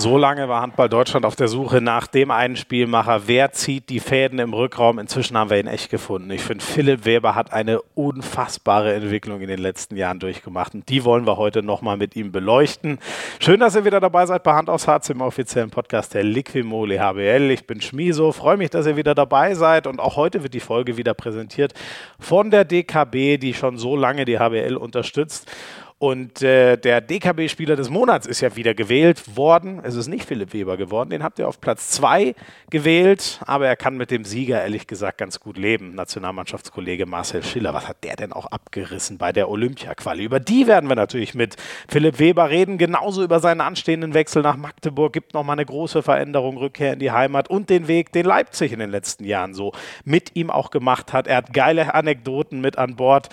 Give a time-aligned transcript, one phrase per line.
[0.00, 3.24] So lange war Handball Deutschland auf der Suche nach dem einen Spielmacher.
[3.26, 4.98] Wer zieht die Fäden im Rückraum?
[4.98, 6.30] Inzwischen haben wir ihn echt gefunden.
[6.30, 10.72] Ich finde, Philipp Weber hat eine unfassbare Entwicklung in den letzten Jahren durchgemacht.
[10.72, 12.98] Und die wollen wir heute nochmal mit ihm beleuchten.
[13.40, 16.96] Schön, dass ihr wieder dabei seid bei Hand aufs Harz im offiziellen Podcast der Liquimoli
[16.96, 17.50] HBL.
[17.50, 18.32] Ich bin Schmiso.
[18.32, 19.86] Freue mich, dass ihr wieder dabei seid.
[19.86, 21.74] Und auch heute wird die Folge wieder präsentiert
[22.18, 25.46] von der DKB, die schon so lange die HBL unterstützt.
[26.02, 29.82] Und äh, der DKB-Spieler des Monats ist ja wieder gewählt worden.
[29.84, 31.10] Es ist nicht Philipp Weber geworden.
[31.10, 32.34] Den habt ihr auf Platz 2
[32.70, 33.38] gewählt.
[33.44, 35.94] Aber er kann mit dem Sieger ehrlich gesagt ganz gut leben.
[35.94, 37.74] Nationalmannschaftskollege Marcel Schiller.
[37.74, 40.24] Was hat der denn auch abgerissen bei der Olympia-Quali?
[40.24, 42.78] Über die werden wir natürlich mit Philipp Weber reden.
[42.78, 45.12] Genauso über seinen anstehenden Wechsel nach Magdeburg.
[45.12, 48.78] Gibt nochmal eine große Veränderung, Rückkehr in die Heimat und den Weg, den Leipzig in
[48.78, 49.72] den letzten Jahren so
[50.06, 51.26] mit ihm auch gemacht hat.
[51.26, 53.28] Er hat geile Anekdoten mit an Bord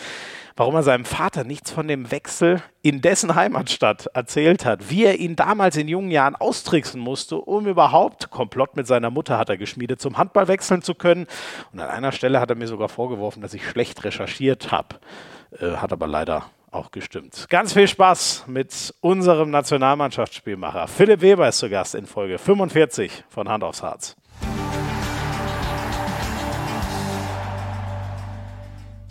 [0.57, 5.19] warum er seinem Vater nichts von dem Wechsel in dessen Heimatstadt erzählt hat, wie er
[5.19, 9.57] ihn damals in jungen Jahren austricksen musste, um überhaupt, Komplott mit seiner Mutter hat er
[9.57, 11.27] geschmiedet, zum Handball wechseln zu können.
[11.71, 14.97] Und an einer Stelle hat er mir sogar vorgeworfen, dass ich schlecht recherchiert habe.
[15.59, 17.45] Äh, hat aber leider auch gestimmt.
[17.49, 20.87] Ganz viel Spaß mit unserem Nationalmannschaftsspielmacher.
[20.87, 24.15] Philipp Weber ist zu Gast in Folge 45 von Hand aufs Harz.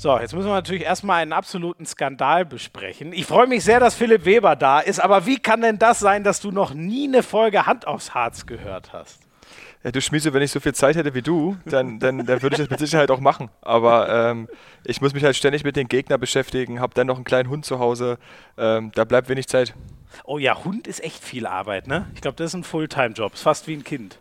[0.06, 3.12] So, jetzt müssen wir natürlich erstmal einen absoluten Skandal besprechen.
[3.12, 6.22] Ich freue mich sehr, dass Philipp Weber da ist, aber wie kann denn das sein,
[6.22, 9.18] dass du noch nie eine Folge Hand aufs Harz gehört hast?
[9.82, 12.54] Ja, du Schmiese, wenn ich so viel Zeit hätte wie du, dann, dann, dann würde
[12.54, 13.50] ich das mit Sicherheit auch machen.
[13.62, 14.48] Aber ähm,
[14.84, 17.64] ich muss mich halt ständig mit den Gegnern beschäftigen, habe dann noch einen kleinen Hund
[17.64, 18.18] zu Hause.
[18.56, 19.74] Ähm, da bleibt wenig Zeit.
[20.22, 22.06] Oh ja, Hund ist echt viel Arbeit, ne?
[22.14, 24.20] Ich glaube, das ist ein Fulltime-Job, ist fast wie ein Kind.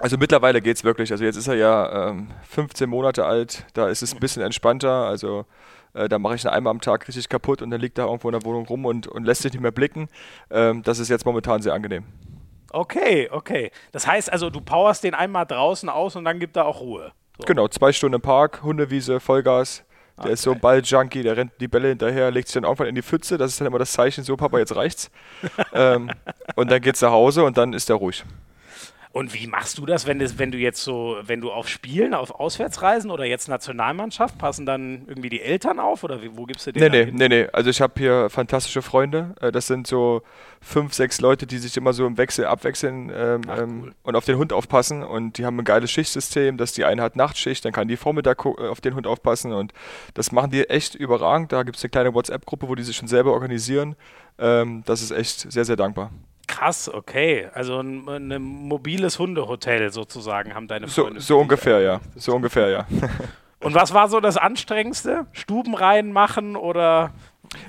[0.00, 1.12] Also mittlerweile geht es wirklich.
[1.12, 5.06] Also jetzt ist er ja ähm, 15 Monate alt, da ist es ein bisschen entspannter.
[5.06, 5.44] Also
[5.94, 8.28] äh, da mache ich ihn einmal am Tag richtig kaputt und dann liegt er irgendwo
[8.28, 10.08] in der Wohnung rum und, und lässt sich nicht mehr blicken.
[10.50, 12.04] Ähm, das ist jetzt momentan sehr angenehm.
[12.72, 13.70] Okay, okay.
[13.92, 17.12] Das heißt also, du powerst den einmal draußen aus und dann gibt er auch Ruhe.
[17.38, 17.44] So.
[17.44, 19.84] Genau, zwei Stunden im Park, Hundewiese, Vollgas.
[20.16, 20.32] Der okay.
[20.34, 23.02] ist so ein Balljunkie, der rennt die Bälle hinterher, legt sich dann irgendwann in die
[23.02, 23.38] Pfütze.
[23.38, 25.10] Das ist dann immer das Zeichen, so Papa, jetzt reicht's.
[25.72, 26.10] ähm,
[26.56, 28.24] und dann geht's nach Hause und dann ist er ruhig.
[29.12, 32.14] Und wie machst du das, wenn, das, wenn du jetzt so, wenn du auf Spielen,
[32.14, 36.72] auf Auswärtsreisen oder jetzt Nationalmannschaft, passen dann irgendwie die Eltern auf oder wo gibst du
[36.72, 36.92] den?
[36.92, 37.48] Nee, nee, nee, nee.
[37.52, 39.34] Also ich habe hier fantastische Freunde.
[39.40, 40.22] Äh, das sind so
[40.60, 43.94] fünf, sechs Leute, die sich immer so im Wechsel abwechseln ähm, Ach, ähm, cool.
[44.04, 45.02] und auf den Hund aufpassen.
[45.02, 48.44] Und die haben ein geiles Schichtsystem, dass die eine hat Nachtschicht, dann kann die Vormittag
[48.44, 49.52] äh, auf den Hund aufpassen.
[49.52, 49.72] Und
[50.14, 51.50] das machen die echt überragend.
[51.50, 53.96] Da gibt es eine kleine WhatsApp-Gruppe, wo die sich schon selber organisieren.
[54.38, 56.12] Ähm, das ist echt sehr, sehr dankbar.
[56.50, 57.48] Krass, okay.
[57.54, 61.20] Also ein, ein mobiles Hundehotel sozusagen haben deine Freunde.
[61.20, 62.00] So, so ungefähr, ja.
[62.16, 62.86] So ungefähr, ja.
[63.60, 65.26] Und was war so das Anstrengendste?
[65.32, 67.12] Stuben reinmachen oder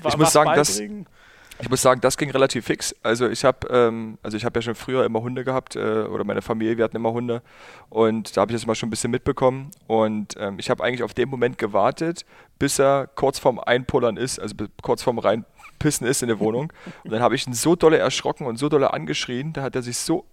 [0.04, 2.92] ich muss sagen, das, ich muss sagen, das ging relativ fix.
[3.04, 6.42] Also ich habe ähm, also ich ja schon früher immer Hunde gehabt äh, oder meine
[6.42, 7.40] Familie, wir hatten immer Hunde
[7.88, 11.04] und da habe ich das immer schon ein bisschen mitbekommen und ähm, ich habe eigentlich
[11.04, 12.24] auf den Moment gewartet,
[12.58, 15.44] bis er kurz vorm Einpullern ist, also kurz vorm rein
[15.78, 16.72] pissen ist in der Wohnung.
[17.04, 19.82] Und dann habe ich ihn so dolle erschrocken und so dolle angeschrien, da hat er
[19.82, 20.24] sich so,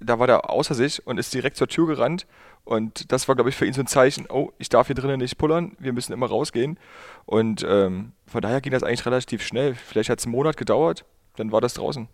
[0.00, 2.26] da war der außer sich und ist direkt zur Tür gerannt.
[2.64, 5.18] Und das war, glaube ich, für ihn so ein Zeichen, oh, ich darf hier drinnen
[5.18, 6.78] nicht pullern, wir müssen immer rausgehen.
[7.26, 9.74] Und ähm, von daher ging das eigentlich relativ schnell.
[9.74, 11.04] Vielleicht hat es einen Monat gedauert,
[11.36, 12.08] dann war das draußen.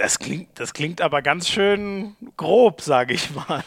[0.00, 3.62] Das klingt, das klingt aber ganz schön grob, sage ich mal.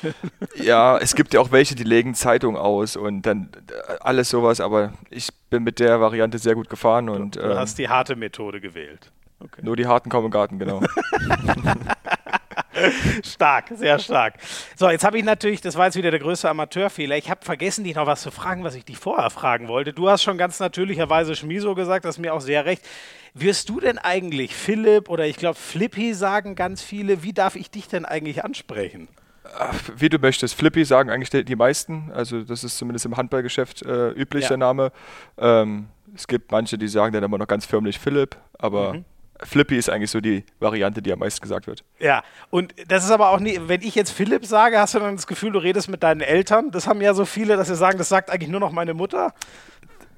[0.56, 4.60] Ja, es gibt ja auch welche, die legen Zeitung aus und dann äh, alles sowas,
[4.60, 7.08] aber ich bin mit der Variante sehr gut gefahren.
[7.08, 9.12] Und, du, du ähm, hast die harte Methode gewählt.
[9.42, 9.62] Okay.
[9.64, 10.82] Nur die harten kommen im Garten, genau.
[13.24, 14.36] stark, sehr stark.
[14.76, 17.18] So, jetzt habe ich natürlich, das war jetzt wieder der größte Amateurfehler.
[17.18, 19.94] Ich habe vergessen, dich noch was zu fragen, was ich dich vorher fragen wollte.
[19.94, 22.84] Du hast schon ganz natürlicherweise Schmiso gesagt, das ist mir auch sehr recht.
[23.34, 27.72] Wirst du denn eigentlich Philipp oder ich glaube Flippy sagen ganz viele, wie darf ich
[27.72, 29.08] dich denn eigentlich ansprechen?
[29.98, 30.56] wie du möchtest.
[30.56, 32.12] Flippy sagen eigentlich die, meisten.
[32.14, 34.50] Also das ist zumindest im Handballgeschäft äh, üblich, ja.
[34.50, 34.92] der Name.
[35.38, 39.06] Ähm, es gibt manche, die sagen dann immer noch ganz förmlich Philipp, aber mhm.
[39.46, 41.84] Flippy ist eigentlich so die Variante, die am meisten gesagt wird.
[42.00, 45.16] Ja, und das ist aber auch nie, wenn ich jetzt Philipp sage, hast du dann
[45.16, 46.72] das Gefühl, du redest mit deinen Eltern?
[46.72, 49.34] Das haben ja so viele, dass sie sagen, das sagt eigentlich nur noch meine Mutter.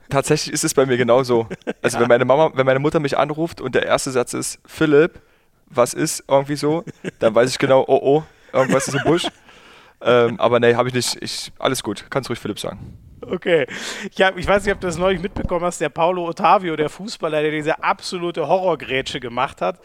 [0.10, 1.48] Tatsächlich ist es bei mir genauso.
[1.82, 2.02] Also ja.
[2.02, 5.20] wenn meine Mama, wenn meine Mutter mich anruft und der erste Satz ist, Philipp,
[5.68, 6.84] was ist irgendwie so,
[7.20, 8.24] dann weiß ich genau, oh oh,
[8.54, 9.28] irgendwas ist im Busch.
[10.02, 11.22] ähm, aber nee, habe ich nicht.
[11.22, 12.98] Ich, alles gut, kannst ruhig Philipp sagen.
[13.30, 13.66] Okay.
[14.12, 16.90] Ich, hab, ich weiß nicht, ob du das neulich mitbekommen hast, der Paulo Ottavio, der
[16.90, 19.80] Fußballer, der diese absolute Horrorgrätsche gemacht hat.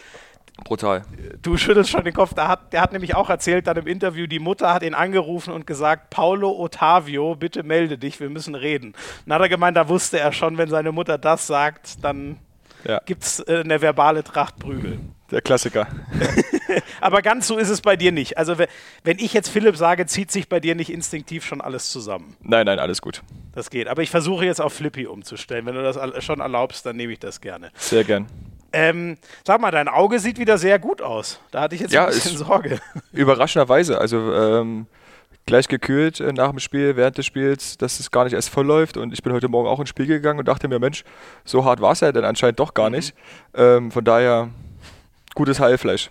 [0.64, 1.04] Brutal.
[1.42, 2.34] Du schüttelst schon den Kopf.
[2.34, 5.52] Der hat, der hat nämlich auch erzählt dann im Interview, die Mutter hat ihn angerufen
[5.52, 8.94] und gesagt, Paulo Ottavio, bitte melde dich, wir müssen reden.
[9.26, 12.38] Dann hat er gemeint, da wusste er schon, wenn seine Mutter das sagt, dann
[12.84, 13.00] ja.
[13.06, 14.98] gibt es äh, eine verbale Tracht Prügel.
[15.30, 15.86] Der Klassiker.
[17.00, 18.36] Aber ganz so ist es bei dir nicht.
[18.36, 18.56] Also
[19.04, 22.36] wenn ich jetzt Philipp sage, zieht sich bei dir nicht instinktiv schon alles zusammen.
[22.42, 23.22] Nein, nein, alles gut.
[23.54, 23.88] Das geht.
[23.88, 25.66] Aber ich versuche jetzt auf Flippy umzustellen.
[25.66, 27.70] Wenn du das schon erlaubst, dann nehme ich das gerne.
[27.74, 28.26] Sehr gern.
[28.72, 31.40] Ähm, sag mal, dein Auge sieht wieder sehr gut aus.
[31.50, 32.80] Da hatte ich jetzt ja, ein bisschen Sorge.
[33.12, 33.98] Überraschenderweise.
[33.98, 34.86] Also ähm,
[35.46, 38.66] gleich gekühlt äh, nach dem Spiel, während des Spiels, dass es gar nicht erst voll
[38.66, 38.96] läuft.
[38.96, 41.02] Und ich bin heute Morgen auch ins Spiel gegangen und dachte mir, Mensch,
[41.44, 42.96] so hart war es ja denn anscheinend doch gar mhm.
[42.96, 43.14] nicht.
[43.54, 44.50] Ähm, von daher
[45.34, 46.10] gutes Heilfleisch.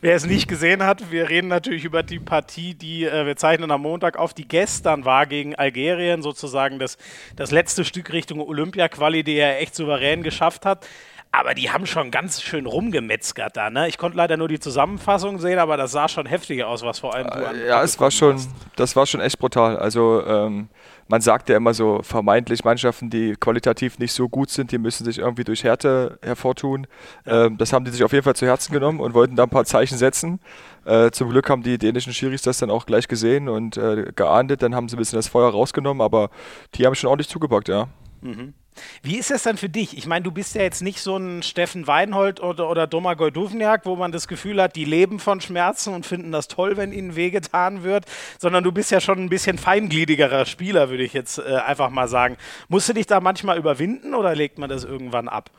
[0.00, 3.72] Wer es nicht gesehen hat, wir reden natürlich über die Partie, die äh, wir zeichnen
[3.72, 6.98] am Montag auf, die gestern war gegen Algerien, sozusagen das,
[7.34, 10.86] das letzte Stück Richtung Olympia-Quali, die er echt souverän geschafft hat.
[11.32, 13.88] Aber die haben schon ganz schön rumgemetzgert da, ne?
[13.88, 17.14] Ich konnte leider nur die Zusammenfassung sehen, aber das sah schon heftig aus, was vor
[17.14, 17.56] allem du an.
[17.66, 18.48] Ja, es war schon, hast.
[18.76, 19.76] das war schon echt brutal.
[19.76, 20.68] Also ähm,
[21.08, 25.04] man sagt ja immer so vermeintlich Mannschaften, die qualitativ nicht so gut sind, die müssen
[25.04, 26.86] sich irgendwie durch Härte hervortun.
[27.26, 29.50] Ähm, das haben die sich auf jeden Fall zu Herzen genommen und wollten da ein
[29.50, 30.40] paar Zeichen setzen.
[30.84, 34.62] Äh, zum Glück haben die dänischen Schiris das dann auch gleich gesehen und äh, geahndet.
[34.62, 36.30] Dann haben sie ein bisschen das Feuer rausgenommen, aber
[36.74, 37.88] die haben schon ordentlich zugepackt, ja.
[38.26, 38.54] Mhm.
[39.02, 39.96] Wie ist das dann für dich?
[39.96, 43.86] Ich meine, du bist ja jetzt nicht so ein Steffen Weinhold oder, oder Domagoj Duvniak,
[43.86, 47.16] wo man das Gefühl hat, die leben von Schmerzen und finden das toll, wenn ihnen
[47.16, 48.04] wehgetan wird,
[48.38, 52.08] sondern du bist ja schon ein bisschen feingliedigerer Spieler, würde ich jetzt äh, einfach mal
[52.08, 52.36] sagen.
[52.68, 55.50] Musst du dich da manchmal überwinden oder legt man das irgendwann ab?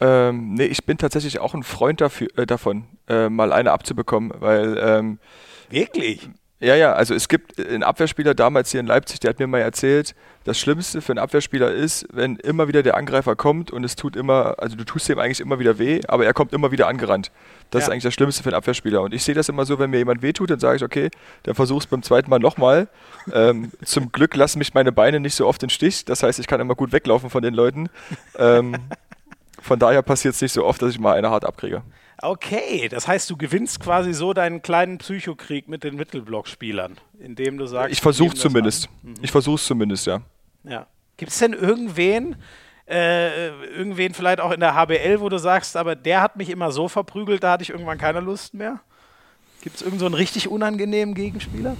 [0.00, 4.32] Ähm, nee, ich bin tatsächlich auch ein Freund dafür, äh, davon, äh, mal eine abzubekommen,
[4.40, 4.76] weil.
[4.78, 5.18] Ähm,
[5.70, 6.28] Wirklich?
[6.64, 9.58] Ja, ja, also es gibt einen Abwehrspieler damals hier in Leipzig, der hat mir mal
[9.58, 10.14] erzählt,
[10.44, 14.16] das Schlimmste für einen Abwehrspieler ist, wenn immer wieder der Angreifer kommt und es tut
[14.16, 17.30] immer, also du tust ihm eigentlich immer wieder weh, aber er kommt immer wieder angerannt.
[17.70, 17.86] Das ja.
[17.86, 19.02] ist eigentlich das Schlimmste für einen Abwehrspieler.
[19.02, 21.10] Und ich sehe das immer so, wenn mir jemand wehtut, dann sage ich, okay,
[21.42, 22.88] dann versuch es beim zweiten Mal nochmal.
[23.32, 26.04] ähm, zum Glück lassen mich meine Beine nicht so oft im Stich.
[26.04, 27.88] Das heißt, ich kann immer gut weglaufen von den Leuten.
[28.38, 28.76] Ähm,
[29.64, 31.82] von daher passiert es nicht so oft, dass ich mal eine hart abkriege.
[32.20, 37.66] Okay, das heißt, du gewinnst quasi so deinen kleinen Psychokrieg mit den Mittelblockspielern, indem du
[37.66, 37.92] sagst.
[37.92, 38.88] Ich versuche zumindest.
[39.02, 39.14] Mhm.
[39.22, 40.20] Ich versuche es zumindest, ja.
[40.64, 40.86] Ja.
[41.16, 42.36] Gibt es denn irgendwen,
[42.86, 46.70] äh, irgendwen vielleicht auch in der HBL, wo du sagst, aber der hat mich immer
[46.70, 48.80] so verprügelt, da hatte ich irgendwann keine Lust mehr?
[49.62, 51.74] Gibt es irgendeinen so einen richtig unangenehmen Gegenspieler?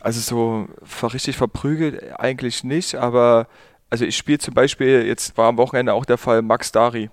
[0.00, 0.68] Also so
[1.06, 3.46] richtig verprügelt eigentlich nicht, aber
[3.90, 7.10] also ich spiele zum Beispiel, jetzt war am Wochenende auch der Fall Max Dari.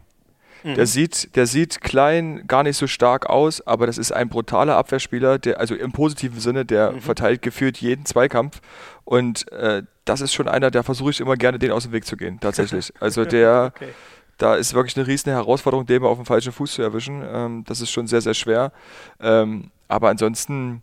[0.64, 0.76] Mhm.
[0.76, 4.78] Der, sieht, der sieht klein, gar nicht so stark aus, aber das ist ein brutaler
[4.78, 7.02] Abwehrspieler, der, also im positiven Sinne, der mhm.
[7.02, 8.62] verteilt gefühlt jeden Zweikampf.
[9.04, 12.06] Und äh, das ist schon einer, der versuche ich immer gerne, den aus dem Weg
[12.06, 12.94] zu gehen, tatsächlich.
[13.00, 13.90] Also der, okay.
[14.38, 17.24] da ist wirklich eine riesen Herausforderung, den mal auf dem falschen Fuß zu erwischen.
[17.26, 18.72] Ähm, das ist schon sehr, sehr schwer.
[19.20, 20.82] Ähm, aber ansonsten,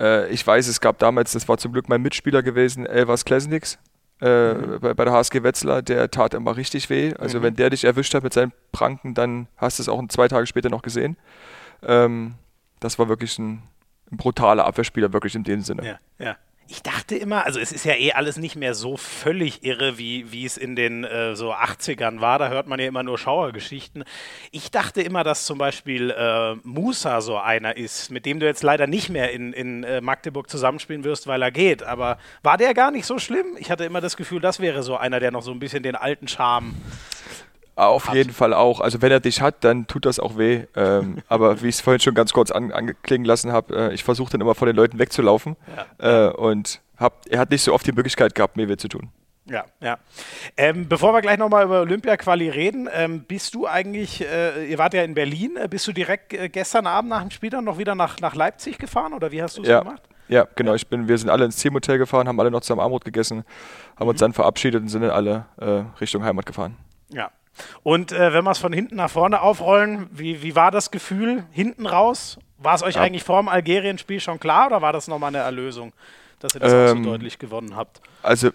[0.00, 3.78] äh, ich weiß, es gab damals, das war zum Glück mein Mitspieler gewesen, Elvas Klesniks
[4.22, 4.80] äh, mhm.
[4.80, 7.12] bei, bei, der HSG Wetzlar, der tat immer richtig weh.
[7.18, 7.42] Also mhm.
[7.42, 10.46] wenn der dich erwischt hat mit seinen Pranken, dann hast du es auch zwei Tage
[10.46, 11.16] später noch gesehen.
[11.82, 12.34] Ähm,
[12.80, 13.62] das war wirklich ein,
[14.10, 15.84] ein, brutaler Abwehrspieler, wirklich in dem Sinne.
[15.84, 16.36] Ja, ja
[16.68, 20.32] ich dachte immer, also es ist ja eh alles nicht mehr so völlig irre, wie,
[20.32, 22.38] wie es in den äh, so 80ern war.
[22.38, 24.04] Da hört man ja immer nur Schauergeschichten.
[24.52, 28.62] Ich dachte immer, dass zum Beispiel äh, Musa so einer ist, mit dem du jetzt
[28.62, 31.82] leider nicht mehr in, in äh, Magdeburg zusammenspielen wirst, weil er geht.
[31.82, 33.56] Aber war der gar nicht so schlimm?
[33.58, 35.96] Ich hatte immer das Gefühl, das wäre so einer, der noch so ein bisschen den
[35.96, 36.74] alten Charme
[37.74, 38.14] auf hat.
[38.14, 38.80] jeden Fall auch.
[38.80, 40.64] Also wenn er dich hat, dann tut das auch weh.
[40.76, 44.04] Ähm, aber wie ich es vorhin schon ganz kurz an, anklingen lassen habe, äh, ich
[44.04, 45.56] versuche dann immer vor den Leuten wegzulaufen.
[45.98, 46.28] Ja.
[46.28, 49.10] Äh, und hab, er hat nicht so oft die Möglichkeit gehabt, mir weh zu tun.
[49.44, 49.98] Ja, ja.
[50.56, 54.94] Ähm, bevor wir gleich nochmal über Olympia-Quali reden, ähm, bist du eigentlich, äh, ihr wart
[54.94, 57.76] ja in Berlin, äh, bist du direkt äh, gestern Abend nach dem Spiel dann noch
[57.76, 59.80] wieder nach, nach Leipzig gefahren oder wie hast du es ja.
[59.80, 60.02] gemacht?
[60.28, 60.74] Ja, genau.
[60.74, 63.44] Ich bin, wir sind alle ins Teamhotel gefahren, haben alle noch zusammen Armut gegessen,
[63.96, 64.10] haben mhm.
[64.10, 66.76] uns dann verabschiedet und sind dann alle äh, Richtung Heimat gefahren.
[67.08, 67.30] Ja,
[67.82, 71.44] und äh, wenn wir es von hinten nach vorne aufrollen, wie, wie war das Gefühl
[71.52, 72.38] hinten raus?
[72.58, 73.02] War es euch ja.
[73.02, 75.92] eigentlich vor dem Algerien-Spiel schon klar oder war das nochmal eine Erlösung,
[76.38, 78.00] dass ihr das ähm, auch so deutlich gewonnen habt?
[78.22, 78.50] Also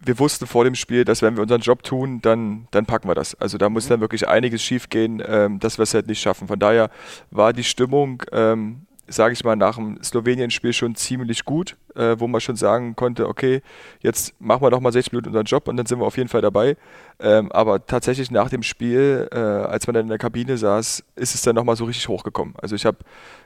[0.00, 3.14] wir wussten vor dem Spiel, dass wenn wir unseren Job tun, dann, dann packen wir
[3.14, 3.34] das.
[3.34, 3.90] Also da muss mhm.
[3.90, 6.48] dann wirklich einiges schief gehen, ähm, dass wir es halt nicht schaffen.
[6.48, 6.90] Von daher
[7.30, 12.28] war die Stimmung ähm, sage ich mal, nach dem Slowenien-Spiel schon ziemlich gut, äh, wo
[12.28, 13.60] man schon sagen konnte, okay,
[14.00, 16.28] jetzt machen wir doch mal 60 Minuten unseren Job und dann sind wir auf jeden
[16.28, 16.76] Fall dabei.
[17.18, 21.34] Ähm, aber tatsächlich nach dem Spiel, äh, als man dann in der Kabine saß, ist
[21.34, 22.54] es dann nochmal so richtig hochgekommen.
[22.62, 22.98] Also ich habe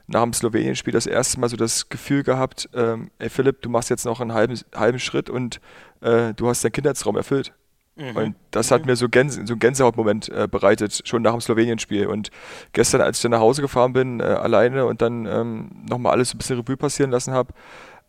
[0.06, 3.90] nach dem Slowenien-Spiel das erste Mal so das Gefühl gehabt, ähm, ey Philipp, du machst
[3.90, 5.60] jetzt noch einen halben, halben Schritt und
[6.02, 7.52] äh, du hast deinen Kindheitstraum erfüllt.
[7.96, 8.16] Mhm.
[8.16, 8.88] Und das hat mhm.
[8.88, 12.06] mir so, Gänse, so einen Gänsehautmoment äh, bereitet, schon nach dem Slowenien-Spiel.
[12.06, 12.30] Und
[12.72, 16.34] gestern, als ich dann nach Hause gefahren bin, äh, alleine und dann ähm, nochmal alles
[16.34, 17.52] ein bisschen Revue passieren lassen habe,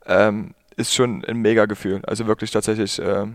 [0.05, 2.01] ähm, ist schon ein mega Gefühl.
[2.05, 3.27] Also wirklich tatsächlich äh,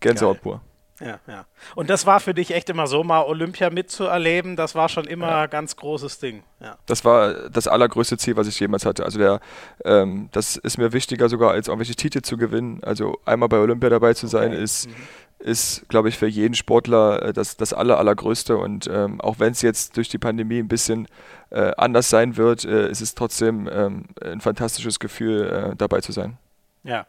[0.00, 0.60] Gänsehaut pur.
[1.00, 1.46] Ja, ja.
[1.76, 5.28] Und das war für dich echt immer so, mal Olympia mitzuerleben, das war schon immer
[5.28, 5.42] ja.
[5.42, 6.42] ein ganz großes Ding.
[6.60, 6.76] Ja.
[6.86, 9.04] Das war das allergrößte Ziel, was ich jemals hatte.
[9.04, 9.40] Also der,
[9.84, 12.80] ähm, das ist mir wichtiger sogar, als irgendwelche Titel zu gewinnen.
[12.82, 14.62] Also einmal bei Olympia dabei zu sein, okay.
[14.62, 14.94] ist, mhm.
[15.38, 18.56] Ist glaube ich, für jeden Sportler äh, das, das aller, allergrößte.
[18.56, 21.06] Und ähm, auch wenn es jetzt durch die Pandemie ein bisschen
[21.50, 26.12] äh, anders sein wird, äh, ist es trotzdem ähm, ein fantastisches Gefühl, äh, dabei zu
[26.12, 26.38] sein.
[26.84, 27.06] Ja.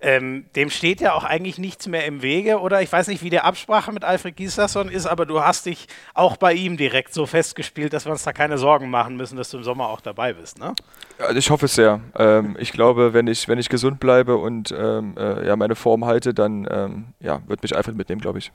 [0.00, 2.82] Ähm, dem steht ja auch eigentlich nichts mehr im Wege, oder?
[2.82, 6.36] Ich weiß nicht, wie die Absprache mit Alfred Gislason ist, aber du hast dich auch
[6.36, 9.58] bei ihm direkt so festgespielt, dass wir uns da keine Sorgen machen müssen, dass du
[9.58, 10.74] im Sommer auch dabei bist, ne?
[11.18, 12.00] Also ich hoffe es sehr.
[12.18, 16.04] Ähm, ich glaube, wenn ich, wenn ich gesund bleibe und ähm, äh, ja, meine Form
[16.04, 18.52] halte, dann ähm, ja, wird mich Alfred mitnehmen, glaube ich.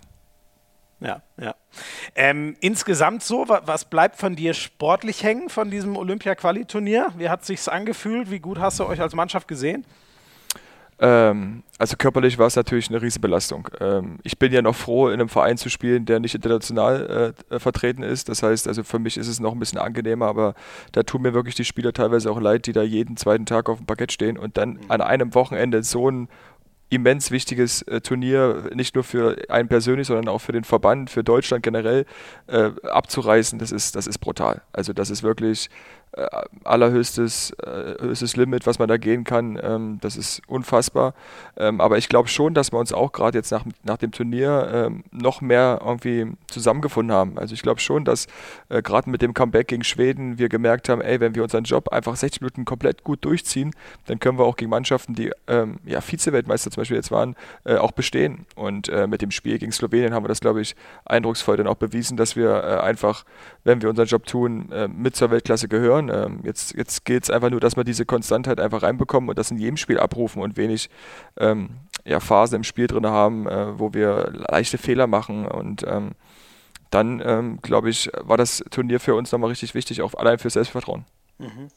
[1.02, 1.56] Ja, ja.
[2.14, 7.14] Ähm, insgesamt so, was bleibt von dir sportlich hängen von diesem Olympia-Quali-Turnier?
[7.18, 8.30] Wie hat es sich angefühlt?
[8.30, 9.84] Wie gut hast du euch als Mannschaft gesehen?
[11.04, 13.68] Ähm, also körperlich war es natürlich eine Riesenbelastung.
[13.80, 17.60] Ähm, ich bin ja noch froh, in einem Verein zu spielen, der nicht international äh,
[17.60, 18.30] vertreten ist.
[18.30, 20.54] Das heißt, also für mich ist es noch ein bisschen angenehmer, aber
[20.92, 23.80] da tun mir wirklich die Spieler teilweise auch leid, die da jeden zweiten Tag auf
[23.80, 24.80] dem Parkett stehen und dann mhm.
[24.90, 26.30] an einem Wochenende so ein
[26.92, 31.24] immens wichtiges äh, Turnier, nicht nur für einen persönlich, sondern auch für den Verband, für
[31.24, 32.06] Deutschland generell
[32.48, 34.62] äh, abzureißen, das ist, das ist brutal.
[34.72, 35.70] Also das ist wirklich
[36.14, 36.28] äh,
[36.64, 39.58] allerhöchstes äh, höchstes Limit, was man da gehen kann.
[39.62, 41.14] Ähm, das ist unfassbar.
[41.58, 44.70] Ähm, aber ich glaube schon, dass wir uns auch gerade jetzt nach, nach dem Turnier
[44.74, 47.38] ähm, noch mehr irgendwie zusammengefunden haben.
[47.38, 48.28] Also ich glaube schon, dass
[48.68, 51.90] äh, gerade mit dem Comeback gegen Schweden wir gemerkt haben, ey, wenn wir unseren Job
[51.90, 53.72] einfach 60 Minuten komplett gut durchziehen,
[54.08, 57.76] dann können wir auch gegen Mannschaften, die ähm, ja Vize-Weltmeister zum Beispiel jetzt waren, äh,
[57.76, 58.46] auch bestehen.
[58.56, 60.76] Und äh, mit dem Spiel gegen Slowenien haben wir das, glaube ich,
[61.06, 63.24] eindrucksvoll dann auch bewiesen, dass wir äh, einfach,
[63.64, 66.34] wenn wir unseren Job tun, mit zur Weltklasse gehören hören.
[66.34, 69.52] Ähm, jetzt jetzt geht es einfach nur, dass wir diese Konstantheit einfach reinbekommen und das
[69.52, 70.90] in jedem Spiel abrufen und wenig
[71.38, 71.72] ähm,
[72.06, 76.12] ja, Phasen im Spiel drin haben, äh, wo wir leichte Fehler machen und ähm,
[76.90, 80.50] dann, ähm, glaube ich, war das Turnier für uns nochmal richtig wichtig, auch allein für
[80.50, 81.06] Selbstvertrauen.
[81.38, 81.70] Mhm.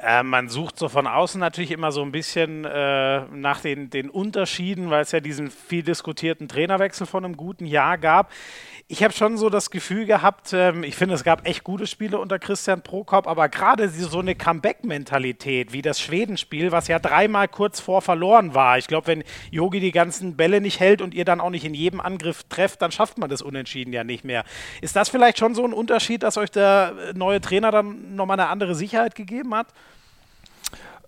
[0.00, 4.10] Äh, man sucht so von außen natürlich immer so ein bisschen äh, nach den, den
[4.10, 8.32] Unterschieden, weil es ja diesen viel diskutierten Trainerwechsel von einem guten Jahr gab
[8.88, 12.20] ich habe schon so das Gefühl gehabt, ähm, ich finde, es gab echt gute Spiele
[12.20, 17.80] unter Christian Prokop, aber gerade so eine Comeback-Mentalität wie das Schwedenspiel, was ja dreimal kurz
[17.80, 18.78] vor verloren war.
[18.78, 21.74] Ich glaube, wenn Yogi die ganzen Bälle nicht hält und ihr dann auch nicht in
[21.74, 24.44] jedem Angriff trefft, dann schafft man das Unentschieden ja nicht mehr.
[24.80, 28.48] Ist das vielleicht schon so ein Unterschied, dass euch der neue Trainer dann nochmal eine
[28.48, 29.66] andere Sicherheit gegeben hat?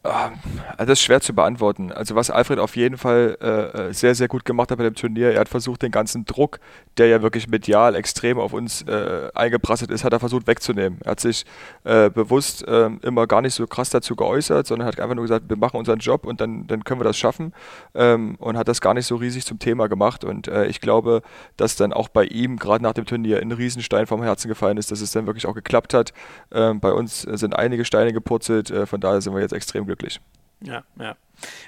[0.05, 0.31] Ah,
[0.79, 1.91] das ist schwer zu beantworten.
[1.91, 4.95] Also was Alfred auf jeden Fall äh, äh, sehr, sehr gut gemacht hat bei dem
[4.95, 6.61] Turnier, er hat versucht, den ganzen Druck,
[6.99, 11.01] der ja wirklich medial extrem auf uns äh, eingeprasselt ist, hat er versucht wegzunehmen.
[11.05, 11.45] Er hat sich
[11.83, 15.47] äh, bewusst äh, immer gar nicht so krass dazu geäußert, sondern hat einfach nur gesagt,
[15.49, 17.53] wir machen unseren Job und dann, dann können wir das schaffen
[17.95, 20.23] ähm, und hat das gar nicht so riesig zum Thema gemacht.
[20.23, 21.23] Und äh, ich glaube,
[21.57, 24.93] dass dann auch bei ihm, gerade nach dem Turnier, ein Riesenstein vom Herzen gefallen ist,
[24.93, 26.13] dass es dann wirklich auch geklappt hat.
[26.53, 30.21] Ähm, bei uns sind einige Steine gepurzelt, von daher sind wir jetzt extrem glücklich.
[30.61, 31.17] Ja, ja.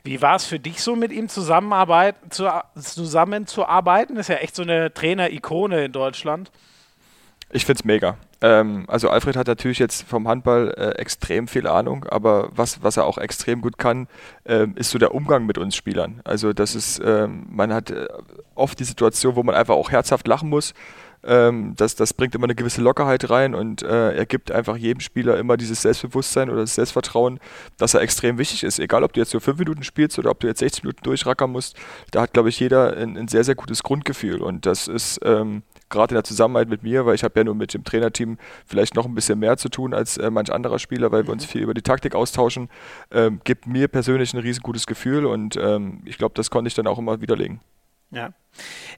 [0.02, 4.16] Wie war es für dich so, mit ihm zusammenarbeit, zu, zusammenzuarbeiten?
[4.16, 6.50] Das ist ja echt so eine Trainer-Ikone in Deutschland.
[7.52, 8.16] Ich finde es mega.
[8.42, 12.96] Ähm, also Alfred hat natürlich jetzt vom Handball äh, extrem viel Ahnung, aber was, was
[12.96, 14.06] er auch extrem gut kann,
[14.44, 16.20] äh, ist so der Umgang mit uns Spielern.
[16.24, 18.06] Also das ist, ähm, man hat äh,
[18.54, 20.74] oft die Situation, wo man einfach auch herzhaft lachen muss
[21.22, 25.00] ähm, das, das bringt immer eine gewisse Lockerheit rein und äh, er gibt einfach jedem
[25.00, 27.40] Spieler immer dieses Selbstbewusstsein oder das Selbstvertrauen,
[27.76, 28.78] dass er extrem wichtig ist.
[28.78, 31.50] Egal, ob du jetzt nur fünf Minuten spielst oder ob du jetzt 60 Minuten durchrackern
[31.50, 31.76] musst,
[32.10, 35.62] da hat, glaube ich, jeder ein, ein, sehr, sehr gutes Grundgefühl und das ist ähm,
[35.90, 38.94] gerade in der Zusammenarbeit mit mir, weil ich habe ja nur mit dem Trainerteam vielleicht
[38.94, 41.50] noch ein bisschen mehr zu tun als äh, manch anderer Spieler, weil wir uns mhm.
[41.50, 42.70] viel über die Taktik austauschen,
[43.10, 46.86] ähm, gibt mir persönlich ein riesengutes Gefühl und ähm, ich glaube, das konnte ich dann
[46.86, 47.60] auch immer widerlegen.
[48.10, 48.30] Ja.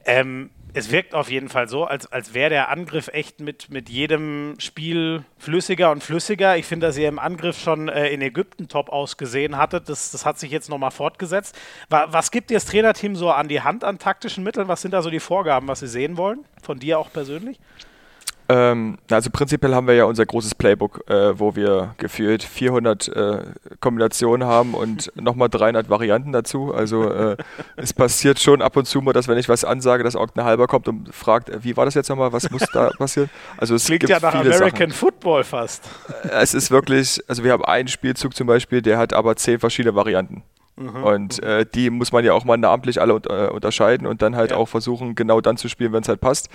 [0.06, 3.88] Ähm, es wirkt auf jeden Fall so, als, als wäre der Angriff echt mit, mit
[3.90, 6.56] jedem Spiel flüssiger und flüssiger.
[6.56, 9.88] Ich finde, dass ihr im Angriff schon äh, in Ägypten top ausgesehen hattet.
[9.88, 11.58] Das, das hat sich jetzt nochmal fortgesetzt.
[11.88, 14.68] Was, gibt dir das Trainerteam so an die Hand an taktischen Mitteln?
[14.68, 16.44] Was sind da so die Vorgaben, was sie sehen wollen?
[16.62, 17.58] Von dir auch persönlich?
[18.48, 23.42] Ähm, also prinzipiell haben wir ja unser großes Playbook, äh, wo wir gefühlt 400 äh,
[23.80, 26.74] Kombinationen haben und nochmal 300 Varianten dazu.
[26.74, 27.36] Also äh,
[27.76, 30.66] es passiert schon ab und zu mal, dass wenn ich was ansage, dass irgendein Halber
[30.66, 33.30] kommt und fragt, äh, wie war das jetzt nochmal, was muss da passieren?
[33.56, 34.92] Also es Klingt gibt ja nach viele American Sachen.
[34.92, 35.88] Football fast.
[36.24, 39.58] Äh, es ist wirklich, also wir haben einen Spielzug zum Beispiel, der hat aber zehn
[39.60, 40.42] verschiedene Varianten.
[40.76, 41.04] Mhm.
[41.04, 44.50] Und äh, die muss man ja auch mal namentlich alle äh, unterscheiden und dann halt
[44.50, 44.56] ja.
[44.56, 46.48] auch versuchen, genau dann zu spielen, wenn es halt passt.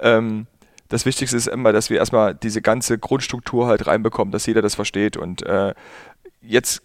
[0.00, 0.46] Ähm,
[0.90, 4.74] das Wichtigste ist immer, dass wir erstmal diese ganze Grundstruktur halt reinbekommen, dass jeder das
[4.74, 5.16] versteht.
[5.16, 5.72] Und äh,
[6.42, 6.82] jetzt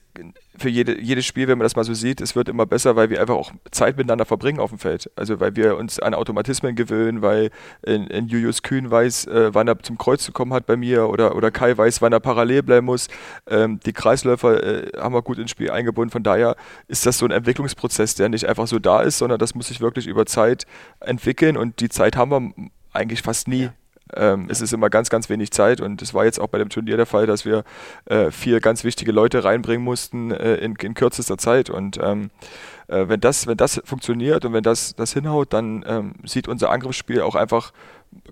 [0.57, 3.09] für jede, jedes Spiel, wenn man das mal so sieht, es wird immer besser, weil
[3.09, 5.09] wir einfach auch Zeit miteinander verbringen auf dem Feld.
[5.15, 7.49] Also weil wir uns an Automatismen gewöhnen, weil
[7.81, 11.09] in, in Julius Kühn weiß, äh, wann er zum Kreuz zu kommen hat bei mir
[11.09, 13.07] oder, oder Kai weiß, wann er parallel bleiben muss.
[13.47, 16.11] Ähm, die Kreisläufer äh, haben wir gut ins Spiel eingebunden.
[16.11, 16.55] Von daher
[16.87, 19.81] ist das so ein Entwicklungsprozess, der nicht einfach so da ist, sondern das muss sich
[19.81, 20.65] wirklich über Zeit
[20.99, 23.63] entwickeln und die Zeit haben wir eigentlich fast nie.
[23.63, 23.73] Ja.
[24.13, 26.69] Ähm, es ist immer ganz, ganz wenig Zeit und es war jetzt auch bei dem
[26.69, 27.63] Turnier der Fall, dass wir
[28.05, 31.69] äh, vier ganz wichtige Leute reinbringen mussten äh, in, in, kürzester Zeit.
[31.69, 32.29] Und ähm,
[32.87, 36.69] äh, wenn, das, wenn das funktioniert und wenn das, das hinhaut, dann ähm, sieht unser
[36.69, 37.73] Angriffsspiel auch einfach,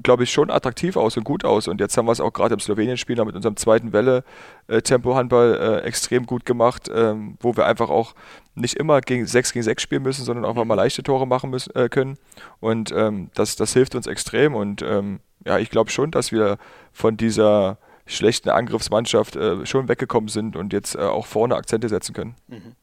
[0.04, 1.68] glaube ich, schon attraktiv aus und gut aus.
[1.68, 4.24] Und jetzt haben wir es auch gerade im Slowenien-Spiel mit unserem zweiten Welle
[4.68, 8.14] äh, äh, extrem gut gemacht, ähm, wo wir einfach auch
[8.56, 11.76] nicht immer gegen 6 gegen 6 spielen müssen, sondern auch mal leichte Tore machen müssen,
[11.76, 12.18] äh, können.
[12.60, 16.58] Und ähm, das, das hilft uns extrem und ähm, ja, ich glaube schon, dass wir
[16.92, 22.14] von dieser schlechten Angriffsmannschaft äh, schon weggekommen sind und jetzt äh, auch vorne Akzente setzen
[22.14, 22.36] können.
[22.48, 22.76] Mhm.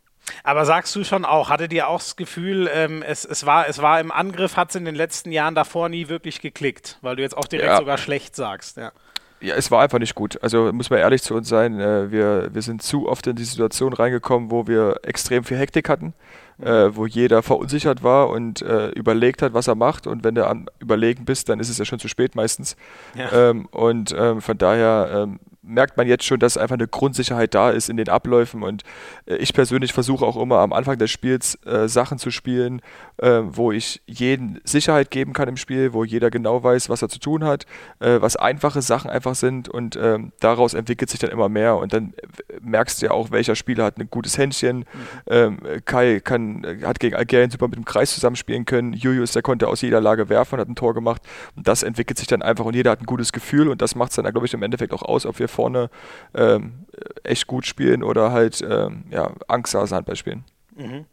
[0.44, 3.82] Aber sagst du schon auch, hattet ihr auch das Gefühl, ähm, es, es, war, es
[3.82, 7.22] war im Angriff, hat es in den letzten Jahren davor nie wirklich geklickt, weil du
[7.22, 7.76] jetzt auch direkt ja.
[7.78, 8.92] sogar schlecht sagst, ja.
[9.40, 10.42] Ja, es war einfach nicht gut.
[10.42, 13.44] Also muss man ehrlich zu uns sein, äh, wir, wir sind zu oft in die
[13.44, 16.14] Situation reingekommen, wo wir extrem viel Hektik hatten
[16.62, 20.06] äh, wo jeder verunsichert war und äh, überlegt hat, was er macht.
[20.06, 22.76] Und wenn du am Überlegen bist, dann ist es ja schon zu spät meistens.
[23.14, 23.50] Ja.
[23.50, 27.70] Ähm, und ähm, von daher ähm, merkt man jetzt schon, dass einfach eine Grundsicherheit da
[27.70, 28.62] ist in den Abläufen.
[28.62, 28.82] Und
[29.26, 32.82] äh, ich persönlich versuche auch immer am Anfang des Spiels äh, Sachen zu spielen,
[33.18, 37.08] äh, wo ich jeden Sicherheit geben kann im Spiel, wo jeder genau weiß, was er
[37.08, 37.66] zu tun hat,
[38.00, 39.68] äh, was einfache Sachen einfach sind.
[39.68, 41.76] Und ähm, daraus entwickelt sich dann immer mehr.
[41.76, 42.14] Und dann
[42.48, 44.78] äh, merkst du ja auch, welcher Spieler hat ein gutes Händchen.
[44.78, 44.84] Mhm.
[45.28, 48.92] Ähm, Kai kann, hat gegen Algerien super mit dem Kreis zusammenspielen können.
[48.92, 51.22] Julius, der konnte aus jeder Lage werfen und hat ein Tor gemacht.
[51.56, 53.68] Und das entwickelt sich dann einfach und jeder hat ein gutes Gefühl.
[53.68, 55.90] Und das macht es dann, glaube ich, im Endeffekt auch aus, ob wir vorne
[56.34, 56.86] ähm,
[57.22, 60.44] echt gut spielen oder halt ähm, ja, Angsthasen-Handball spielen.
[60.74, 61.04] Mhm.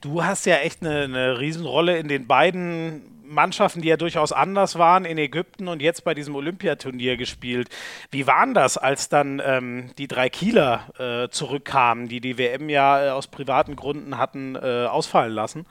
[0.00, 4.78] Du hast ja echt eine, eine Riesenrolle in den beiden Mannschaften, die ja durchaus anders
[4.78, 7.68] waren, in Ägypten und jetzt bei diesem Olympiaturnier gespielt.
[8.10, 13.06] Wie waren das, als dann ähm, die drei Kieler äh, zurückkamen, die die WM ja
[13.06, 15.66] äh, aus privaten Gründen hatten äh, ausfallen lassen?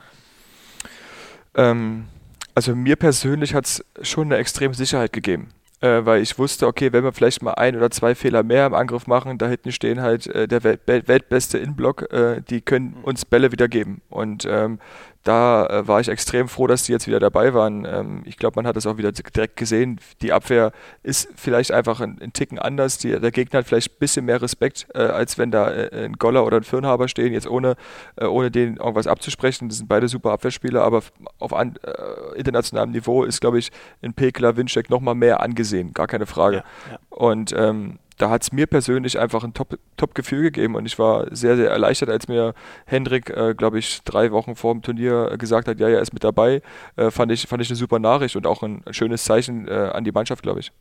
[1.54, 2.06] Ähm,
[2.54, 6.92] also mir persönlich hat es schon eine extreme Sicherheit gegeben äh, weil ich wusste, okay,
[6.92, 10.00] wenn wir vielleicht mal ein oder zwei Fehler mehr im Angriff machen, da hinten stehen
[10.00, 13.04] halt äh, der Welt Weltbeste Inblock, äh, die können mhm.
[13.04, 14.02] uns Bälle wieder geben.
[14.08, 14.78] Und ähm,
[15.24, 17.84] da äh, war ich extrem froh, dass die jetzt wieder dabei waren.
[17.84, 20.00] Ähm, ich glaube, man hat das auch wieder direkt gesehen.
[20.22, 22.96] Die Abwehr ist vielleicht einfach ein, ein Ticken anders.
[22.98, 26.14] Die, der Gegner hat vielleicht ein bisschen mehr Respekt, äh, als wenn da äh, ein
[26.14, 27.76] Goller oder ein Firnhaber stehen, jetzt ohne,
[28.16, 29.68] äh, ohne denen irgendwas abzusprechen.
[29.68, 31.02] Das sind beide super Abwehrspieler, aber
[31.38, 36.06] auf an, äh, internationalem Niveau ist, glaube ich, in Pekler, Winczek nochmal mehr angesehen, gar
[36.06, 36.56] keine Frage.
[36.56, 36.98] Ja, ja.
[37.10, 41.34] Und ähm, da hat es mir persönlich einfach ein Top-Gefühl Top gegeben und ich war
[41.34, 42.54] sehr, sehr erleichtert, als mir
[42.84, 46.22] Hendrik, äh, glaube ich, drei Wochen vor dem Turnier gesagt hat, ja, er ist mit
[46.22, 46.60] dabei.
[46.96, 50.04] Äh, fand, ich, fand ich eine super Nachricht und auch ein, schönes Zeichen äh, an
[50.04, 50.72] die Mannschaft, glaube ich.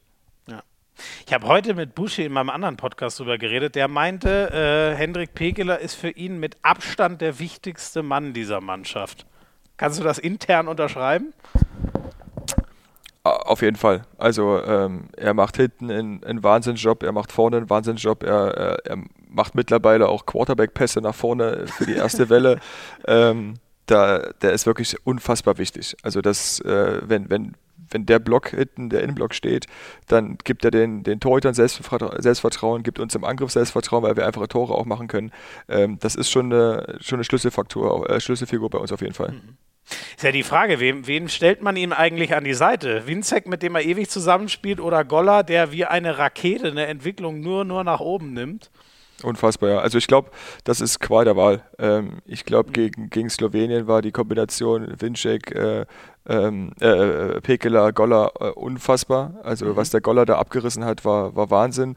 [0.48, 0.62] Ja.
[1.26, 3.76] Ich habe heute mit Buschi in meinem anderen Podcast darüber geredet.
[3.76, 9.26] Der meinte, äh, Hendrik Pekeler ist für ihn mit Abstand der wichtigste Mann dieser Mannschaft.
[9.78, 11.34] Kannst du das intern unterschreiben?
[13.38, 14.04] Auf jeden Fall.
[14.18, 18.86] Also ähm, er macht hinten einen, einen Wahnsinnsjob, er macht vorne einen Wahnsinnsjob, er, er,
[18.86, 18.98] er
[19.30, 22.60] macht mittlerweile auch Quarterback-Pässe nach vorne für die erste Welle.
[23.08, 25.96] Ähm, da, der ist wirklich unfassbar wichtig.
[26.04, 27.56] Also das, äh, wenn, wenn,
[27.90, 29.66] wenn der Block hinten, der Innenblock steht,
[30.08, 34.28] dann gibt er den, den Torhütern Selbstvertrauen, Selbstvertrauen, gibt uns im Angriff Selbstvertrauen, weil wir
[34.28, 35.32] einfache Tore auch machen können.
[35.68, 39.32] Ähm, das ist schon eine, schon eine Schlüsselfaktor, äh, Schlüsselfigur bei uns auf jeden Fall.
[39.32, 39.58] Mhm.
[40.16, 43.08] Ist ja die Frage, wem, wen stellt man ihm eigentlich an die Seite?
[43.08, 47.66] Winzek, mit dem er ewig zusammenspielt, oder Goller, der wie eine Rakete eine Entwicklung nur,
[47.66, 48.70] nur nach oben nimmt?
[49.24, 49.80] Unfassbar, ja.
[49.80, 50.32] Also ich glaube,
[50.64, 51.62] das ist Qual der Wahl.
[51.78, 55.86] Ähm, ich glaube, gegen, gegen Slowenien war die Kombination Winczek, äh,
[56.28, 59.34] ähm, äh, äh, Pekela, Goller äh, unfassbar.
[59.44, 59.76] Also mhm.
[59.76, 61.96] was der Goller da abgerissen hat, war, war Wahnsinn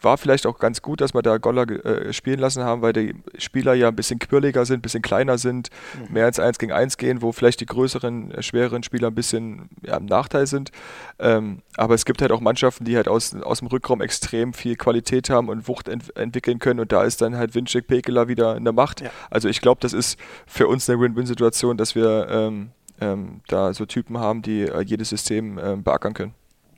[0.00, 3.14] war vielleicht auch ganz gut, dass wir da Goller äh, spielen lassen haben, weil die
[3.38, 6.14] Spieler ja ein bisschen quirliger sind, ein bisschen kleiner sind, mhm.
[6.14, 9.68] mehr als eins gegen eins gehen, wo vielleicht die größeren, äh, schwereren Spieler ein bisschen
[9.82, 10.70] ja, im Nachteil sind.
[11.18, 14.76] Ähm, aber es gibt halt auch Mannschaften, die halt aus, aus dem Rückraum extrem viel
[14.76, 18.56] Qualität haben und Wucht ent entwickeln können und da ist dann halt Winczek Pekela wieder
[18.56, 19.00] in der Macht.
[19.00, 19.10] Ja.
[19.30, 23.86] Also ich glaube, das ist für uns eine Win-Win-Situation, dass wir ähm, ähm, da so
[23.86, 26.34] Typen haben, die äh, jedes System äh, beackern können.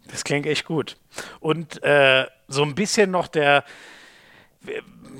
[0.09, 0.97] Das klingt echt gut.
[1.41, 3.65] Und äh, so ein bisschen noch der,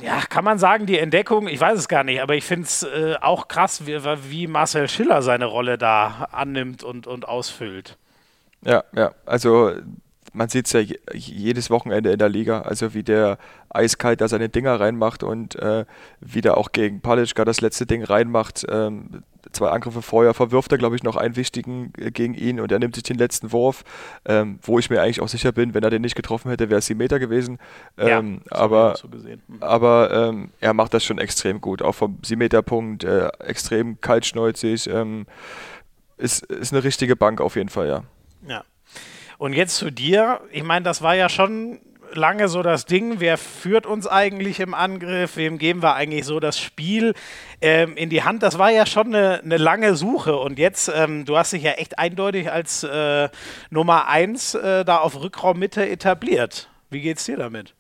[0.03, 2.83] ja, kann man sagen, die Entdeckung, ich weiß es gar nicht, aber ich finde es
[2.83, 3.99] äh, auch krass, wie,
[4.31, 7.97] wie, Marcel Schiller seine Rolle da annimmt und, und ausfüllt.
[8.65, 9.73] Ja, ja, also
[10.33, 10.81] man sieht es ja
[11.13, 13.39] jedes Wochenende in der Liga, also wie der
[13.71, 15.85] eiskalt da seine Dinger reinmacht und äh,
[16.21, 18.65] wie der auch gegen Palitschka das letzte Ding reinmacht.
[18.69, 19.23] Ähm,
[19.53, 22.79] zwei Angriffe vorher verwirft er, glaube ich, noch einen wichtigen äh, gegen ihn und er
[22.79, 23.85] nimmt sich den letzten Wurf,
[24.25, 26.79] ähm, wo ich mir eigentlich auch sicher bin, wenn er den nicht getroffen hätte, wäre
[26.79, 27.59] es 7 Meter gewesen.
[27.97, 29.41] Ähm, ja, aber so mhm.
[29.61, 34.01] aber ähm, er macht das schon extrem gut, auch vom 7 Meter Punkt, äh, extrem
[34.01, 34.89] kaltschnäuzig.
[34.89, 35.27] Ähm,
[36.17, 38.03] ist, ist eine richtige Bank auf jeden Fall, ja.
[38.47, 38.65] Ja.
[39.39, 40.41] Und jetzt zu dir.
[40.51, 41.79] Ich meine, das war ja schon
[42.13, 46.41] lange so das Ding, wer führt uns eigentlich im Angriff, wem geben wir eigentlich so
[46.41, 47.15] das Spiel
[47.61, 48.43] ähm, in die Hand.
[48.43, 51.73] Das war ja schon eine, eine lange Suche und jetzt, ähm, du hast dich ja
[51.73, 53.29] echt eindeutig als äh,
[53.71, 56.69] Nummer 1 äh, da auf Rückraummitte etabliert.
[56.91, 57.75] Wie geht's dir damit?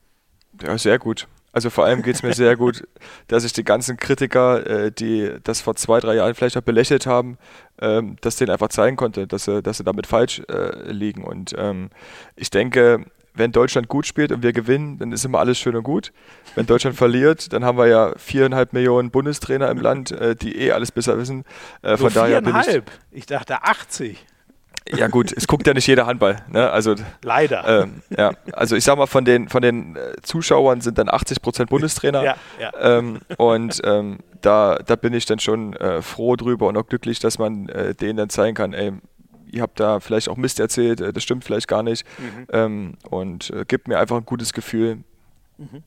[0.62, 1.26] Ja, sehr gut.
[1.50, 2.86] Also vor allem geht es mir sehr gut,
[3.26, 7.06] dass ich die ganzen Kritiker, äh, die das vor zwei, drei Jahren vielleicht auch belächelt
[7.06, 7.38] haben,
[7.80, 11.24] ähm, dass denen einfach zeigen konnte, dass sie, dass sie damit falsch äh, liegen.
[11.24, 11.90] Und ähm,
[12.36, 13.04] ich denke,
[13.38, 16.12] wenn Deutschland gut spielt und wir gewinnen, dann ist immer alles schön und gut.
[16.54, 20.72] Wenn Deutschland verliert, dann haben wir ja viereinhalb Millionen Bundestrainer im Land, äh, die eh
[20.72, 21.44] alles besser wissen.
[21.82, 24.24] Äh, von daher bin ich, ich dachte 80.
[24.96, 26.36] Ja gut, es guckt ja nicht jeder Handball.
[26.48, 26.70] Ne?
[26.70, 27.82] Also, Leider.
[27.82, 31.42] Ähm, ja, also ich sag mal, von den, von den äh, Zuschauern sind dann 80
[31.42, 32.24] Prozent Bundestrainer.
[32.24, 32.72] Ja, ja.
[32.80, 37.18] Ähm, und ähm, da, da bin ich dann schon äh, froh drüber und auch glücklich,
[37.18, 38.92] dass man äh, denen dann zeigen kann, ey,
[39.50, 42.04] ihr habt da vielleicht auch Mist erzählt, äh, das stimmt vielleicht gar nicht.
[42.18, 42.46] Mhm.
[42.52, 44.98] Ähm, und äh, gibt mir einfach ein gutes Gefühl.
[45.56, 45.82] Mhm.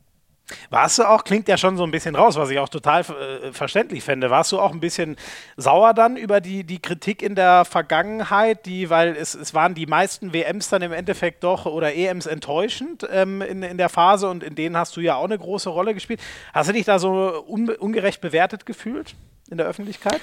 [0.69, 3.53] Warst du auch, klingt ja schon so ein bisschen raus, was ich auch total äh,
[3.53, 5.15] verständlich fände, warst du auch ein bisschen
[5.57, 9.85] sauer dann über die, die Kritik in der Vergangenheit, die, weil es, es waren die
[9.85, 14.43] meisten WMs dann im Endeffekt doch oder EMs enttäuschend ähm, in, in der Phase und
[14.43, 16.21] in denen hast du ja auch eine große Rolle gespielt.
[16.53, 19.15] Hast du dich da so un, ungerecht bewertet gefühlt
[19.49, 20.21] in der Öffentlichkeit?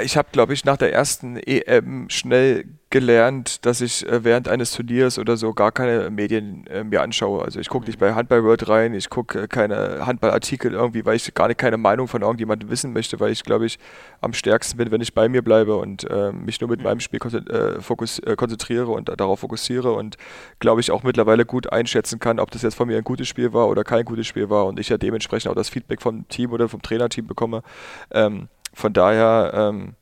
[0.00, 4.72] Ich habe, glaube ich, nach der ersten EM schnell gelernt, dass ich äh, während eines
[4.72, 7.42] Turniers oder so gar keine Medien äh, mir anschaue.
[7.42, 11.16] Also ich gucke nicht bei Handball World rein, ich gucke äh, keine Handballartikel irgendwie, weil
[11.16, 13.78] ich gar nicht keine Meinung von irgendjemandem wissen möchte, weil ich, glaube ich,
[14.20, 16.84] am stärksten bin, wenn ich bei mir bleibe und äh, mich nur mit mhm.
[16.84, 20.16] meinem Spiel äh, fokus, äh, konzentriere und darauf fokussiere und,
[20.58, 23.52] glaube ich, auch mittlerweile gut einschätzen kann, ob das jetzt von mir ein gutes Spiel
[23.54, 26.52] war oder kein gutes Spiel war und ich ja dementsprechend auch das Feedback vom Team
[26.52, 27.62] oder vom Trainerteam bekomme.
[28.10, 29.94] Ähm, von daher, ähm,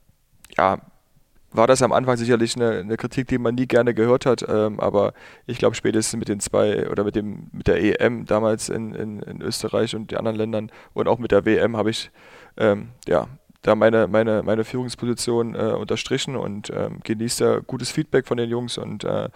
[0.57, 0.79] ja,
[1.53, 4.79] war das am Anfang sicherlich eine, eine, Kritik, die man nie gerne gehört hat, ähm,
[4.79, 5.13] aber
[5.47, 9.21] ich glaube spätestens mit den zwei oder mit dem mit der EM damals in, in,
[9.21, 12.13] in Österreich und den anderen Ländern und auch mit der WM habe ich
[12.57, 13.27] ähm, ja
[13.63, 18.79] da meine, meine, meine Führungsposition äh, unterstrichen und ähm, genieße gutes Feedback von den Jungs
[18.79, 19.29] und äh,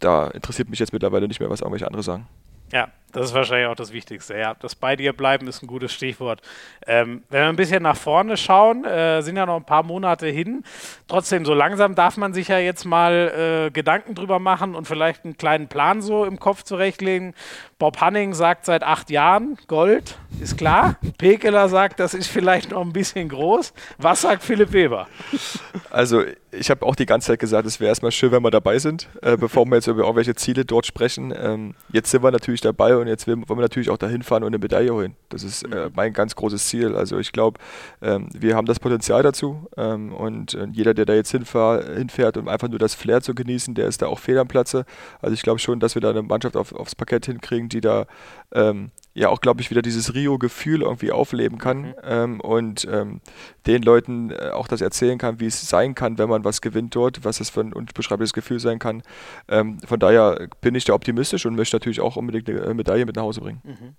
[0.00, 2.26] da interessiert mich jetzt mittlerweile nicht mehr, was irgendwelche andere sagen.
[2.74, 4.36] Ja, das ist wahrscheinlich auch das Wichtigste.
[4.36, 6.42] Ja, das bei dir bleiben ist ein gutes Stichwort.
[6.84, 10.26] Ähm, wenn wir ein bisschen nach vorne schauen, äh, sind ja noch ein paar Monate
[10.26, 10.64] hin.
[11.06, 15.24] Trotzdem, so langsam darf man sich ja jetzt mal äh, Gedanken drüber machen und vielleicht
[15.24, 17.34] einen kleinen Plan so im Kopf zurechtlegen.
[17.78, 20.96] Bob Hanning sagt seit acht Jahren Gold, ist klar.
[21.16, 23.72] Pekeler sagt, das ist vielleicht noch ein bisschen groß.
[23.98, 25.06] Was sagt Philipp Weber?
[25.90, 26.24] Also,
[26.58, 29.08] ich habe auch die ganze Zeit gesagt, es wäre erstmal schön, wenn wir dabei sind,
[29.22, 31.32] äh, bevor wir jetzt über irgendwelche Ziele dort sprechen.
[31.36, 34.48] Ähm, jetzt sind wir natürlich dabei und jetzt wollen wir natürlich auch dahin fahren und
[34.48, 35.16] eine Medaille holen.
[35.28, 35.92] Das ist äh, mhm.
[35.94, 36.94] mein ganz großes Ziel.
[36.94, 37.58] Also ich glaube,
[38.02, 42.36] ähm, wir haben das Potenzial dazu ähm, und äh, jeder, der da jetzt hinfahr, hinfährt,
[42.36, 44.84] um einfach nur das Flair zu genießen, der ist da auch fehl am Platze.
[45.20, 48.06] Also ich glaube schon, dass wir da eine Mannschaft auf, aufs Parkett hinkriegen, die da
[48.52, 51.94] ähm, ja auch, glaube ich, wieder dieses Rio-Gefühl irgendwie aufleben kann mhm.
[52.02, 53.20] ähm, und ähm,
[53.66, 56.94] den Leuten äh, auch das erzählen kann, wie es sein kann, wenn man was gewinnt
[56.94, 59.02] dort, was es für ein unbeschreibliches Gefühl sein kann.
[59.48, 63.14] Ähm, von daher bin ich da optimistisch und möchte natürlich auch unbedingt eine Medaille mit
[63.14, 63.60] nach Hause bringen.
[63.62, 63.94] Mhm.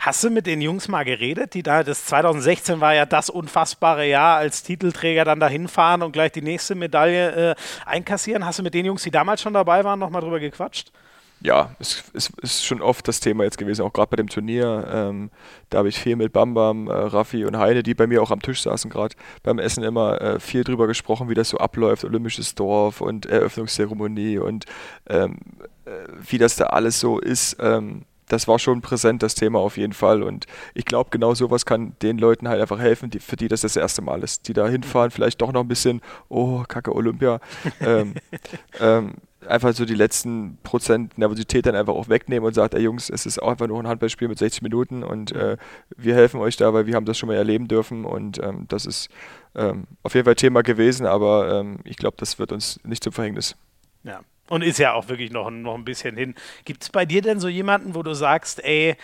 [0.00, 4.06] Hast du mit den Jungs mal geredet, die da, das 2016 war ja das unfassbare
[4.06, 7.54] Jahr als Titelträger dann dahin fahren und gleich die nächste Medaille äh,
[7.84, 8.44] einkassieren?
[8.44, 10.92] Hast du mit den Jungs, die damals schon dabei waren, nochmal drüber gequatscht?
[11.40, 14.88] Ja, es, es, ist schon oft das Thema jetzt gewesen, auch gerade bei dem Turnier.
[14.92, 15.30] Ähm,
[15.70, 18.42] da habe ich viel mit Bambam, äh, Raffi und Heine, die bei mir auch am
[18.42, 22.54] Tisch saßen, gerade beim Essen immer äh, viel drüber gesprochen, wie das so abläuft, Olympisches
[22.54, 24.64] Dorf und Eröffnungszeremonie und
[25.08, 25.36] ähm,
[25.84, 25.90] äh,
[26.28, 27.56] wie das da alles so ist.
[27.60, 30.22] Ähm, das war schon präsent, das Thema auf jeden Fall.
[30.22, 33.62] Und ich glaube, genau sowas kann den Leuten halt einfach helfen, die, für die das
[33.62, 34.48] das erste Mal ist.
[34.48, 37.40] Die da hinfahren, vielleicht doch noch ein bisschen, oh, kacke Olympia.
[37.80, 38.14] ähm,
[38.80, 39.14] ähm,
[39.48, 43.26] einfach so die letzten Prozent Nervosität dann einfach auch wegnehmen und sagt, ey Jungs, es
[43.26, 45.56] ist auch einfach nur ein Handballspiel mit 60 Minuten und äh,
[45.96, 48.86] wir helfen euch da, weil wir haben das schon mal erleben dürfen und ähm, das
[48.86, 49.08] ist
[49.54, 53.12] ähm, auf jeden Fall Thema gewesen, aber ähm, ich glaube, das wird uns nicht zum
[53.12, 53.56] Verhängnis.
[54.04, 54.20] Ja.
[54.48, 56.34] Und ist ja auch wirklich noch, noch ein bisschen hin.
[56.64, 58.96] Gibt es bei dir denn so jemanden, wo du sagst, ey,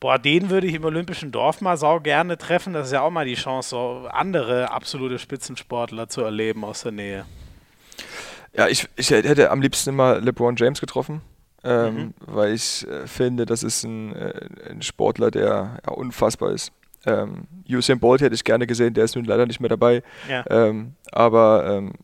[0.00, 2.72] boah, den würde ich im Olympischen Dorf mal sau gerne treffen?
[2.72, 6.92] Das ist ja auch mal die Chance, so andere absolute Spitzensportler zu erleben aus der
[6.92, 7.26] Nähe
[8.58, 11.22] Ja, ich, ich hätte am liebsten immer LeBron James getroffen.
[11.64, 12.14] Ähm, mhm.
[12.20, 16.72] weil ich äh, finde, das ist ein, äh, ein Sportler, der ja, unfassbar ist.
[17.04, 20.04] Ähm, Usain Bolt hätte ich gerne gesehen, der ist nun leider nicht mehr dabei.
[20.28, 20.44] Ja.
[20.48, 21.94] Ähm, aber ähm,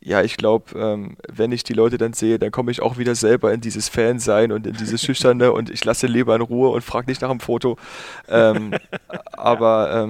[0.00, 3.14] ja, ich glaube, ähm, wenn ich die Leute dann sehe, dann komme ich auch wieder
[3.14, 6.82] selber in dieses Fan-Sein und in dieses Schüchterne und ich lasse lieber in Ruhe und
[6.82, 7.78] frage nicht nach dem Foto.
[8.28, 8.74] Ähm,
[9.32, 10.02] aber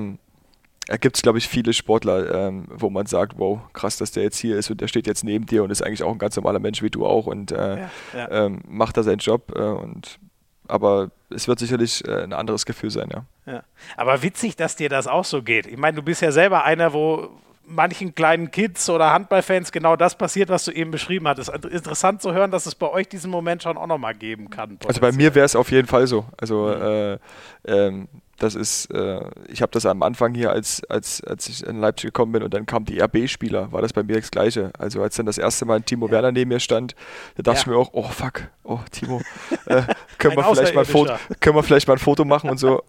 [0.87, 4.23] da gibt es, glaube ich, viele Sportler, ähm, wo man sagt, wow, krass, dass der
[4.23, 6.37] jetzt hier ist und der steht jetzt neben dir und ist eigentlich auch ein ganz
[6.37, 8.31] normaler Mensch wie du auch und äh, ja, ja.
[8.31, 10.18] Ähm, macht da seinen Job äh, und
[10.66, 13.53] aber es wird sicherlich äh, ein anderes Gefühl sein, ja.
[13.53, 13.62] ja.
[13.97, 15.66] Aber witzig, dass dir das auch so geht.
[15.66, 17.29] Ich meine, du bist ja selber einer, wo,
[17.66, 21.51] manchen kleinen Kids oder Handballfans genau das passiert, was du eben beschrieben hattest.
[21.51, 24.79] Interessant zu hören, dass es bei euch diesen Moment schon auch nochmal geben kann.
[24.87, 26.27] Also bei mir wäre es auf jeden Fall so.
[26.37, 26.83] Also mhm.
[26.83, 27.18] äh,
[27.64, 31.81] ähm, das ist, äh, ich habe das am Anfang hier, als, als, als ich in
[31.81, 34.70] Leipzig gekommen bin und dann kam die RB-Spieler, war das bei mir das Gleiche.
[34.79, 36.12] Also als dann das erste Mal Timo ja.
[36.12, 36.94] Werner neben mir stand,
[37.37, 37.61] da dachte ja.
[37.62, 39.20] ich mir auch, oh fuck, oh Timo,
[39.66, 39.83] äh,
[40.18, 42.83] können, wir vielleicht mal Foto, können wir vielleicht mal ein Foto machen und so.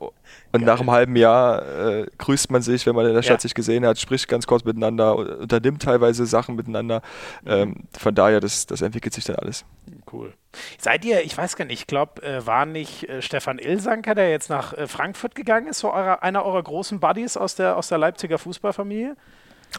[0.52, 0.74] Und Geil.
[0.74, 3.42] nach einem halben Jahr äh, grüßt man sich, wenn man in der Stadt ja.
[3.42, 7.02] sich gesehen hat, spricht ganz kurz miteinander, unternimmt teilweise Sachen miteinander.
[7.44, 7.52] Mhm.
[7.52, 9.66] Ähm, von daher, das, das entwickelt sich dann alles.
[10.12, 10.34] Cool.
[10.80, 14.30] Seid ihr, ich weiß gar nicht, ich glaube, äh, war nicht äh, Stefan Ilsanker, der
[14.30, 17.90] jetzt nach äh, Frankfurt gegangen ist, so eurer, einer eurer großen Buddies aus der, aus
[17.90, 19.18] der Leipziger Fußballfamilie?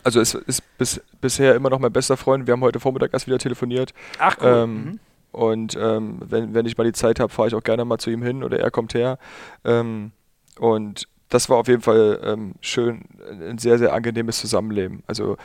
[0.05, 2.47] Also es ist bis, bisher immer noch mein bester Freund.
[2.47, 3.95] Wir haben heute Vormittag erst wieder telefoniert.
[4.19, 4.47] Ach cool.
[4.47, 5.01] Ähm, mhm.
[5.33, 8.11] Und ähm, wenn, wenn ich mal die Zeit habe, fahre ich auch gerne mal zu
[8.11, 9.19] ihm hin oder er kommt her.
[9.64, 10.12] Ähm,
[10.59, 15.03] und das war auf jeden Fall ähm, schön, ein sehr, sehr angenehmes Zusammenleben.
[15.07, 15.37] Also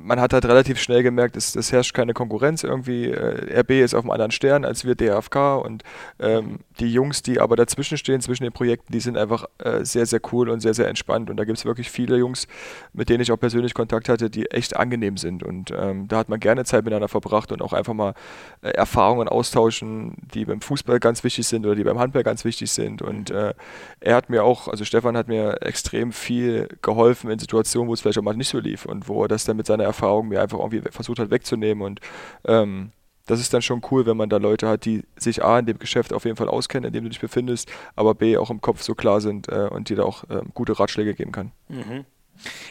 [0.00, 3.10] man hat halt relativ schnell gemerkt, es, es herrscht keine Konkurrenz irgendwie.
[3.10, 5.82] Äh, RB ist auf einem anderen Stern als wir DFK und
[6.18, 10.06] ähm, die Jungs, die aber dazwischen stehen, zwischen den Projekten, die sind einfach äh, sehr,
[10.06, 11.28] sehr cool und sehr, sehr entspannt.
[11.28, 12.46] Und da gibt es wirklich viele Jungs,
[12.92, 15.42] mit denen ich auch persönlich Kontakt hatte, die echt angenehm sind.
[15.42, 18.14] Und ähm, da hat man gerne Zeit miteinander verbracht und auch einfach mal
[18.62, 22.70] äh, Erfahrungen austauschen, die beim Fußball ganz wichtig sind oder die beim Handball ganz wichtig
[22.70, 23.02] sind.
[23.02, 23.52] Und äh,
[24.00, 28.00] er hat mir auch, also Stefan hat mir extrem viel geholfen in Situationen, wo es
[28.00, 30.40] vielleicht auch mal nicht so lief und wo er das dann mit seiner Erfahrung mir
[30.40, 31.84] einfach irgendwie versucht hat wegzunehmen.
[31.84, 32.00] Und
[32.46, 32.92] ähm,
[33.26, 35.78] das ist dann schon cool, wenn man da Leute hat, die sich A in dem
[35.78, 38.82] Geschäft auf jeden Fall auskennen, in dem du dich befindest, aber B auch im Kopf
[38.82, 41.52] so klar sind äh, und dir da auch äh, gute Ratschläge geben kann.
[41.68, 42.06] Mhm.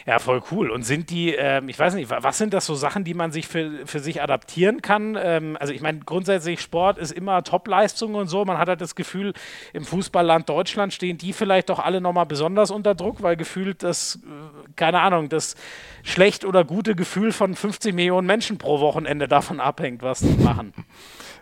[0.06, 0.70] Ja, voll cool.
[0.70, 3.46] Und sind die, ähm, ich weiß nicht, was sind das so Sachen, die man sich
[3.46, 5.18] für, für sich adaptieren kann?
[5.20, 8.44] Ähm, also ich meine, grundsätzlich Sport ist immer Topleistung und so.
[8.44, 9.34] Man hat halt das Gefühl,
[9.72, 14.16] im Fußballland Deutschland stehen die vielleicht doch alle nochmal besonders unter Druck, weil gefühlt das,
[14.16, 15.56] äh, keine Ahnung, das
[16.02, 20.72] schlecht oder gute Gefühl von 50 Millionen Menschen pro Wochenende davon abhängt, was sie machen.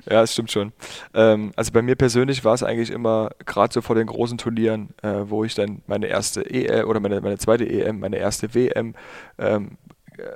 [0.09, 0.73] Ja, das stimmt schon.
[1.15, 4.91] Ähm, also bei mir persönlich war es eigentlich immer gerade so vor den großen Turnieren,
[5.03, 8.95] äh, wo ich dann meine erste EM oder meine, meine zweite EM, meine erste WM
[9.39, 9.79] ähm,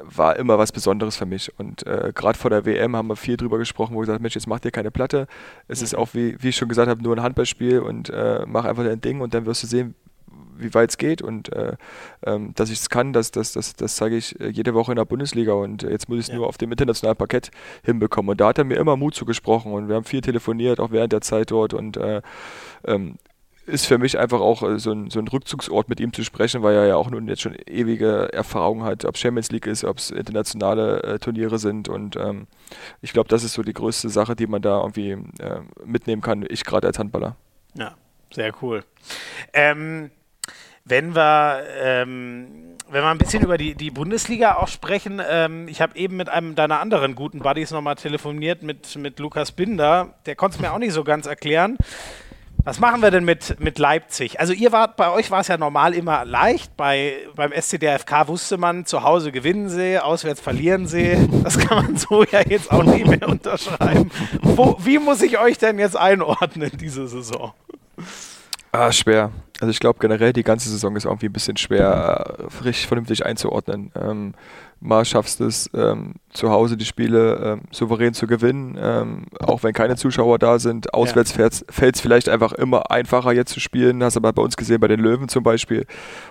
[0.02, 1.56] war immer was Besonderes für mich.
[1.59, 4.35] Und äh, gerade vor der WM haben wir viel drüber gesprochen, wo ich gesagt Mensch,
[4.35, 5.26] jetzt mach dir keine Platte.
[5.68, 8.64] Es ist auch, wie, wie ich schon gesagt habe, nur ein Handballspiel und äh, mach
[8.64, 9.94] einfach dein Ding und dann wirst du sehen,
[10.60, 11.76] wie weit es geht und äh,
[12.24, 14.96] ähm, dass ich es kann, das, das, das, das zeige ich äh, jede Woche in
[14.96, 16.36] der Bundesliga und jetzt muss ich es ja.
[16.36, 17.50] nur auf dem internationalen Parkett
[17.82, 18.30] hinbekommen.
[18.30, 21.12] Und da hat er mir immer Mut zugesprochen und wir haben viel telefoniert, auch während
[21.12, 22.22] der Zeit dort und äh,
[22.84, 23.16] ähm,
[23.66, 26.62] ist für mich einfach auch äh, so ein, so ein Rückzugsort mit ihm zu sprechen,
[26.62, 29.84] weil er ja auch nun jetzt schon ewige Erfahrung hat, ob es Champions League ist,
[29.84, 32.46] ob es internationale äh, Turniere sind und ähm,
[33.00, 36.44] ich glaube, das ist so die größte Sache, die man da irgendwie äh, mitnehmen kann,
[36.48, 37.36] ich gerade als Handballer.
[37.74, 37.94] Ja,
[38.32, 38.84] sehr cool.
[39.52, 40.10] Ähm,
[40.84, 45.80] wenn wir, ähm, wenn wir ein bisschen über die, die Bundesliga auch sprechen, ähm, ich
[45.80, 50.14] habe eben mit einem deiner anderen guten Buddies nochmal telefoniert, mit, mit Lukas Binder.
[50.26, 51.76] Der konnte es mir auch nicht so ganz erklären.
[52.62, 54.38] Was machen wir denn mit, mit Leipzig?
[54.38, 56.76] Also ihr wart, bei euch war es ja normal immer leicht.
[56.76, 61.16] Bei, beim SCDFK wusste man, zu Hause gewinnen sie, auswärts verlieren sie.
[61.42, 64.10] Das kann man so ja jetzt auch nicht mehr unterschreiben.
[64.42, 67.54] Wo, wie muss ich euch denn jetzt einordnen, diese Saison?
[68.72, 69.33] Ah, schwer.
[69.61, 73.26] Also ich glaube generell, die ganze Saison ist irgendwie ein bisschen schwer, äh, richtig vernünftig
[73.26, 73.90] einzuordnen.
[73.94, 74.35] Ähm,
[74.80, 79.62] mal schaffst du es, ähm, zu Hause die Spiele ähm, souverän zu gewinnen, ähm, auch
[79.62, 80.94] wenn keine Zuschauer da sind.
[80.94, 81.48] Auswärts ja.
[81.68, 84.02] fällt es vielleicht einfach immer einfacher jetzt zu spielen.
[84.02, 85.85] Hast du aber bei uns gesehen, bei den Löwen zum Beispiel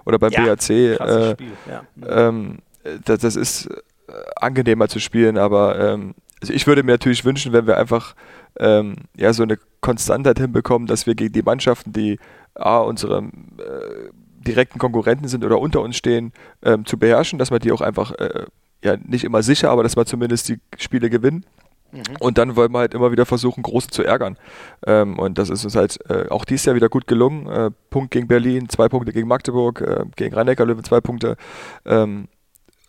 [0.05, 0.69] oder beim ja, BAC.
[0.69, 1.35] Äh,
[1.69, 1.83] ja.
[2.07, 2.59] Ähm,
[3.05, 7.53] das, das, ist äh, angenehmer zu spielen, aber ähm, also ich würde mir natürlich wünschen,
[7.53, 8.15] wenn wir einfach
[8.59, 12.19] ähm, ja, so eine Konstantheit hinbekommen, dass wir gegen die Mannschaften, die
[12.55, 14.09] A, unsere äh,
[14.45, 18.11] direkten Konkurrenten sind oder unter uns stehen, ähm, zu beherrschen, dass wir die auch einfach,
[18.13, 18.45] äh,
[18.83, 21.45] ja, nicht immer sicher, aber dass wir zumindest die Spiele gewinnen.
[21.91, 22.03] Mhm.
[22.19, 24.37] Und dann wollen wir halt immer wieder versuchen, Große zu ärgern.
[24.85, 27.47] Ähm, und das ist uns halt äh, auch dieses Jahr wieder gut gelungen.
[27.47, 31.35] Äh, Punkt gegen Berlin, zwei Punkte gegen Magdeburg, äh, gegen Rhein-Neckar-Löwen zwei Punkte.
[31.85, 32.27] Ähm,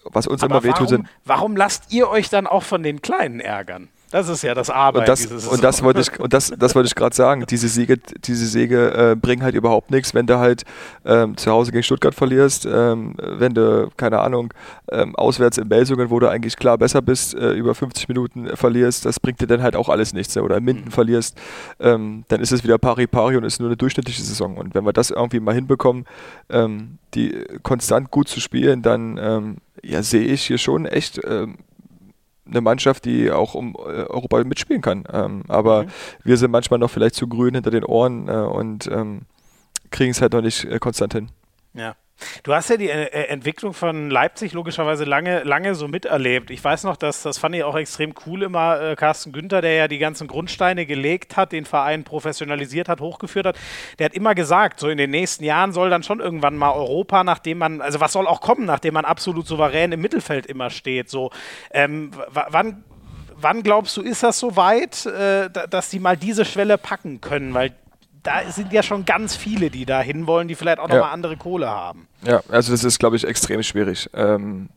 [0.04, 1.06] was uns Aber immer wehtut, sind.
[1.24, 3.88] Warum lasst ihr euch dann auch von den Kleinen ärgern?
[4.10, 5.02] Das ist ja das Arbeit.
[5.02, 7.44] Und das, und das wollte ich, und das, das wollte ich gerade sagen.
[7.48, 10.64] Diese Siege, diese Siege äh, bringen halt überhaupt nichts, wenn du halt
[11.04, 14.52] ähm, zu Hause gegen Stuttgart verlierst, ähm, wenn du, keine Ahnung,
[14.90, 19.04] ähm, auswärts in Melsungen, wo du eigentlich klar besser bist, äh, über 50 Minuten verlierst,
[19.04, 20.34] das bringt dir dann halt auch alles nichts.
[20.34, 20.42] Ne?
[20.42, 20.90] Oder in Minden mhm.
[20.90, 21.38] verlierst,
[21.78, 24.56] ähm, dann ist es wieder pari-pari und ist nur eine durchschnittliche Saison.
[24.56, 26.04] Und wenn wir das irgendwie mal hinbekommen,
[26.48, 31.20] ähm, die konstant gut zu spielen, dann ähm, ja, sehe ich hier schon echt
[32.50, 35.04] eine Mannschaft, die auch um äh, Europa mitspielen kann.
[35.12, 35.88] Ähm, aber mhm.
[36.24, 39.22] wir sind manchmal noch vielleicht zu grün hinter den Ohren äh, und ähm,
[39.90, 41.30] kriegen es halt noch nicht äh, konstant hin.
[41.74, 41.94] Ja.
[42.42, 46.50] Du hast ja die äh, äh, Entwicklung von Leipzig logischerweise lange, lange so miterlebt.
[46.50, 49.74] Ich weiß noch, dass das fand ich auch extrem cool immer, äh, Carsten Günther, der
[49.74, 53.58] ja die ganzen Grundsteine gelegt hat, den Verein professionalisiert hat, hochgeführt hat,
[53.98, 57.24] der hat immer gesagt, so in den nächsten Jahren soll dann schon irgendwann mal Europa,
[57.24, 61.10] nachdem man, also was soll auch kommen, nachdem man absolut souverän im Mittelfeld immer steht.
[61.10, 61.30] So,
[61.72, 62.84] ähm, wann
[63.42, 67.54] wann glaubst du, ist das so weit, dass die mal diese Schwelle packen können?
[67.54, 67.72] Weil
[68.22, 70.96] da sind ja schon ganz viele, die da hinwollen, die vielleicht auch ja.
[70.96, 72.06] nochmal andere Kohle haben.
[72.22, 74.10] Ja, also das ist, glaube ich, extrem schwierig.
[74.14, 74.68] Ähm,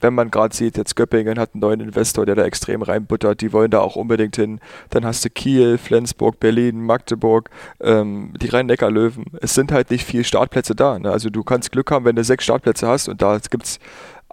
[0.00, 3.52] wenn man gerade sieht, jetzt Göppingen hat einen neuen Investor, der da extrem reinbuttert, die
[3.52, 4.60] wollen da auch unbedingt hin.
[4.90, 9.26] Dann hast du Kiel, Flensburg, Berlin, Magdeburg, ähm, die Rhein-Neckar-Löwen.
[9.42, 10.98] Es sind halt nicht viele Startplätze da.
[10.98, 11.10] Ne?
[11.10, 13.78] Also du kannst Glück haben, wenn du sechs Startplätze hast und da gibt es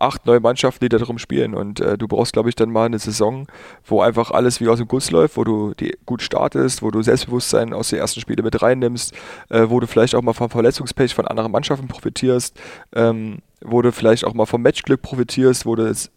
[0.02, 1.54] acht neue Mannschaften, die da drum spielen.
[1.54, 3.48] Und äh, du brauchst, glaube ich, dann mal eine Saison,
[3.86, 7.02] wo einfach alles wie aus dem Guss läuft, wo du die gut startest, wo du
[7.02, 9.14] Selbstbewusstsein aus den ersten Spielen mit reinnimmst,
[9.50, 12.60] äh, wo du vielleicht auch mal vom Verletzungspech von anderen Mannschaften profitierst,
[12.94, 16.12] ähm, wo du vielleicht auch mal vom Matchglück profitierst, wo du jetzt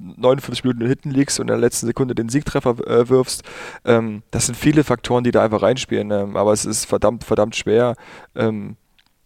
[0.00, 3.42] 49 Minuten hinten liegst und in der letzten Sekunde den Siegtreffer äh, wirfst.
[3.84, 6.10] Ähm, das sind viele Faktoren, die da einfach reinspielen.
[6.10, 7.96] Ähm, aber es ist verdammt, verdammt schwer
[8.34, 8.76] ähm,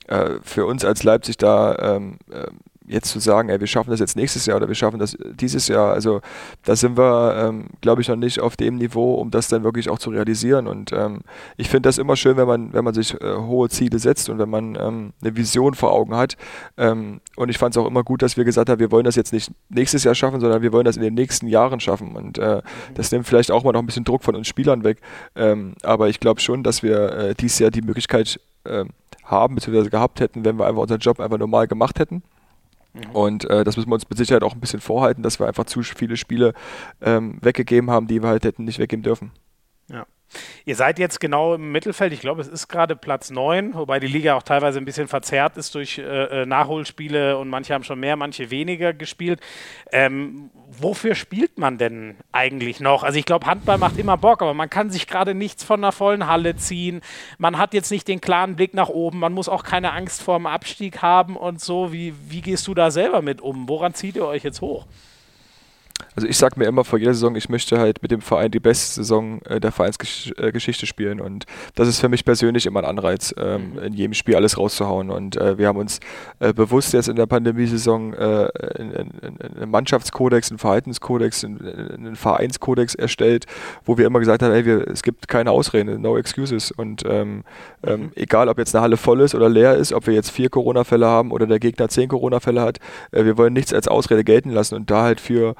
[0.08, 2.48] äh, für uns als Leipzig da ähm, äh,
[2.88, 5.68] jetzt zu sagen, ey, wir schaffen das jetzt nächstes Jahr oder wir schaffen das dieses
[5.68, 6.20] Jahr, also
[6.64, 9.88] da sind wir, ähm, glaube ich, noch nicht auf dem Niveau, um das dann wirklich
[9.88, 10.66] auch zu realisieren.
[10.66, 11.20] Und ähm,
[11.56, 14.38] ich finde das immer schön, wenn man, wenn man sich äh, hohe Ziele setzt und
[14.38, 16.36] wenn man ähm, eine Vision vor Augen hat.
[16.76, 19.16] Ähm, und ich fand es auch immer gut, dass wir gesagt haben, wir wollen das
[19.16, 22.16] jetzt nicht nächstes Jahr schaffen, sondern wir wollen das in den nächsten Jahren schaffen.
[22.16, 22.94] Und äh, mhm.
[22.94, 24.98] das nimmt vielleicht auch mal noch ein bisschen Druck von uns Spielern weg.
[25.36, 28.84] Ähm, aber ich glaube schon, dass wir äh, dieses Jahr die Möglichkeit äh,
[29.24, 32.22] haben, beziehungsweise gehabt hätten, wenn wir einfach unseren Job einfach normal gemacht hätten.
[32.98, 33.10] Mhm.
[33.14, 35.64] Und äh, das müssen wir uns mit Sicherheit auch ein bisschen vorhalten, dass wir einfach
[35.64, 36.54] zu viele Spiele
[37.00, 39.32] ähm, weggegeben haben, die wir halt hätten nicht weggeben dürfen.
[40.64, 42.12] Ihr seid jetzt genau im Mittelfeld.
[42.12, 45.56] Ich glaube, es ist gerade Platz 9, wobei die Liga auch teilweise ein bisschen verzerrt
[45.56, 49.40] ist durch äh, äh, Nachholspiele und manche haben schon mehr, manche weniger gespielt.
[49.92, 53.02] Ähm, wofür spielt man denn eigentlich noch?
[53.02, 55.92] Also ich glaube, Handball macht immer Bock, aber man kann sich gerade nichts von einer
[55.92, 57.00] vollen Halle ziehen.
[57.38, 59.18] Man hat jetzt nicht den klaren Blick nach oben.
[59.18, 61.92] Man muss auch keine Angst vor dem Abstieg haben und so.
[61.92, 63.68] Wie, wie gehst du da selber mit um?
[63.68, 64.86] Woran zieht ihr euch jetzt hoch?
[66.18, 68.58] Also ich sage mir immer vor jeder Saison, ich möchte halt mit dem Verein die
[68.58, 73.32] beste Saison äh, der Vereinsgeschichte spielen und das ist für mich persönlich immer ein Anreiz,
[73.38, 73.78] ähm, mhm.
[73.78, 76.00] in jedem Spiel alles rauszuhauen und äh, wir haben uns
[76.40, 78.48] äh, bewusst jetzt in der Pandemiesaison äh,
[78.80, 83.46] einen Mannschaftskodex, einen Verhaltenskodex, einen, Vereinskodex erstellt,
[83.84, 87.44] wo wir immer gesagt haben, ey, wir, es gibt keine Ausreden, no excuses und ähm,
[87.86, 88.10] ähm, mhm.
[88.16, 91.06] egal, ob jetzt eine Halle voll ist oder leer ist, ob wir jetzt vier Corona-Fälle
[91.06, 92.78] haben oder der Gegner zehn Corona-Fälle hat,
[93.12, 95.54] äh, wir wollen nichts als Ausrede gelten lassen und da halt für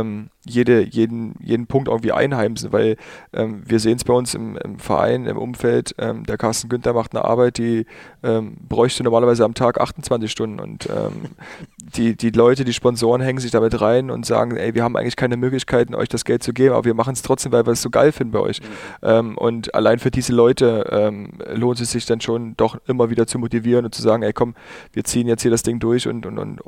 [0.00, 2.96] ähm, jede, jeden, jeden Punkt irgendwie einheimsen, weil
[3.32, 6.94] ähm, wir sehen es bei uns im, im, Verein, im Umfeld, ähm, der Carsten Günther
[6.94, 7.86] macht eine Arbeit, die
[8.22, 11.30] ähm, bräuchte normalerweise am Tag 28 Stunden und ähm,
[11.96, 15.16] die, die Leute, die Sponsoren hängen sich damit rein und sagen, ey, wir haben eigentlich
[15.16, 17.82] keine Möglichkeiten, euch das Geld zu geben, aber wir machen es trotzdem, weil wir es
[17.82, 18.60] so geil finden bei euch.
[18.60, 18.66] Mhm.
[19.02, 21.10] Ähm, und allein für diese Leute
[21.54, 24.54] lohnt es sich dann schon doch immer wieder zu motivieren und zu sagen, ey komm,
[24.92, 26.60] wir ziehen jetzt hier das Ding durch und, und, und,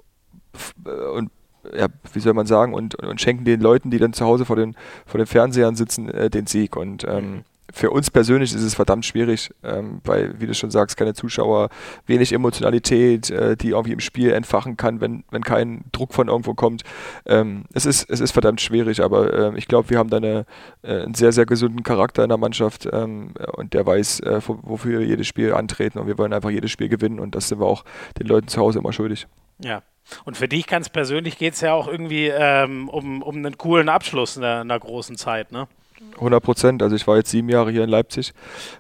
[0.84, 1.30] und
[1.76, 4.56] ja, wie soll man sagen, und, und schenken den Leuten, die dann zu Hause vor
[4.56, 6.76] den, vor den Fernsehern sitzen, äh, den Sieg.
[6.76, 7.44] Und ähm, mhm.
[7.72, 11.68] für uns persönlich ist es verdammt schwierig, ähm, weil, wie du schon sagst, keine Zuschauer,
[12.06, 16.54] wenig Emotionalität, äh, die irgendwie im Spiel entfachen kann, wenn, wenn kein Druck von irgendwo
[16.54, 16.82] kommt.
[17.26, 20.46] Ähm, es, ist, es ist verdammt schwierig, aber äh, ich glaube, wir haben da eine,
[20.82, 25.00] äh, einen sehr, sehr gesunden Charakter in der Mannschaft ähm, und der weiß, äh, wofür
[25.00, 27.66] wir jedes Spiel antreten und wir wollen einfach jedes Spiel gewinnen und das sind wir
[27.66, 27.84] auch
[28.18, 29.26] den Leuten zu Hause immer schuldig.
[29.58, 29.82] Ja,
[30.24, 33.88] und für dich ganz persönlich geht es ja auch irgendwie ähm, um, um einen coolen
[33.88, 35.68] Abschluss in einer, großen Zeit, ne?
[36.14, 36.82] 100 Prozent.
[36.82, 38.32] Also ich war jetzt sieben Jahre hier in Leipzig,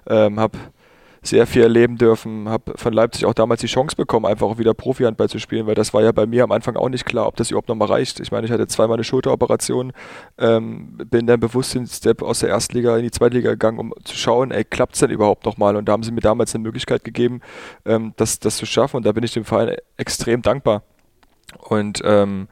[0.06, 0.58] ähm, habe
[1.24, 4.74] sehr viel erleben dürfen, habe von Leipzig auch damals die Chance bekommen, einfach auch wieder
[4.74, 7.36] Profi-Handball zu spielen, weil das war ja bei mir am Anfang auch nicht klar, ob
[7.36, 8.18] das überhaupt nochmal reicht.
[8.18, 9.92] Ich meine, ich hatte zweimal eine Schulteroperation,
[10.38, 14.16] ähm, bin dann bewusst den Step aus der Erstliga in die Zweitliga gegangen, um zu
[14.16, 15.76] schauen, ey, klappt es denn überhaupt nochmal?
[15.76, 17.40] Und da haben sie mir damals eine Möglichkeit gegeben,
[17.84, 20.82] ähm, das, das zu schaffen und da bin ich dem Verein extrem dankbar.
[21.58, 22.48] Und ähm,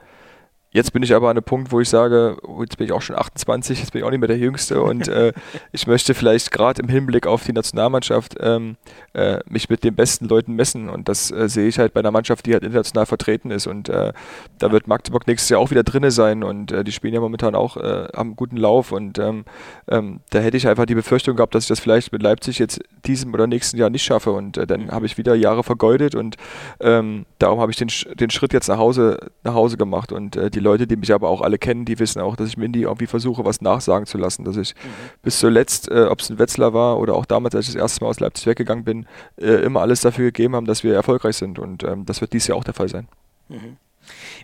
[0.72, 3.02] Jetzt bin ich aber an einem Punkt, wo ich sage, oh, jetzt bin ich auch
[3.02, 5.32] schon 28, jetzt bin ich auch nicht mehr der Jüngste und äh,
[5.72, 8.76] ich möchte vielleicht gerade im Hinblick auf die Nationalmannschaft ähm,
[9.12, 12.12] äh, mich mit den besten Leuten messen und das äh, sehe ich halt bei einer
[12.12, 14.12] Mannschaft, die halt international vertreten ist und äh,
[14.60, 17.56] da wird Magdeburg nächstes Jahr auch wieder drinne sein und äh, die spielen ja momentan
[17.56, 19.46] auch, äh, haben einen guten Lauf und ähm,
[19.88, 22.80] ähm, da hätte ich einfach die Befürchtung gehabt, dass ich das vielleicht mit Leipzig jetzt
[23.04, 26.36] diesem oder nächsten Jahr nicht schaffe und dann habe ich wieder Jahre vergeudet und
[26.78, 30.59] ähm, darum habe ich den, den Schritt jetzt nach Hause, nach Hause gemacht und die
[30.60, 33.06] die Leute, die mich aber auch alle kennen, die wissen auch, dass ich Mindy irgendwie
[33.06, 34.44] versuche, was nachsagen zu lassen.
[34.44, 34.88] Dass ich mhm.
[35.22, 38.04] bis zuletzt, äh, ob es ein Wetzlar war oder auch damals, als ich das erste
[38.04, 39.06] Mal aus Leipzig weggegangen bin,
[39.40, 41.58] äh, immer alles dafür gegeben haben, dass wir erfolgreich sind.
[41.58, 43.08] Und ähm, das wird dies Jahr auch der Fall sein.
[43.48, 43.76] Mhm.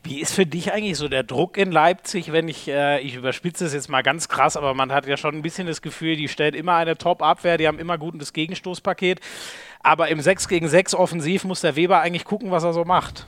[0.02, 3.64] Wie ist für dich eigentlich so der Druck in Leipzig, wenn ich, äh, ich überspitze
[3.64, 6.28] es jetzt mal ganz krass, aber man hat ja schon ein bisschen das Gefühl, die
[6.28, 9.20] stellen immer eine Top-Abwehr, die haben immer gutes Gegenstoßpaket,
[9.80, 13.26] aber im 6 gegen 6 offensiv muss der Weber eigentlich gucken, was er so macht.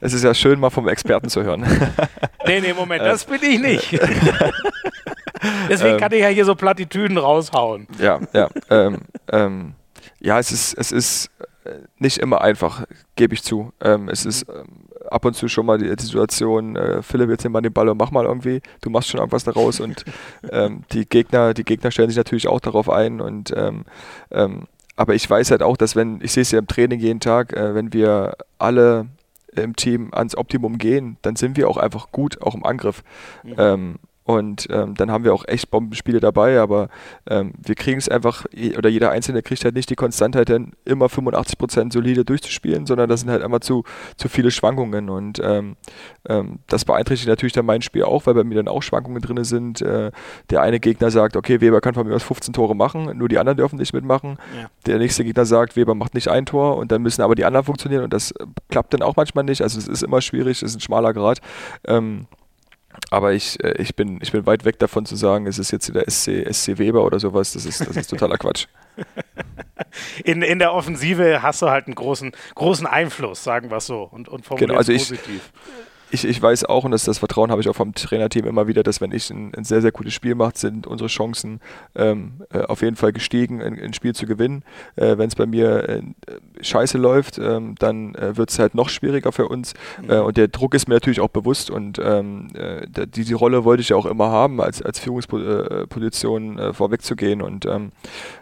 [0.00, 1.60] Es ist ja schön, mal vom Experten zu hören.
[2.46, 3.92] nee, nee, Moment, das bin ich nicht.
[5.68, 7.86] Deswegen kann ich ja hier so Plattitüden raushauen.
[7.98, 8.48] Ja, ja.
[8.70, 8.98] Ähm,
[9.30, 9.74] ähm,
[10.20, 11.30] ja, es ist, es ist
[11.64, 12.84] äh, nicht immer einfach,
[13.16, 13.72] gebe ich zu.
[13.80, 17.44] Ähm, es ist ähm, ab und zu schon mal die, die Situation, äh, Philipp, jetzt
[17.44, 20.04] nimm mal den Ball und mach mal irgendwie, du machst schon irgendwas daraus und
[20.50, 23.84] ähm, die Gegner, die Gegner stellen sich natürlich auch darauf ein und ähm,
[24.96, 27.54] aber ich weiß halt auch, dass wenn, ich sehe es ja im Training jeden Tag,
[27.54, 29.06] äh, wenn wir alle
[29.56, 33.02] im Team ans Optimum gehen, dann sind wir auch einfach gut, auch im Angriff.
[33.42, 33.54] Mhm.
[33.58, 36.88] Ähm, und ähm, dann haben wir auch echt Bombenspiele dabei, aber
[37.28, 38.44] ähm, wir kriegen es einfach,
[38.76, 43.20] oder jeder Einzelne kriegt halt nicht die Konstantheit, dann immer 85% solide durchzuspielen, sondern das
[43.20, 43.82] sind halt immer zu,
[44.16, 45.08] zu viele Schwankungen.
[45.08, 45.76] Und ähm,
[46.28, 49.42] ähm, das beeinträchtigt natürlich dann mein Spiel auch, weil bei mir dann auch Schwankungen drin
[49.42, 49.80] sind.
[49.80, 50.12] Äh,
[50.50, 53.38] der eine Gegner sagt, okay, Weber kann von mir aus 15 Tore machen, nur die
[53.38, 54.38] anderen dürfen nicht mitmachen.
[54.56, 54.68] Ja.
[54.86, 57.64] Der nächste Gegner sagt, Weber macht nicht ein Tor und dann müssen aber die anderen
[57.64, 58.34] funktionieren und das
[58.68, 59.62] klappt dann auch manchmal nicht.
[59.62, 61.40] Also es ist immer schwierig, es ist ein schmaler Grad.
[63.10, 65.92] Aber ich, äh, ich, bin, ich bin weit weg davon zu sagen, es ist jetzt
[65.94, 67.52] der SC, SC Weber oder sowas.
[67.52, 68.66] Das ist, das ist totaler Quatsch.
[70.24, 74.02] In, in der Offensive hast du halt einen großen, großen Einfluss, sagen wir es so.
[74.02, 75.52] Und, und genau, also positiv.
[75.54, 78.66] Ich, ich, ich weiß auch, und das, das Vertrauen habe ich auch vom Trainerteam immer
[78.66, 81.60] wieder, dass wenn ich ein, ein sehr, sehr gutes Spiel mache, sind unsere Chancen
[81.94, 84.62] ähm, äh, auf jeden Fall gestiegen, ein, ein Spiel zu gewinnen.
[84.96, 86.02] Äh, wenn es bei mir äh,
[86.60, 89.74] scheiße läuft, ähm, dann äh, wird es halt noch schwieriger für uns.
[90.02, 90.10] Mhm.
[90.10, 93.64] Äh, und der Druck ist mir natürlich auch bewusst und ähm, äh, die, die Rolle
[93.64, 97.42] wollte ich ja auch immer haben, als, als Führungsposition vorwegzugehen.
[97.42, 97.92] Und ähm,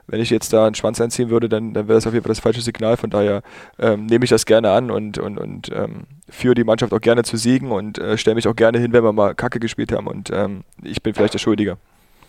[0.09, 2.31] wenn ich jetzt da einen Schwanz einziehen würde, dann, dann wäre das auf jeden Fall
[2.31, 2.97] das falsche Signal.
[2.97, 3.43] Von daher
[3.79, 7.23] ähm, nehme ich das gerne an und, und, und ähm, führe die Mannschaft auch gerne
[7.23, 10.07] zu Siegen und äh, stelle mich auch gerne hin, wenn wir mal Kacke gespielt haben.
[10.07, 11.77] Und ähm, ich bin vielleicht der Schuldige.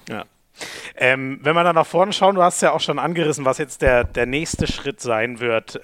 [0.09, 0.25] Ja.
[0.97, 3.81] Ähm, wenn wir dann nach vorne schauen, du hast ja auch schon angerissen, was jetzt
[3.81, 5.79] der, der nächste Schritt sein wird.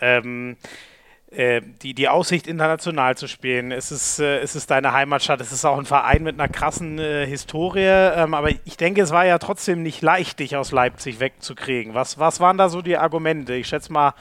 [1.36, 3.73] Äh, die, die Aussicht, international zu spielen.
[3.73, 6.97] Es ist, äh, es ist deine Heimatstadt, es ist auch ein Verein mit einer krassen
[6.97, 11.19] äh, Historie, ähm, aber ich denke, es war ja trotzdem nicht leicht, dich aus Leipzig
[11.19, 11.93] wegzukriegen.
[11.93, 13.53] Was, was waren da so die Argumente?
[13.53, 14.13] Ich schätze mal,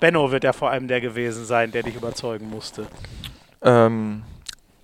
[0.00, 2.86] Benno wird ja vor allem der gewesen sein, der dich überzeugen musste.
[3.60, 4.22] Ähm,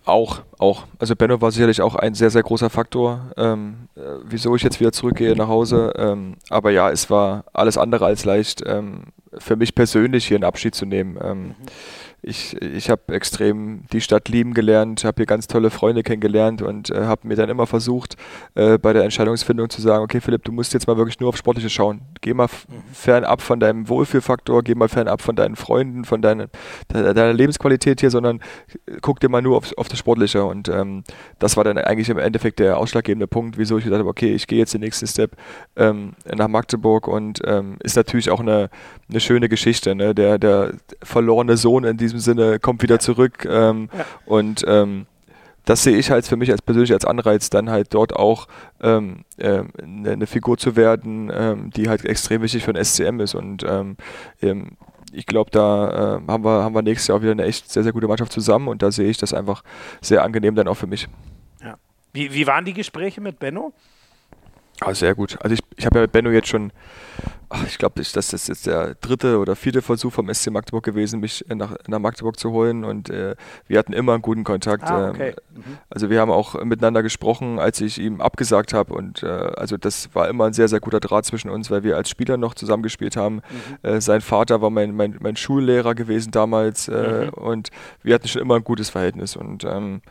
[0.09, 0.85] auch, auch.
[0.99, 4.81] Also Benno war sicherlich auch ein sehr, sehr großer Faktor, ähm, äh, wieso ich jetzt
[4.81, 5.93] wieder zurückgehe nach Hause.
[5.97, 9.05] Ähm, aber ja, es war alles andere als leicht, ähm,
[9.39, 11.19] für mich persönlich hier einen Abschied zu nehmen.
[11.23, 11.55] Ähm, mhm
[12.21, 16.91] ich, ich habe extrem die Stadt lieben gelernt, habe hier ganz tolle Freunde kennengelernt und
[16.91, 18.17] äh, habe mir dann immer versucht,
[18.55, 21.37] äh, bei der Entscheidungsfindung zu sagen, okay Philipp, du musst jetzt mal wirklich nur auf
[21.37, 22.01] Sportliche schauen.
[22.21, 22.83] Geh mal mhm.
[22.93, 26.49] fernab von deinem Wohlfühlfaktor, geh mal fernab von deinen Freunden, von deiner,
[26.89, 28.41] deiner Lebensqualität hier, sondern
[28.87, 30.45] äh, guck dir mal nur auf, auf das Sportliche.
[30.45, 31.05] Und ähm,
[31.39, 34.49] das war dann eigentlich im Endeffekt der ausschlaggebende Punkt, wieso ich gesagt habe, okay, ich
[34.49, 35.37] gehe jetzt den nächsten Step
[35.77, 38.71] ähm, nach Magdeburg und ähm, ist natürlich auch eine,
[39.09, 39.95] eine schöne Geschichte.
[39.95, 40.15] Ne?
[40.15, 44.05] Der, der verlorene Sohn in diesem Sinne kommt wieder zurück ähm, ja.
[44.27, 45.07] und ähm,
[45.69, 48.49] das sehe ich halt für mich als persönlich als Anreiz, dann halt dort auch
[48.81, 53.35] ähm, äh, eine, Figur zu werden, ähm, die halt extrem wichtig für ein SCM ist.
[53.35, 53.99] Und ähm,
[54.41, 54.79] ähm,
[55.13, 57.83] ich glaube, da äh, haben, wir, haben wir nächstes Jahr auch wieder eine echt sehr,
[57.83, 59.63] sehr gute Mannschaft zusammen und da sehe ich das einfach
[60.01, 61.07] sehr angenehm dann auch für mich.
[61.63, 61.77] Ja.
[62.15, 63.75] Wie, wie waren die Gespräche mit Benno?
[64.81, 65.37] Ah, sehr gut.
[65.41, 66.71] Also ich, ich habe ja mit Benno jetzt schon,
[67.49, 71.19] ach, ich glaube, das ist jetzt der dritte oder vierte Versuch vom SC Magdeburg gewesen,
[71.19, 73.35] mich nach, nach Magdeburg zu holen und äh,
[73.67, 74.85] wir hatten immer einen guten Kontakt.
[74.85, 75.31] Ah, okay.
[75.31, 75.79] ähm, mhm.
[75.91, 80.15] Also wir haben auch miteinander gesprochen, als ich ihm abgesagt habe und äh, also das
[80.15, 83.17] war immer ein sehr, sehr guter Draht zwischen uns, weil wir als Spieler noch zusammengespielt
[83.17, 83.37] haben.
[83.83, 83.89] Mhm.
[83.91, 87.29] Äh, sein Vater war mein, mein, mein Schullehrer gewesen damals äh, mhm.
[87.31, 87.71] und
[88.05, 90.03] wir hatten schon immer ein gutes Verhältnis und ähm,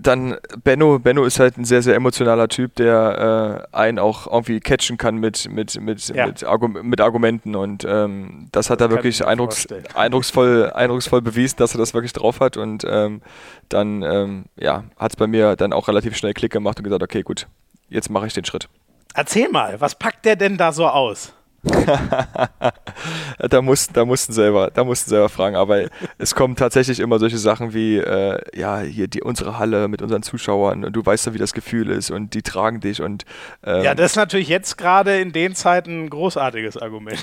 [0.00, 4.60] dann Benno, Benno ist halt ein sehr, sehr emotionaler Typ, der äh, einen auch irgendwie
[4.60, 6.26] catchen kann mit, mit, mit, ja.
[6.26, 11.56] mit, Argum mit, Argumenten und ähm, das hat das er wirklich eindrucks eindrucksvoll, eindrucksvoll bewiesen,
[11.56, 13.22] dass er das wirklich drauf hat und ähm,
[13.70, 17.02] dann ähm, ja, hat es bei mir dann auch relativ schnell Klick gemacht und gesagt,
[17.02, 17.46] okay, gut,
[17.88, 18.68] jetzt mache ich den Schritt.
[19.14, 21.32] Erzähl mal, was packt der denn da so aus?
[23.38, 25.84] da mussten, da mussten selber, da mussten selber fragen, aber
[26.18, 30.22] es kommen tatsächlich immer solche Sachen wie, äh, ja, hier die unsere Halle mit unseren
[30.22, 30.84] Zuschauern.
[30.84, 32.10] Und du weißt ja, wie das Gefühl ist.
[32.10, 33.00] Und die tragen dich.
[33.00, 33.24] Und
[33.64, 37.22] ähm, ja, das ist natürlich jetzt gerade in den Zeiten ein großartiges Argument.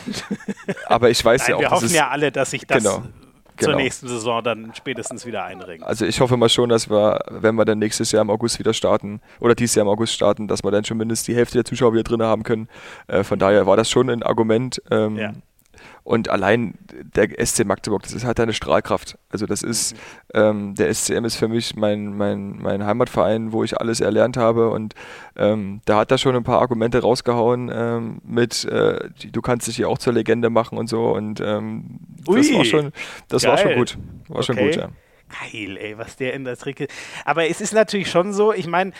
[0.85, 3.03] aber ich weiß Nein, ja auch, wir hoffen ja alle, dass sich das genau
[3.59, 3.73] genau.
[3.73, 5.83] zur nächsten Saison dann spätestens wieder einringen.
[5.83, 8.73] Also ich hoffe mal schon, dass wir, wenn wir dann nächstes Jahr im August wieder
[8.73, 11.65] starten oder dieses Jahr im August starten, dass wir dann schon mindestens die Hälfte der
[11.65, 12.67] Zuschauer wieder drin haben können.
[13.07, 14.81] Äh, von daher war das schon ein Argument.
[14.91, 15.33] Ähm, ja.
[16.09, 19.19] Und allein der SC Magdeburg, das ist halt eine Strahlkraft.
[19.29, 19.99] Also das ist, mhm.
[20.33, 24.71] ähm, der SCM ist für mich mein, mein, mein Heimatverein, wo ich alles erlernt habe.
[24.71, 24.95] Und
[25.35, 29.75] ähm, da hat er schon ein paar Argumente rausgehauen ähm, mit, äh, du kannst dich
[29.75, 31.11] hier auch zur Legende machen und so.
[31.11, 32.91] Und ähm, das war schon,
[33.27, 33.99] das war schon gut.
[34.29, 34.45] War okay.
[34.45, 34.89] schon gut, ja.
[35.51, 36.87] Geil, ey, was der in der Tricke.
[37.23, 38.93] Aber es ist natürlich schon so, ich meine,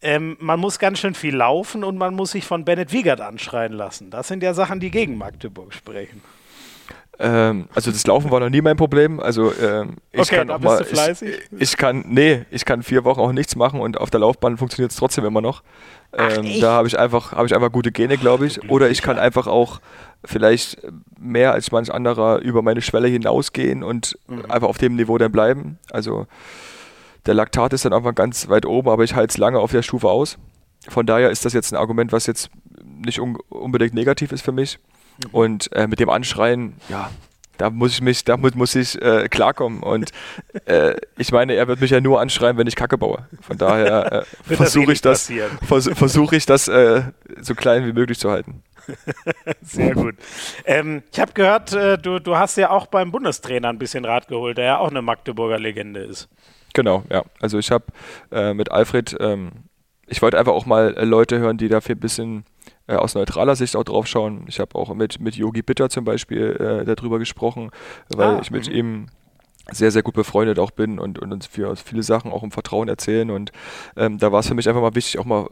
[0.00, 3.74] ähm, man muss ganz schön viel laufen und man muss sich von Bennett Wiegert anschreien
[3.74, 4.10] lassen.
[4.10, 6.22] Das sind ja Sachen, die gegen Magdeburg sprechen.
[7.18, 9.20] Ähm, also das Laufen war noch nie mein Problem.
[9.20, 11.22] Also ähm, ich okay, kann auch mal, ich,
[11.58, 14.90] ich, kann, nee, ich kann vier Wochen auch nichts machen und auf der Laufbahn funktioniert
[14.90, 15.62] es trotzdem immer noch.
[16.12, 18.70] Ähm, Ach, da habe ich einfach, habe ich einfach gute Gene, glaube ich.
[18.70, 19.80] Oder ich kann einfach auch
[20.24, 20.78] vielleicht
[21.18, 24.50] mehr als manch anderer über meine Schwelle hinausgehen und mhm.
[24.50, 25.78] einfach auf dem Niveau dann bleiben.
[25.90, 26.26] Also
[27.24, 29.82] der Laktat ist dann einfach ganz weit oben, aber ich halte es lange auf der
[29.82, 30.38] Stufe aus.
[30.88, 32.50] Von daher ist das jetzt ein Argument, was jetzt
[32.84, 34.78] nicht un unbedingt negativ ist für mich.
[35.18, 35.30] Mhm.
[35.32, 37.10] Und äh, mit dem Anschreien, ja,
[37.58, 39.82] da muss ich mich, damit muss ich äh, klarkommen.
[39.82, 40.10] Und
[40.66, 43.26] äh, ich meine, er wird mich ja nur anschreien, wenn ich Kacke baue.
[43.40, 45.30] Von daher äh, versuche ich das,
[45.62, 47.02] vers versuche ich das äh,
[47.40, 48.62] so klein wie möglich zu halten.
[49.62, 50.14] Sehr gut.
[50.64, 54.28] Ähm, ich habe gehört, äh, du, du hast ja auch beim Bundestrainer ein bisschen Rat
[54.28, 56.28] geholt, der ja auch eine Magdeburger Legende ist.
[56.72, 57.24] Genau, ja.
[57.40, 57.86] Also ich habe
[58.30, 59.50] äh, mit Alfred, ähm,
[60.06, 62.44] ich wollte einfach auch mal Leute hören, die dafür ein bisschen
[62.86, 64.44] äh, aus neutraler Sicht auch drauf schauen.
[64.48, 67.70] Ich habe auch mit, mit Yogi Bitter zum Beispiel äh, darüber gesprochen,
[68.08, 68.74] weil ah, ich mit mhm.
[68.74, 69.06] ihm
[69.72, 72.88] sehr, sehr gut befreundet auch bin und, und uns für viele Sachen auch im Vertrauen
[72.88, 73.30] erzählen.
[73.30, 73.50] Und
[73.96, 75.48] ähm, da war es für mich einfach mal wichtig, auch mal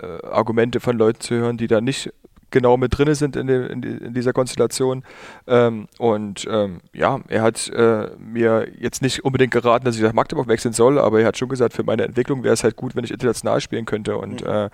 [0.00, 2.12] äh, Argumente von Leuten zu hören, die da nicht
[2.52, 5.04] genau mit drin sind in, de, in, in, dieser Konstellation.
[5.46, 10.12] Ähm, und ähm, ja, er hat äh, mir jetzt nicht unbedingt geraten, dass ich nach
[10.12, 12.94] Magdeburg wechseln soll, aber er hat schon gesagt, für meine Entwicklung wäre es halt gut,
[12.94, 14.16] wenn ich international spielen könnte.
[14.18, 14.50] Und mhm.
[14.50, 14.70] äh,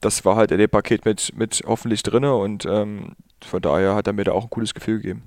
[0.00, 4.06] das war halt in dem Paket mit, mit hoffentlich drin und ähm, von daher hat
[4.06, 5.22] er mir da auch ein cooles Gefühl gegeben.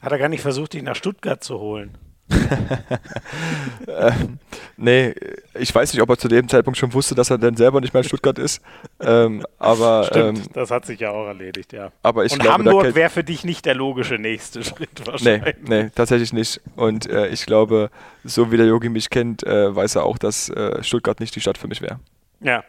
[0.00, 1.98] Hat er gar nicht versucht, dich nach Stuttgart zu holen?
[3.88, 4.38] ähm,
[4.76, 5.14] nee,
[5.58, 7.94] ich weiß nicht, ob er zu dem Zeitpunkt schon wusste, dass er dann selber nicht
[7.94, 8.60] mehr in Stuttgart ist.
[9.00, 11.90] Ähm, aber Stimmt, ähm, das hat sich ja auch erledigt, ja.
[12.02, 15.56] Aber ich Und glaube, Hamburg wäre für dich nicht der logische nächste Schritt wahrscheinlich.
[15.62, 16.60] Nee, nee tatsächlich nicht.
[16.76, 17.90] Und äh, ich glaube,
[18.24, 21.40] so wie der Yogi mich kennt, äh, weiß er auch, dass äh, Stuttgart nicht die
[21.40, 21.98] Stadt für mich wäre.
[22.40, 22.64] Ja.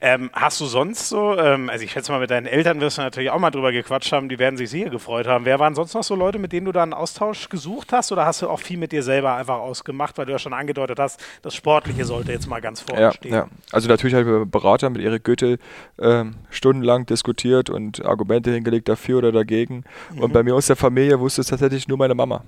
[0.00, 3.02] Ähm, hast du sonst so, ähm, also ich schätze mal, mit deinen Eltern wirst du
[3.02, 5.44] natürlich auch mal drüber gequatscht haben, die werden sich sicher gefreut haben.
[5.44, 8.26] Wer waren sonst noch so Leute, mit denen du da einen Austausch gesucht hast oder
[8.26, 11.20] hast du auch viel mit dir selber einfach ausgemacht, weil du ja schon angedeutet hast,
[11.42, 13.32] das Sportliche sollte jetzt mal ganz vorne ja, stehen?
[13.32, 15.58] Ja, also natürlich habe ich mit Berater, mit Erik Goethe
[15.98, 19.84] ähm, stundenlang diskutiert und Argumente hingelegt dafür oder dagegen.
[20.12, 20.20] Mhm.
[20.20, 22.44] Und bei mir aus der Familie wusste es tatsächlich nur meine Mama.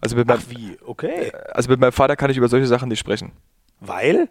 [0.00, 0.76] Also mit Ach wie?
[0.84, 1.32] Okay.
[1.52, 3.32] Also mit meinem Vater kann ich über solche Sachen nicht sprechen.
[3.80, 4.28] Weil?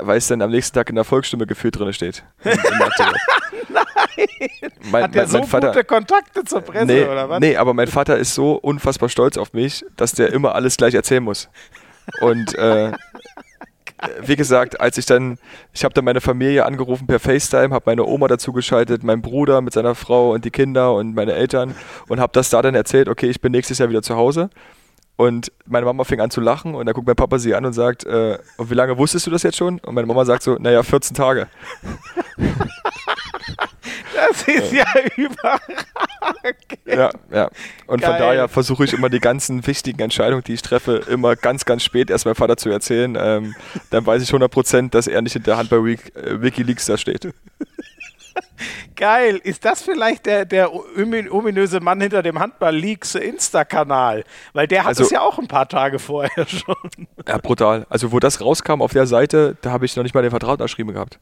[0.00, 2.24] Weil es dann am nächsten Tag in der Volksstimme gefühlt drin steht.
[2.44, 2.54] Nein!
[4.90, 7.40] Mein, Hat der mein, so mein Vater, gute Kontakte zur Presse nee, oder was?
[7.40, 10.94] Nee, aber mein Vater ist so unfassbar stolz auf mich, dass der immer alles gleich
[10.94, 11.48] erzählen muss.
[12.20, 12.92] Und äh,
[14.20, 15.38] wie gesagt, als ich dann,
[15.72, 19.60] ich habe dann meine Familie angerufen per FaceTime, habe meine Oma dazu geschaltet, meinen Bruder
[19.60, 21.74] mit seiner Frau und die Kinder und meine Eltern
[22.08, 24.50] und habe das da dann erzählt, okay, ich bin nächstes Jahr wieder zu Hause.
[25.16, 27.72] Und meine Mama fing an zu lachen und dann guckt mein Papa sie an und
[27.72, 29.78] sagt, äh, und wie lange wusstest du das jetzt schon?
[29.78, 31.48] Und meine Mama sagt so, naja, 14 Tage.
[34.14, 35.86] Das ist ja, ja überragend.
[36.86, 37.50] Ja, ja.
[37.86, 38.10] Und Geil.
[38.10, 41.82] von daher versuche ich immer die ganzen wichtigen Entscheidungen, die ich treffe, immer ganz, ganz
[41.82, 43.16] spät erst meinem Vater zu erzählen.
[43.20, 43.54] Ähm,
[43.90, 47.28] dann weiß ich 100%, dass er nicht in der Hand bei äh, Wikileaks da steht.
[48.96, 49.40] Geil.
[49.42, 54.24] Ist das vielleicht der, der ominöse Mann hinter dem Handball-Leaks Insta-Kanal?
[54.52, 57.06] Weil der hat also, es ja auch ein paar Tage vorher schon.
[57.26, 57.86] Ja, brutal.
[57.88, 60.52] Also, wo das rauskam auf der Seite, da habe ich noch nicht mal den Vertrag
[60.52, 61.18] unterschrieben gehabt.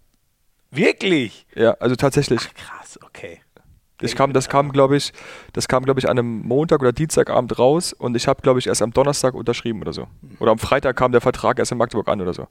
[0.71, 1.47] Wirklich?
[1.55, 2.41] Ja, also tatsächlich.
[2.43, 3.41] Ach, krass, okay.
[4.01, 5.13] Ich kam, das kam, glaube ich,
[5.53, 8.67] das kam, glaube ich, an einem Montag oder Dienstagabend raus und ich habe, glaube ich,
[8.67, 10.09] erst am Donnerstag unterschrieben oder so.
[10.41, 12.49] Oder am Freitag kam der Vertrag erst in Magdeburg an oder so.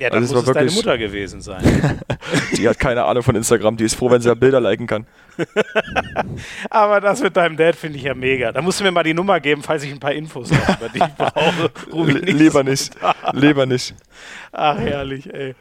[0.00, 1.62] Ja, dann also muss es deine Mutter gewesen sein.
[2.56, 5.06] die hat keine Ahnung von Instagram, die ist froh, wenn sie Bilder liken kann.
[6.70, 8.50] Aber das mit deinem Dad finde ich ja mega.
[8.50, 11.00] Da musst du mir mal die Nummer geben, falls ich ein paar Infos habe, die
[11.00, 12.18] ich brauche.
[12.18, 12.94] Lieber nicht.
[13.32, 13.94] Lieber nicht.
[14.52, 15.54] Ach, herrlich, ey.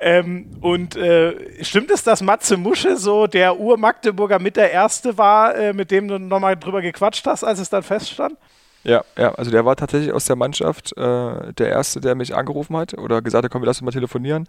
[0.00, 5.54] Ähm, und äh, stimmt es, dass Matze Musche so der Ur-Magdeburger mit der Erste war,
[5.54, 8.36] äh, mit dem du nochmal drüber gequatscht hast, als es dann feststand?
[8.84, 12.76] Ja, ja, also der war tatsächlich aus der Mannschaft äh, der Erste, der mich angerufen
[12.76, 14.46] hat oder gesagt hat, komm, wir lassen mal telefonieren.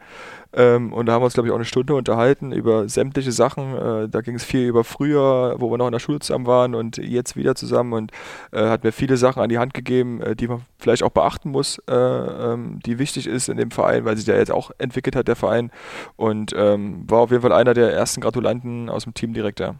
[0.51, 3.77] Ähm, und da haben wir uns, glaube ich, auch eine Stunde unterhalten über sämtliche Sachen.
[3.77, 6.75] Äh, da ging es viel über früher, wo wir noch in der Schule zusammen waren
[6.75, 8.11] und jetzt wieder zusammen und
[8.51, 11.51] äh, hat mir viele Sachen an die Hand gegeben, äh, die man vielleicht auch beachten
[11.51, 15.15] muss, äh, ähm, die wichtig ist in dem Verein, weil sich der jetzt auch entwickelt
[15.15, 15.71] hat, der Verein.
[16.17, 19.75] Und ähm, war auf jeden Fall einer der ersten Gratulanten aus dem Team direkt, ja.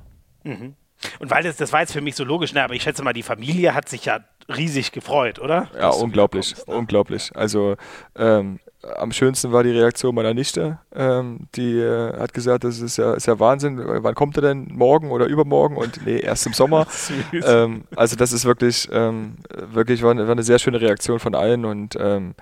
[0.45, 0.76] Mhm.
[1.20, 3.14] Und weil das, das war jetzt für mich so logisch, ne, aber ich schätze mal,
[3.14, 5.70] die Familie hat sich ja riesig gefreut, oder?
[5.78, 6.76] Ja, unglaublich, kommst, ne?
[6.76, 7.32] unglaublich.
[7.36, 7.76] Also
[8.16, 8.60] ähm,
[8.98, 10.80] am schönsten war die Reaktion meiner Nichte.
[10.93, 13.82] Ähm, die äh, hat gesagt, das ist ja, ist ja Wahnsinn.
[13.84, 14.68] Wann kommt er denn?
[14.72, 15.78] Morgen oder übermorgen?
[15.78, 16.86] Und nee, erst im Sommer.
[17.34, 21.36] ähm, also das ist wirklich, ähm, wirklich war eine, war eine, sehr schöne Reaktion von
[21.36, 22.36] allen und ähm,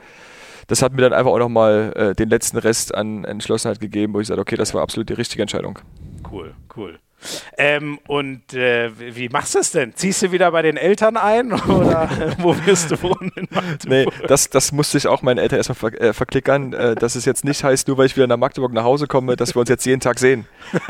[0.68, 4.20] das hat mir dann einfach auch nochmal äh, den letzten Rest an Entschlossenheit gegeben, wo
[4.20, 5.80] ich sage, okay, das war absolut die richtige Entscheidung.
[6.30, 7.00] Cool, cool.
[7.58, 9.94] Ähm, und äh, wie machst du es denn?
[9.96, 12.10] Ziehst du wieder bei den Eltern ein oder
[12.40, 13.32] wo wirst du wohnen?
[13.86, 17.26] nee, das, das musste ich auch meinen Eltern erstmal ver äh, verklickern, äh, dass es
[17.26, 19.70] jetzt nicht heißt, nur weil ich wieder nach Magdeburg nach Hause komme, dass wir uns
[19.70, 20.46] jetzt jeden Tag sehen.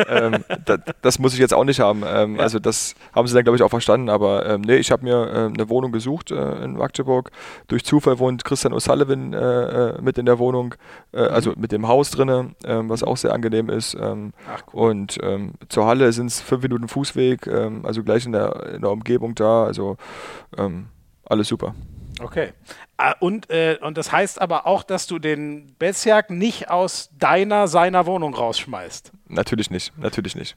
[0.08, 2.04] ähm, da, das muss ich jetzt auch nicht haben.
[2.06, 2.42] Ähm, ja.
[2.42, 4.10] Also das haben sie dann, glaube ich, auch verstanden.
[4.10, 7.32] Aber ähm, nee, ich habe mir äh, eine Wohnung gesucht äh, in Magdeburg.
[7.68, 10.76] Durch Zufall wohnt Christian O'Sullivan äh, mit in der Wohnung,
[11.12, 11.62] also mhm.
[11.62, 13.96] mit dem Haus drinne, ähm, was auch sehr angenehm ist.
[13.96, 14.92] Ähm, Ach, cool.
[14.92, 18.74] Und ähm, zur Halle sind sind es fünf Minuten Fußweg, ähm, also gleich in der,
[18.74, 19.98] in der Umgebung da, also
[20.58, 20.88] ähm,
[21.26, 21.76] alles super.
[22.22, 22.54] Okay.
[22.98, 27.68] Ah, und, äh, und das heißt aber auch, dass du den Besjak nicht aus deiner,
[27.68, 29.12] seiner Wohnung rausschmeißt.
[29.28, 30.56] Natürlich nicht, natürlich nicht.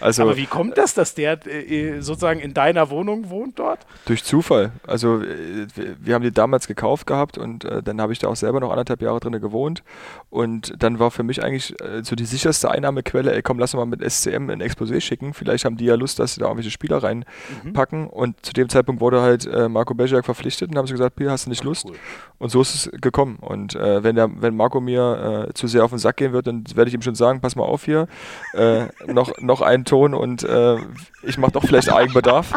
[0.00, 3.86] Also, Aber wie kommt das, dass der äh, sozusagen in deiner Wohnung wohnt dort?
[4.06, 4.72] Durch Zufall.
[4.86, 5.66] Also äh,
[6.00, 8.70] wir haben die damals gekauft gehabt und äh, dann habe ich da auch selber noch
[8.70, 9.82] anderthalb Jahre drin gewohnt.
[10.30, 13.78] Und dann war für mich eigentlich äh, so die sicherste Einnahmequelle, ey komm, lass uns
[13.78, 15.34] mal mit SCM ein Exposé schicken.
[15.34, 18.02] Vielleicht haben die ja Lust, dass sie da irgendwelche Spieler reinpacken.
[18.02, 18.06] Mhm.
[18.08, 21.30] Und zu dem Zeitpunkt wurde halt äh, Marco Bejak verpflichtet und haben sie gesagt, Pia,
[21.30, 21.86] hast du nicht Lust?
[21.86, 21.96] Cool.
[22.38, 23.38] Und so ist es gekommen.
[23.40, 26.64] Und äh, wenn, der, wenn Marco mir zu sehr auf den Sack gehen wird, dann
[26.74, 28.06] werde ich ihm schon sagen, pass mal auf hier,
[29.06, 30.76] noch, noch ein Ton und äh,
[31.22, 32.52] ich mache doch vielleicht Eigenbedarf.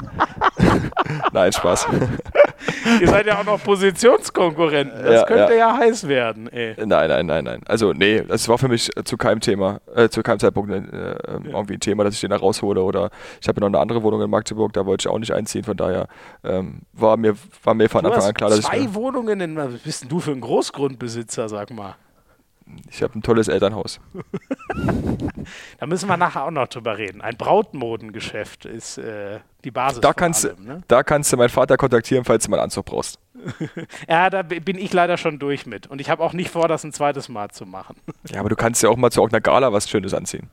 [1.31, 1.87] Nein, Spaß.
[3.01, 5.03] Ihr seid ja auch noch Positionskonkurrenten.
[5.03, 5.73] Das ja, könnte ja.
[5.73, 5.77] ja.
[5.77, 6.47] heiß werden.
[6.51, 6.75] Ey.
[6.85, 7.61] Nein, nein, nein, nein.
[7.67, 11.75] Also nee, das war für mich zu keinem Thema, äh, zu keinem Zeitpunkt äh, irgendwie
[11.75, 12.81] ein Thema, dass ich den da raushole.
[12.81, 13.09] Oder
[13.41, 15.63] ich habe noch eine andere Wohnung in Magdeburg, da wollte ich auch nicht einziehen.
[15.63, 16.07] Von daher
[16.43, 18.83] ähm, war, mir, war mir von Anfang an klar, dass zwei ich.
[18.85, 21.95] Zwei Wohnungen, in, was bist denn du für ein Großgrundbesitzer, sag mal?
[22.89, 23.99] Ich habe ein tolles Elternhaus.
[25.79, 27.21] da müssen wir nachher auch noch drüber reden.
[27.21, 30.01] Ein Brautmodengeschäft ist äh, die Basis.
[30.01, 30.81] Da kannst, allem, ne?
[30.87, 33.19] da kannst du meinen Vater kontaktieren, falls du mal einen Anzug brauchst.
[34.09, 35.87] ja, da bin ich leider schon durch mit.
[35.87, 37.97] Und ich habe auch nicht vor, das ein zweites Mal zu machen.
[38.29, 40.49] ja, aber du kannst ja auch mal zu irgendeiner Gala was Schönes anziehen.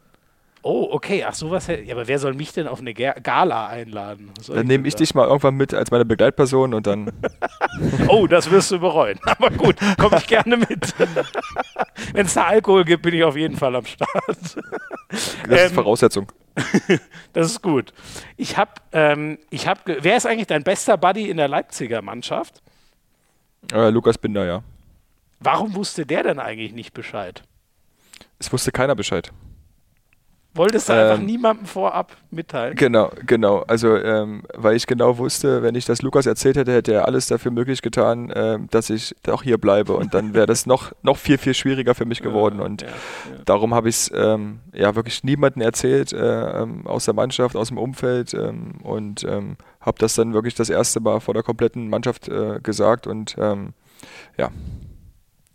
[0.67, 1.67] Oh, okay, ach sowas.
[1.67, 4.33] Ja, aber wer soll mich denn auf eine Gala einladen?
[4.49, 7.13] Dann nehme ich dich mal irgendwann mit als meine Begleitperson und dann.
[8.09, 9.19] oh, das wirst du bereuen.
[9.27, 10.95] Aber gut, komme ich gerne mit.
[12.15, 14.11] Wenn es da Alkohol gibt, bin ich auf jeden Fall am Start.
[14.27, 14.57] das
[15.47, 16.33] ähm, ist Voraussetzung.
[17.35, 17.93] das ist gut.
[18.39, 22.63] Ich habe, ähm, ich habe, wer ist eigentlich dein bester Buddy in der Leipziger Mannschaft?
[23.71, 24.63] Äh, Lukas Binder, ja.
[25.41, 27.43] Warum wusste der denn eigentlich nicht Bescheid?
[28.39, 29.31] Es wusste keiner Bescheid.
[30.55, 32.77] Wolltest du ähm, einfach niemandem vorab mitteilen?
[32.77, 33.65] Genau, genau.
[33.67, 37.27] Also, ähm, weil ich genau wusste, wenn ich das Lukas erzählt hätte, hätte er alles
[37.27, 39.95] dafür möglich getan, ähm, dass ich auch hier bleibe.
[39.95, 42.61] Und dann wäre das noch, noch viel, viel schwieriger für mich geworden.
[42.61, 42.95] Und ja, ja.
[43.45, 47.69] darum habe ich es ähm, ja wirklich niemandem erzählt, äh, ähm, aus der Mannschaft, aus
[47.69, 48.33] dem Umfeld.
[48.33, 49.27] Ähm, und
[49.81, 53.07] habe das dann wirklich das erste Mal vor der kompletten Mannschaft äh, gesagt.
[53.07, 53.37] Und
[54.37, 54.51] ja.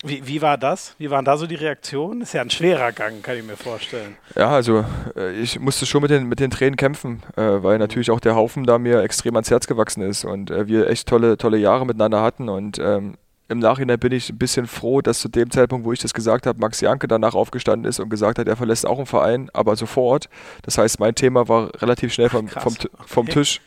[0.04, 0.95] Wie, wie war das?
[0.97, 2.22] Wie waren da so die Reaktionen?
[2.22, 4.16] Ist ja ein schwerer Gang, kann ich mir vorstellen.
[4.36, 4.86] Ja, also
[5.18, 8.36] äh, ich musste schon mit den, mit den Tränen kämpfen, äh, weil natürlich auch der
[8.36, 11.86] Haufen da mir extrem ans Herz gewachsen ist und äh, wir echt tolle, tolle Jahre
[11.86, 13.16] miteinander hatten und ähm,
[13.50, 16.45] im Nachhinein bin ich ein bisschen froh, dass zu dem Zeitpunkt, wo ich das gesagt
[16.45, 19.76] habe, Max Janke danach aufgestanden ist und gesagt hat, er verlässt auch einen Verein, aber
[19.76, 20.30] sofort.
[20.62, 22.76] Das heißt, mein Thema war relativ schnell vom, vom,
[23.06, 23.60] vom Tisch.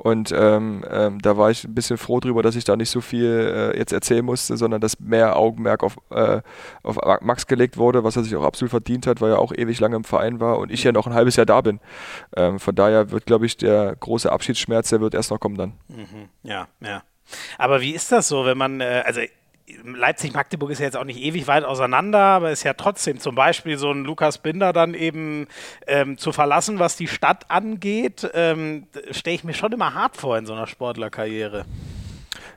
[0.00, 3.02] Und ähm, ähm, da war ich ein bisschen froh drüber, dass ich da nicht so
[3.02, 6.40] viel äh, jetzt erzählen musste, sondern dass mehr Augenmerk auf, äh,
[6.82, 9.78] auf Max gelegt wurde, was er sich auch absolut verdient hat, weil er auch ewig
[9.78, 11.80] lange im Verein war und ich ja noch ein halbes Jahr da bin.
[12.34, 15.74] Ähm, von daher wird, glaube ich, der große Abschiedsschmerz, der wird erst noch kommen dann.
[15.88, 16.30] Mhm.
[16.44, 17.02] Ja, ja.
[17.58, 19.20] Aber wie ist das so, wenn man, äh, also
[19.84, 23.78] Leipzig-Magdeburg ist ja jetzt auch nicht ewig weit auseinander, aber ist ja trotzdem zum Beispiel
[23.78, 25.46] so ein Lukas Binder dann eben
[25.86, 30.38] ähm, zu verlassen, was die Stadt angeht, ähm, stelle ich mir schon immer hart vor
[30.38, 31.64] in so einer Sportlerkarriere.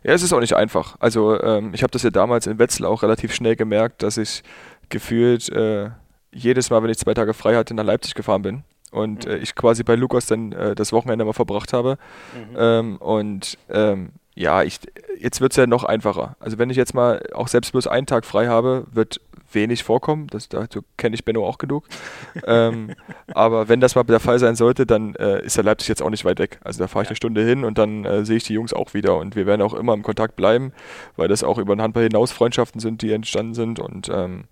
[0.03, 0.95] Ja, es ist auch nicht einfach.
[0.99, 4.43] Also ähm, ich habe das ja damals in Wetzlar auch relativ schnell gemerkt, dass ich
[4.89, 5.89] gefühlt äh,
[6.31, 9.31] jedes Mal, wenn ich zwei Tage frei hatte, nach Leipzig gefahren bin und mhm.
[9.31, 11.97] äh, ich quasi bei Lukas dann äh, das Wochenende mal verbracht habe.
[12.33, 12.55] Mhm.
[12.57, 14.79] Ähm, und ähm, ja, ich,
[15.19, 16.35] jetzt wird es ja noch einfacher.
[16.39, 19.21] Also wenn ich jetzt mal auch selbst bloß einen Tag frei habe, wird
[19.51, 20.27] wenig vorkommen.
[20.27, 21.87] Das, dazu kenne ich Benno auch genug.
[22.47, 22.95] ähm,
[23.33, 26.09] aber wenn das mal der Fall sein sollte, dann äh, ist der Leipzig jetzt auch
[26.09, 26.59] nicht weit weg.
[26.63, 27.11] Also da fahre ich ja.
[27.11, 29.17] eine Stunde hin und dann äh, sehe ich die Jungs auch wieder.
[29.17, 30.73] Und wir werden auch immer im Kontakt bleiben,
[31.15, 33.79] weil das auch über den Handball hinaus Freundschaften sind, die entstanden sind.
[33.79, 34.45] Und ähm,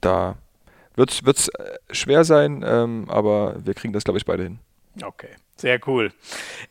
[0.00, 0.36] da
[0.96, 4.58] wird es äh, schwer sein, ähm, aber wir kriegen das, glaube ich, beide hin.
[5.02, 5.28] Okay,
[5.60, 6.12] sehr cool.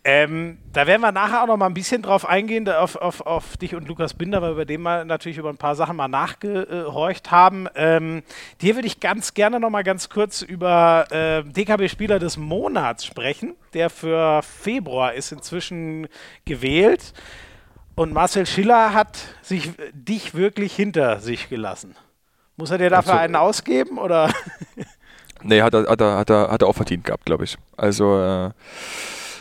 [0.04, 3.58] Ähm, da werden wir nachher auch noch mal ein bisschen drauf eingehen, auf, auf, auf
[3.58, 7.32] dich und Lukas Binder, weil wir dem mal natürlich über ein paar Sachen mal nachgehorcht
[7.32, 7.68] haben.
[7.76, 8.24] Ähm,
[8.62, 13.56] dir würde ich ganz gerne noch mal ganz kurz über äh, DKB-Spieler des Monats sprechen.
[13.74, 16.08] Der für Februar ist inzwischen
[16.46, 17.14] gewählt.
[17.96, 21.96] Und Marcel Schiller hat sich dich wirklich hinter sich gelassen.
[22.56, 24.34] Muss er dir dafür einen ausgeben oder?
[25.44, 27.58] nee, hat er, hat, er, hat, er, hat er auch verdient gehabt, glaube ich.
[27.78, 28.52] Also äh,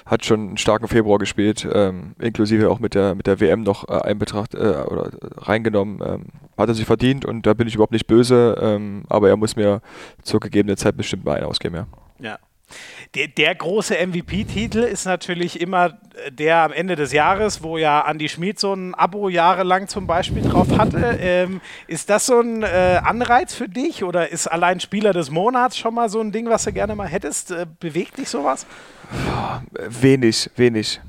[0.07, 3.89] hat schon einen starken Februar gespielt, ähm, inklusive auch mit der, mit der WM noch
[3.89, 6.01] äh, einbetracht äh, oder reingenommen.
[6.05, 6.25] Ähm,
[6.57, 9.55] hat er sich verdient und da bin ich überhaupt nicht böse, ähm, aber er muss
[9.55, 9.81] mir
[10.23, 11.87] zur gegebenen Zeit bestimmt mal einen ausgeben, ja.
[12.21, 12.39] Ja.
[13.15, 15.99] Der, der große MVP-Titel ist natürlich immer
[16.31, 20.43] der am Ende des Jahres, wo ja Andy Schmid so ein Abo jahrelang zum Beispiel
[20.43, 21.19] drauf hatte.
[21.21, 25.77] Ähm, ist das so ein äh, Anreiz für dich oder ist allein Spieler des Monats
[25.77, 27.51] schon mal so ein Ding, was du gerne mal hättest?
[27.51, 28.67] Äh, bewegt dich sowas?
[29.89, 31.01] Wenig, wenig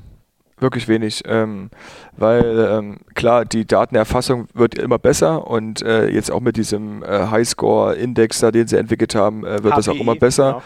[0.60, 1.70] wirklich wenig, ähm,
[2.16, 7.28] weil ähm, klar, die Datenerfassung wird immer besser und äh, jetzt auch mit diesem äh,
[7.30, 10.46] Highscore-Index, den sie entwickelt haben, äh, wird HPI, das auch immer besser.
[10.48, 10.62] Genau.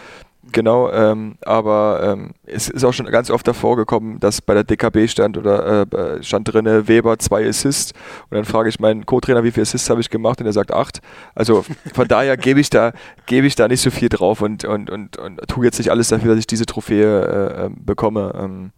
[0.53, 4.65] Genau, ähm, aber ähm, es ist auch schon ganz oft davor gekommen, dass bei der
[4.65, 7.93] DKB stand oder äh, stand drinne Weber zwei Assists
[8.31, 10.73] und dann frage ich meinen Co-Trainer, wie viele Assists habe ich gemacht und er sagt
[10.73, 11.01] acht.
[11.35, 11.65] Also
[11.95, 12.93] von daher gebe ich da
[13.27, 16.09] gebe ich da nicht so viel drauf und und und, und tue jetzt nicht alles
[16.09, 18.33] dafür, dass ich diese Trophäe äh, ähm, bekomme.
[18.39, 18.73] Ähm,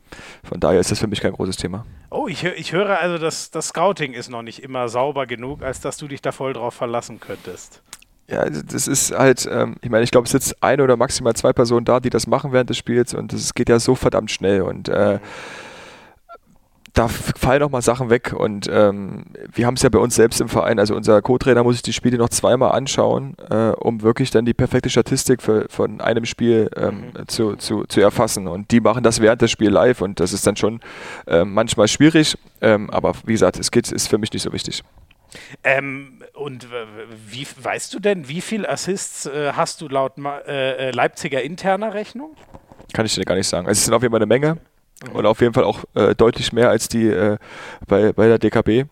[0.45, 1.85] von daher ist das für mich kein großes Thema.
[2.11, 5.81] Oh, ich, ich höre also, dass das Scouting ist noch nicht immer sauber genug, als
[5.81, 7.83] dass du dich da voll drauf verlassen könntest.
[8.29, 11.35] Ja, also das ist halt, ähm, ich meine, ich glaube, es sitzt eine oder maximal
[11.35, 14.33] zwei Personen da, die das machen während des Spiels und es geht ja so verdammt
[14.33, 15.21] schnell und äh,
[16.93, 20.41] da fallen auch mal Sachen weg und ähm, wir haben es ja bei uns selbst
[20.41, 24.31] im Verein, also unser Co-Trainer muss sich die Spiele noch zweimal anschauen, äh, um wirklich
[24.31, 27.29] dann die perfekte Statistik für, von einem Spiel ähm, mhm.
[27.29, 30.47] zu, zu, zu erfassen und die machen das während des Spiels live und das ist
[30.47, 30.81] dann schon
[31.27, 34.83] äh, manchmal schwierig, ähm, aber wie gesagt, es geht, ist für mich nicht so wichtig.
[35.65, 36.69] Ähm, und
[37.27, 41.95] wie weißt du denn, wie viele Assists äh, hast du laut äh, äh, Leipziger interner
[41.95, 42.37] Rechnung?
[42.93, 43.67] Kann ich dir gar nicht sagen.
[43.67, 44.59] Also es sind auf jeden Fall eine Menge
[45.05, 45.17] mhm.
[45.17, 47.39] und auf jeden Fall auch äh, deutlich mehr als die äh,
[47.87, 48.89] bei, bei der DKB.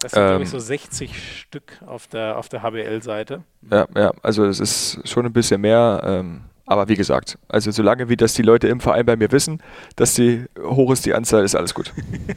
[0.00, 3.42] Das sind, ähm, glaube ich, so 60 Stück auf der, auf der HBL-Seite.
[3.70, 6.00] Ja, ja, also es ist schon ein bisschen mehr.
[6.04, 9.62] Ähm, aber wie gesagt, also solange wie das die Leute im Verein bei mir wissen,
[9.96, 11.92] dass die hoch ist die Anzahl, ist alles gut.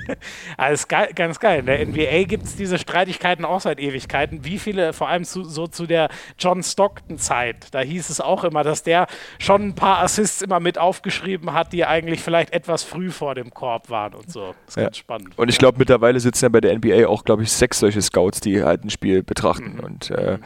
[0.58, 1.60] alles geil, ganz geil.
[1.60, 4.46] In der NBA gibt es diese Streitigkeiten auch seit Ewigkeiten.
[4.46, 6.10] Wie viele, vor allem zu, so zu der
[6.40, 9.08] John Stockton-Zeit, da hieß es auch immer, dass der
[9.40, 13.54] schon ein paar Assists immer mit aufgeschrieben hat, die eigentlich vielleicht etwas früh vor dem
[13.54, 14.56] Korb waren und so.
[14.66, 14.84] Das ist ja.
[14.84, 15.38] ganz spannend.
[15.38, 18.40] Und ich glaube, mittlerweile sitzen ja bei der NBA auch, glaube ich, sechs solche Scouts,
[18.40, 19.74] die halt ein Spiel betrachten.
[19.76, 19.80] Mhm.
[19.80, 20.38] Und äh,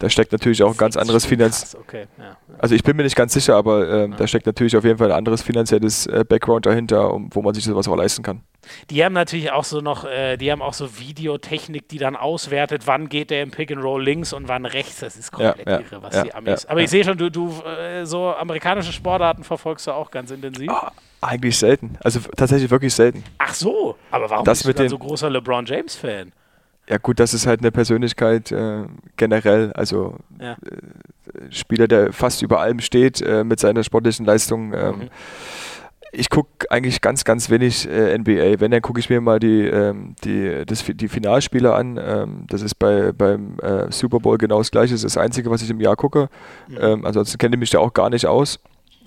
[0.00, 1.76] da steckt natürlich auch ein ganz anderes Finanz.
[1.78, 2.06] Okay.
[2.18, 2.36] Ja.
[2.58, 4.16] Also ich bin mir nicht ganz sicher, aber äh, ja.
[4.16, 7.52] da steckt natürlich auf jeden Fall ein anderes finanzielles äh, Background dahinter, um, wo man
[7.52, 8.40] sich sowas auch leisten kann.
[8.88, 12.86] Die haben natürlich auch so noch, äh, die haben auch so Videotechnik, die dann auswertet,
[12.86, 15.00] wann geht der im Pick and Roll links und wann rechts.
[15.00, 16.64] Das ist komplett irre, was die Amis.
[16.64, 20.70] aber ich sehe schon, du, du äh, so amerikanische Sportarten verfolgst du auch ganz intensiv.
[20.72, 20.88] Oh,
[21.20, 21.98] eigentlich selten.
[22.02, 23.22] Also tatsächlich wirklich selten.
[23.36, 26.32] Ach so, aber warum das bist du dann so großer LeBron James Fan?
[26.90, 28.82] Ja gut, das ist halt eine Persönlichkeit äh,
[29.16, 30.54] generell, also ja.
[30.54, 30.56] äh,
[31.50, 34.74] Spieler, der fast über allem steht äh, mit seiner sportlichen Leistung.
[34.74, 35.08] Ähm, mhm.
[36.10, 38.58] Ich gucke eigentlich ganz, ganz wenig äh, NBA.
[38.58, 41.96] Wenn, dann gucke ich mir mal die, ähm, die, das, die Finalspiele an.
[42.02, 44.92] Ähm, das ist bei, beim äh, Super Bowl genau das gleiche.
[44.92, 46.28] Das ist das Einzige, was ich im Jahr gucke.
[46.66, 46.78] Mhm.
[46.80, 48.58] Ähm, ansonsten kenne ich mich da auch gar nicht aus.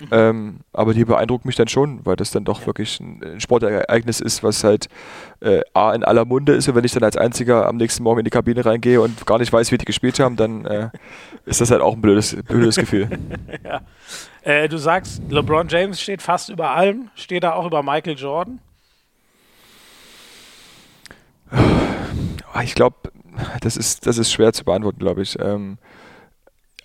[0.01, 0.07] Mhm.
[0.11, 2.67] Ähm, aber die beeindruckt mich dann schon, weil das dann doch ja.
[2.67, 4.89] wirklich ein, Sportereignis ist, was halt
[5.39, 6.67] äh, A in aller Munde ist.
[6.67, 9.37] Und wenn ich dann als Einziger am nächsten Morgen in die Kabine reingehe und gar
[9.37, 10.89] nicht weiß, wie die gespielt haben, dann äh,
[11.45, 13.09] ist das halt auch ein blödes, blödes Gefühl.
[13.63, 13.81] ja.
[14.41, 17.09] äh, du sagst, LeBron James steht fast über allem.
[17.15, 18.59] Steht er auch über Michael Jordan?
[21.51, 22.95] Ah, ich glaube,
[23.61, 25.39] das ist, das ist schwer zu beantworten, glaube ich.
[25.39, 25.77] Ähm,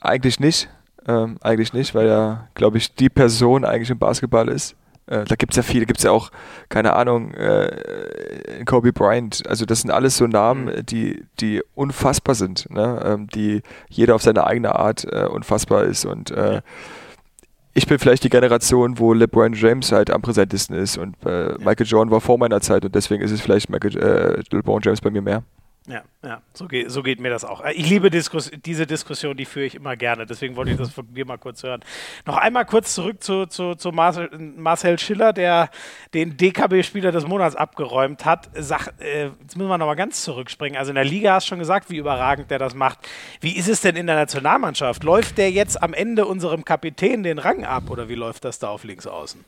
[0.01, 0.69] eigentlich nicht.
[1.09, 4.77] Ähm, eigentlich nicht, weil er, glaube ich, die Person eigentlich im Basketball ist.
[5.07, 6.31] Äh, da gibt es ja viele, gibt es ja auch,
[6.69, 9.43] keine Ahnung, äh, Kobe Bryant.
[9.49, 10.87] Also das sind alles so Namen, mhm.
[10.87, 13.01] die, die unfassbar sind, ne?
[13.05, 16.05] ähm, die jeder auf seine eigene Art äh, unfassbar ist.
[16.05, 16.61] Und äh,
[17.73, 21.87] ich bin vielleicht die Generation, wo LeBron James halt am präsentesten ist und äh, Michael
[21.87, 25.11] Jordan war vor meiner Zeit und deswegen ist es vielleicht Michael, äh, LeBron James bei
[25.11, 25.43] mir mehr.
[25.89, 27.65] Ja, ja, so geht, so geht mir das auch.
[27.65, 30.27] Ich liebe Diskus diese Diskussion, die führe ich immer gerne.
[30.27, 31.81] Deswegen wollte ich das von dir mal kurz hören.
[32.27, 35.71] Noch einmal kurz zurück zu, zu, zu Marcel, Schiller, der
[36.13, 38.51] den DKB-Spieler des Monats abgeräumt hat.
[38.55, 40.79] Sag, äh, jetzt müssen wir noch mal ganz zurückspringen.
[40.79, 42.99] Also in der Liga hast du schon gesagt, wie überragend der das macht.
[43.41, 45.05] Wie ist es denn in der Nationalmannschaft?
[45.05, 48.69] Läuft der jetzt am Ende unserem Kapitän den Rang ab oder wie läuft das da
[48.69, 49.43] auf links außen?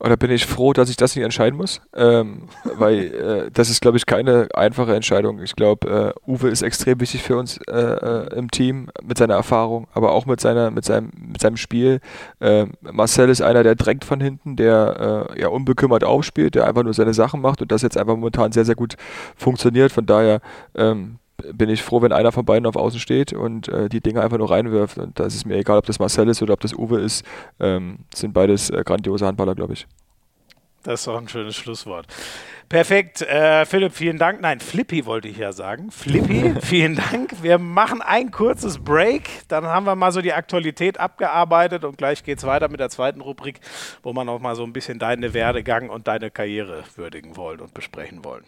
[0.00, 3.80] Oder bin ich froh, dass ich das nicht entscheiden muss, ähm, weil äh, das ist,
[3.80, 5.40] glaube ich, keine einfache Entscheidung.
[5.42, 9.34] Ich glaube, äh, Uwe ist extrem wichtig für uns äh, äh, im Team mit seiner
[9.34, 12.00] Erfahrung, aber auch mit seiner, mit seinem, mit seinem Spiel.
[12.40, 16.82] Ähm, Marcel ist einer, der drängt von hinten, der äh, ja unbekümmert aufspielt, der einfach
[16.82, 18.96] nur seine Sachen macht und das jetzt einfach momentan sehr, sehr gut
[19.36, 19.92] funktioniert.
[19.92, 20.40] Von daher
[20.74, 21.18] ähm,
[21.52, 24.38] bin ich froh, wenn einer von beiden auf Außen steht und äh, die Dinge einfach
[24.38, 24.98] nur reinwirft.
[24.98, 27.24] Und da ist es mir egal, ob das Marcel ist oder ob das Uwe ist.
[27.58, 29.86] Ähm, sind beides äh, grandiose Handballer, glaube ich.
[30.82, 32.06] Das ist doch ein schönes Schlusswort.
[32.70, 33.20] Perfekt.
[33.22, 34.40] Äh, Philipp, vielen Dank.
[34.40, 35.90] Nein, Flippy wollte ich ja sagen.
[35.90, 37.42] Flippy, vielen Dank.
[37.42, 39.28] Wir machen ein kurzes Break.
[39.48, 42.88] Dann haben wir mal so die Aktualität abgearbeitet und gleich geht es weiter mit der
[42.88, 43.60] zweiten Rubrik,
[44.02, 47.74] wo wir noch mal so ein bisschen deine Werdegang und deine Karriere würdigen wollen und
[47.74, 48.44] besprechen wollen.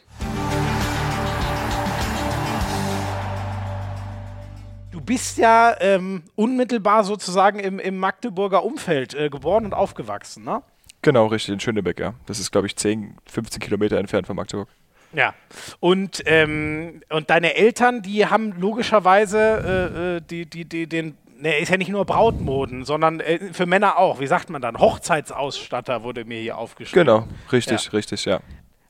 [5.04, 10.62] Bist ja ähm, unmittelbar sozusagen im, im Magdeburger Umfeld äh, geboren und aufgewachsen, ne?
[11.02, 12.14] Genau, richtig, in Schönebeck, ja.
[12.26, 14.68] Das ist, glaube ich, 10, 15 Kilometer entfernt von Magdeburg.
[15.12, 15.34] Ja,
[15.80, 21.58] und, ähm, und deine Eltern, die haben logischerweise äh, äh die, die, die, den ne,
[21.58, 24.20] ist ja nicht nur Brautmoden, sondern äh, für Männer auch.
[24.20, 24.78] Wie sagt man dann?
[24.78, 27.04] Hochzeitsausstatter wurde mir hier aufgeschrieben.
[27.04, 27.90] Genau, richtig, ja.
[27.90, 28.40] richtig, ja.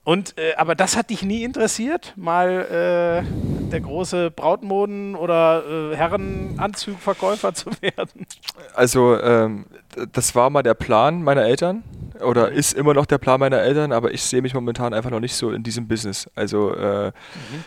[0.05, 5.96] Und, äh, aber das hat dich nie interessiert, mal äh, der große Brautmoden- oder äh,
[5.96, 8.26] Herrenanzugverkäufer zu werden?
[8.74, 9.66] Also, ähm,
[10.12, 11.84] das war mal der Plan meiner Eltern
[12.20, 15.20] oder ist immer noch der Plan meiner Eltern, aber ich sehe mich momentan einfach noch
[15.20, 16.28] nicht so in diesem Business.
[16.34, 17.64] Also, äh, mhm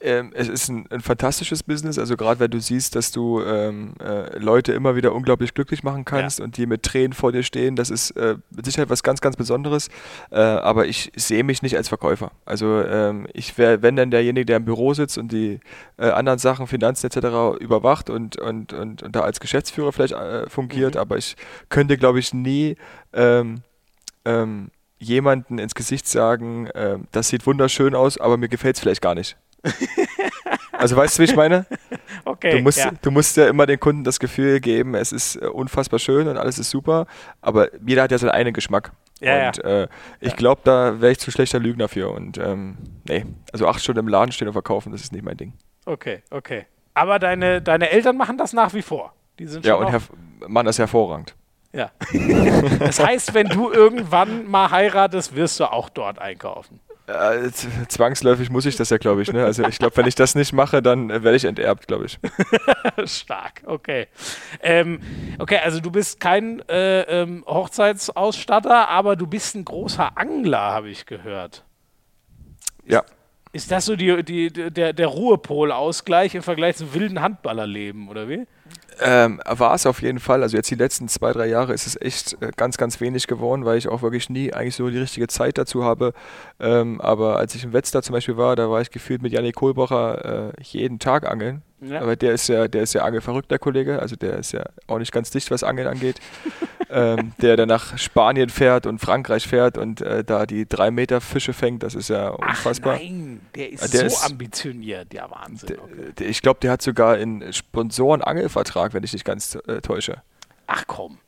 [0.00, 3.94] ähm, es ist ein, ein, fantastisches Business, also gerade wenn du siehst, dass du ähm,
[4.00, 6.44] äh, Leute immer wieder unglaublich glücklich machen kannst ja.
[6.44, 9.36] und die mit Tränen vor dir stehen, das ist äh, mit Sicherheit was ganz, ganz
[9.36, 9.88] Besonderes,
[10.30, 12.32] äh, aber ich sehe mich nicht als Verkäufer.
[12.44, 15.60] Also ähm, ich wäre, wenn dann derjenige, der im Büro sitzt und die
[15.96, 17.58] äh, anderen Sachen, Finanzen etc.
[17.60, 21.00] überwacht und, und, und, und da als Geschäftsführer vielleicht äh, fungiert, mhm.
[21.00, 21.36] aber ich
[21.68, 22.76] könnte, glaube ich, nie
[23.12, 23.62] ähm,
[24.24, 29.02] ähm, jemanden ins Gesicht sagen, äh, das sieht wunderschön aus, aber mir gefällt es vielleicht
[29.02, 29.36] gar nicht.
[30.78, 31.66] Also weißt du, wie ich meine?
[32.24, 32.50] Okay.
[32.50, 32.90] Du musst, ja.
[33.00, 36.36] du musst ja immer den Kunden das Gefühl geben, es ist äh, unfassbar schön und
[36.36, 37.06] alles ist super,
[37.40, 38.90] aber jeder hat ja seinen eigenen Geschmack.
[39.20, 39.86] Ja, und äh,
[40.20, 40.36] ich ja.
[40.36, 42.10] glaube, da wäre ich zu schlechter Lügner für.
[42.10, 42.78] Und ähm,
[43.08, 45.52] nee, also acht Stunden im Laden stehen und verkaufen, das ist nicht mein Ding.
[45.84, 46.66] Okay, okay.
[46.94, 49.14] Aber deine, deine Eltern machen das nach wie vor.
[49.38, 49.88] Die sind ja, und
[50.48, 51.36] machen das hervorragend.
[51.72, 51.90] Ja.
[52.80, 56.80] das heißt, wenn du irgendwann mal heiratest, wirst du auch dort einkaufen.
[57.06, 57.50] Äh,
[57.88, 59.32] zwangsläufig muss ich das ja, glaube ich.
[59.32, 59.44] Ne?
[59.44, 62.18] Also ich glaube, wenn ich das nicht mache, dann äh, werde ich enterbt, glaube ich.
[63.08, 64.08] Stark, okay.
[64.60, 65.00] Ähm,
[65.38, 70.88] okay, also du bist kein äh, ähm, Hochzeitsausstatter, aber du bist ein großer Angler, habe
[70.88, 71.64] ich gehört.
[72.84, 73.04] Ja.
[73.52, 78.46] Ist das so die, die, der, der Ruhepol-Ausgleich im Vergleich zum wilden Handballerleben, oder wie?
[79.00, 80.42] Ähm, war es auf jeden Fall.
[80.42, 83.64] Also jetzt die letzten zwei, drei Jahre ist es echt äh, ganz, ganz wenig geworden,
[83.64, 86.14] weil ich auch wirklich nie eigentlich so die richtige Zeit dazu habe.
[86.60, 89.56] Ähm, aber als ich im Wetzlar zum Beispiel war, da war ich gefühlt mit Janik
[89.56, 91.62] Kohlbacher äh, jeden Tag angeln.
[91.80, 92.00] Ja.
[92.00, 94.00] Aber der ist ja, der ist ja angelverrückt, der Kollege.
[94.00, 96.20] Also der ist ja auch nicht ganz dicht, was Angeln angeht.
[96.90, 101.20] ähm, der dann nach Spanien fährt und Frankreich fährt und äh, da die drei Meter
[101.20, 102.94] Fische fängt, das ist ja unfassbar.
[102.96, 105.78] Ach nein, der ist der so ist, ambitioniert, ja Wahnsinn.
[105.78, 106.12] Okay.
[106.18, 110.22] Der, ich glaube, der hat sogar einen Sponsoren-Angelvertrag, wenn ich nicht ganz äh, täusche.
[110.66, 111.18] Ach komm.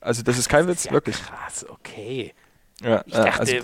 [0.00, 1.16] Also das Ach, ist kein das Witz, ist ja wirklich.
[1.22, 2.32] Krass, okay.
[2.82, 3.62] Ja, ich dachte, also, äh,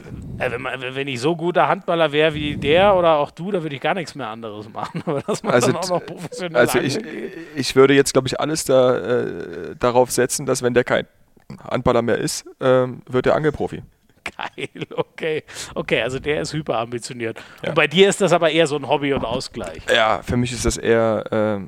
[0.51, 3.75] wenn, man, wenn, ich so guter Handballer wäre wie der oder auch du, da würde
[3.75, 5.03] ich gar nichts mehr anderes machen.
[5.07, 7.01] Aber dass man also, dann auch noch professionell Also ich,
[7.57, 11.07] ich würde jetzt, glaube ich, alles da, äh, darauf setzen, dass wenn der kein
[11.63, 13.83] Handballer mehr ist, ähm, wird er Angelprofi.
[14.37, 14.69] Geil.
[14.95, 15.43] Okay.
[15.75, 17.41] Okay, also der ist hyperambitioniert.
[17.63, 17.71] Ja.
[17.71, 19.83] Und bei dir ist das aber eher so ein Hobby und Ausgleich.
[19.93, 21.25] Ja, für mich ist das eher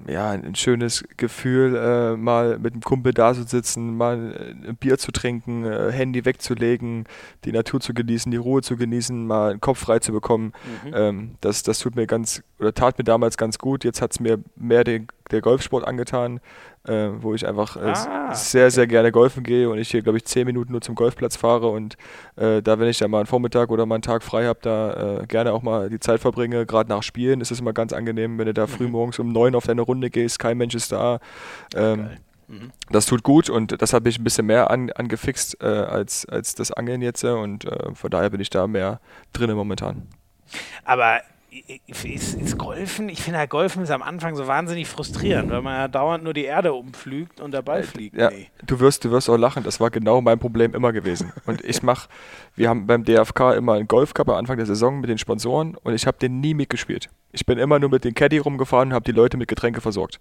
[0.06, 4.68] äh, ja, ein schönes Gefühl, äh, mal mit einem Kumpel da zu sitzen, mal äh,
[4.68, 7.06] ein Bier zu trinken, äh, Handy wegzulegen,
[7.44, 10.52] die Natur zu genießen, die Ruhe zu genießen, mal den Kopf frei zu bekommen.
[10.84, 10.92] Mhm.
[10.94, 13.84] Ähm, das, das tut mir ganz, oder tat mir damals ganz gut.
[13.84, 16.40] Jetzt hat es mir mehr den, der Golfsport angetan
[16.86, 20.18] äh, wo ich einfach äh, ah, sehr, sehr gerne golfen gehe und ich hier, glaube
[20.18, 21.96] ich, zehn Minuten nur zum Golfplatz fahre und
[22.36, 25.20] äh, da, wenn ich dann mal einen Vormittag oder mal einen Tag frei habe, da
[25.20, 28.38] äh, gerne auch mal die Zeit verbringe, gerade nach Spielen ist es immer ganz angenehm,
[28.38, 28.92] wenn du da früh mhm.
[28.92, 31.20] morgens um neun auf deine Runde gehst, kein Mensch ist da.
[31.74, 32.10] Ähm,
[32.48, 32.72] mhm.
[32.90, 36.54] Das tut gut und das hat mich ein bisschen mehr an, angefixt äh, als, als
[36.54, 39.00] das Angeln jetzt und äh, von daher bin ich da mehr
[39.32, 40.08] drin momentan.
[40.84, 41.20] Aber
[42.04, 45.74] ist, ist Golfen, ich finde halt Golfen ist am Anfang so wahnsinnig frustrierend, weil man
[45.74, 48.16] ja dauernd nur die Erde umflügt und der Ball fliegt.
[48.16, 48.48] Ja, nee.
[48.64, 51.32] du, wirst, du wirst auch lachen, das war genau mein Problem immer gewesen.
[51.46, 52.08] Und ich mache,
[52.54, 55.94] wir haben beim DFK immer einen Golfcup am Anfang der Saison mit den Sponsoren und
[55.94, 57.10] ich habe den nie mitgespielt.
[57.32, 60.20] Ich bin immer nur mit den Caddy rumgefahren und habe die Leute mit Getränke versorgt.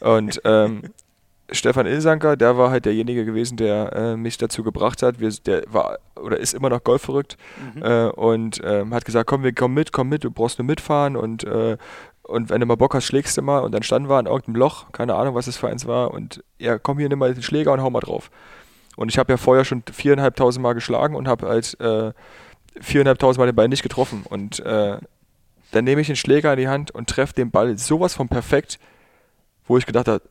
[0.00, 0.82] Und ähm,
[1.52, 5.20] Stefan Ilsanker, der war halt derjenige gewesen, der äh, mich dazu gebracht hat.
[5.20, 7.36] Wir, der war oder ist immer noch Golf verrückt
[7.74, 7.82] mhm.
[7.82, 11.16] äh, und äh, hat gesagt, komm, wir kommen mit, komm mit, du brauchst nur mitfahren
[11.16, 11.76] und äh,
[12.22, 13.58] und wenn du mal Bock hast, schlägst du mal.
[13.58, 16.12] Und dann standen wir in irgendeinem Loch, keine Ahnung, was das für eins war.
[16.12, 18.30] Und ja, komm hier, nimm mal den Schläger und hau mal drauf.
[18.94, 21.76] Und ich habe ja vorher schon viereinhalbtausend Mal geschlagen und habe halt
[22.80, 24.22] viereinhalbtausend Mal den Ball nicht getroffen.
[24.28, 24.98] Und äh,
[25.70, 28.78] dann nehme ich den Schläger in die Hand und treffe den Ball sowas von perfekt,
[29.66, 30.22] wo ich gedacht habe,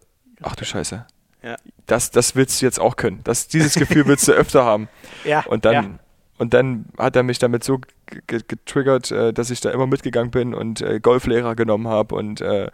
[0.41, 1.05] ach du Scheiße.
[1.41, 1.55] Ja.
[1.85, 3.21] Das, das willst du jetzt auch können.
[3.23, 4.89] Das, dieses Gefühl willst du öfter haben.
[5.23, 5.45] Ja.
[5.45, 5.99] Und dann, ja.
[6.37, 7.79] und dann hat er mich damit so
[8.27, 12.69] getriggert, äh, dass ich da immer mitgegangen bin und äh, Golflehrer genommen habe und äh,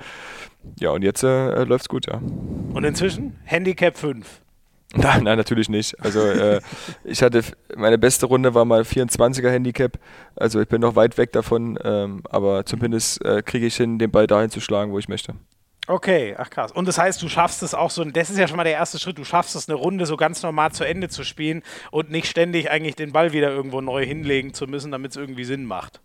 [0.80, 2.16] ja, und jetzt äh, läuft's gut, ja.
[2.16, 4.41] Und inzwischen Handicap 5.
[4.95, 5.99] Nein, nein, natürlich nicht.
[5.99, 6.61] Also äh,
[7.03, 7.43] ich hatte
[7.76, 9.99] meine beste Runde war mal 24er Handicap.
[10.36, 14.11] Also ich bin noch weit weg davon, ähm, aber zumindest äh, kriege ich hin, den
[14.11, 15.36] Ball dahin zu schlagen, wo ich möchte.
[15.88, 16.71] Okay, ach krass.
[16.71, 18.99] Und das heißt, du schaffst es auch so, das ist ja schon mal der erste
[18.99, 21.61] Schritt, du schaffst es, eine Runde so ganz normal zu Ende zu spielen
[21.91, 25.43] und nicht ständig eigentlich den Ball wieder irgendwo neu hinlegen zu müssen, damit es irgendwie
[25.43, 26.01] Sinn macht.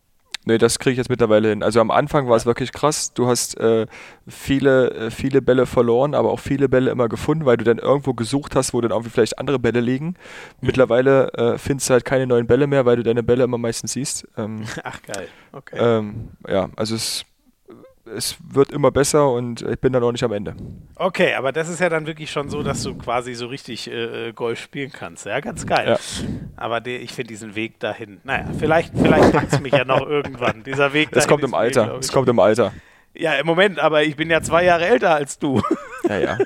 [0.47, 1.63] Nee, das kriege ich jetzt mittlerweile hin.
[1.63, 3.13] Also am Anfang war es wirklich krass.
[3.13, 3.87] Du hast äh,
[4.27, 8.15] viele, äh, viele Bälle verloren, aber auch viele Bälle immer gefunden, weil du dann irgendwo
[8.15, 10.07] gesucht hast, wo dann irgendwie vielleicht andere Bälle liegen.
[10.07, 10.15] Mhm.
[10.63, 13.93] Mittlerweile äh, findest du halt keine neuen Bälle mehr, weil du deine Bälle immer meistens
[13.93, 14.27] siehst.
[14.39, 15.77] Ähm, Ach geil, okay.
[15.79, 17.27] Ähm, ja, also es
[18.17, 20.55] es wird immer besser und ich bin dann auch nicht am Ende.
[20.97, 24.29] Okay, aber das ist ja dann wirklich schon so, dass du quasi so richtig äh,
[24.29, 25.27] äh Golf spielen kannst.
[25.27, 25.89] Ja, ganz geil.
[25.89, 25.99] Ja.
[26.57, 30.07] Aber der, ich finde diesen Weg dahin, naja, vielleicht, vielleicht packt es mich ja noch
[30.07, 30.63] irgendwann.
[30.63, 31.15] Dieser Weg dahin.
[31.15, 31.99] Das kommt im Alter.
[31.99, 32.73] Es kommt im Alter.
[33.15, 35.61] Ja, im Moment, aber ich bin ja zwei Jahre älter als du.
[36.09, 36.39] Ja, ja.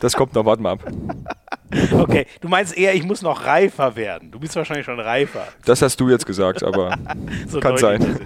[0.00, 0.84] Das kommt noch, warte mal ab.
[1.92, 4.30] Okay, du meinst eher, ich muss noch reifer werden.
[4.30, 5.46] Du bist wahrscheinlich schon reifer.
[5.64, 6.96] Das hast du jetzt gesagt, aber
[7.48, 8.18] so kann sein.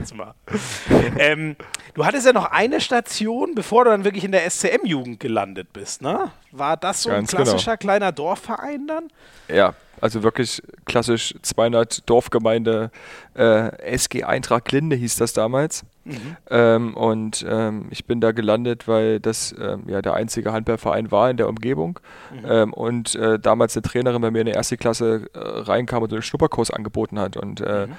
[1.19, 1.57] Ähm,
[1.95, 6.03] du hattest ja noch eine Station, bevor du dann wirklich in der SCM-Jugend gelandet bist,
[6.03, 6.31] ne?
[6.53, 7.51] War das so Ganz ein genau.
[7.51, 7.91] klassischer genau.
[7.91, 9.09] kleiner Dorfverein dann?
[9.49, 12.91] Ja, also wirklich klassisch 200 Dorfgemeinde,
[13.35, 15.85] äh, SG Eintracht Linde hieß das damals.
[16.05, 16.37] Mhm.
[16.51, 21.31] Ähm, und ähm, ich bin da gelandet, weil das ähm, ja der einzige Handballverein war
[21.31, 22.01] in der Umgebung.
[22.33, 22.47] Mhm.
[22.49, 26.13] Ähm, und äh, damals eine Trainerin bei mir in der erste Klasse äh, reinkam und
[26.13, 27.37] einen Schnupperkurs angeboten hat.
[27.37, 27.95] Und äh, mhm.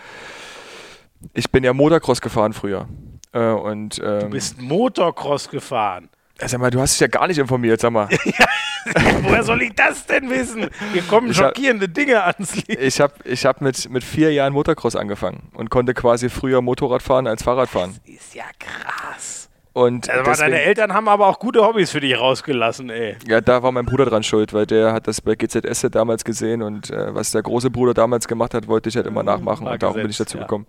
[1.33, 2.87] ich bin ja Motocross gefahren früher.
[3.31, 6.09] Äh, und, du ähm, bist Motocross gefahren?
[6.39, 8.09] Sag mal, du hast dich ja gar nicht informiert, sag mal.
[9.21, 10.69] Woher soll ich das denn wissen?
[10.91, 12.69] Hier kommen ich schockierende hab, Dinge ans Licht.
[12.69, 17.01] Ich habe ich hab mit, mit vier Jahren Motocross angefangen und konnte quasi früher Motorrad
[17.01, 17.97] fahren als Fahrrad fahren.
[18.05, 19.42] Das ist ja krass.
[19.73, 23.17] Und also deswegen, deine Eltern haben aber auch gute Hobbys für dich rausgelassen, ey.
[23.27, 26.61] Ja, da war mein Bruder dran schuld, weil der hat das bei GZS damals gesehen
[26.61, 29.67] und äh, was der große Bruder damals gemacht hat, wollte ich halt immer hm, nachmachen
[29.67, 30.43] und darum bin ich dazu ja.
[30.43, 30.67] gekommen.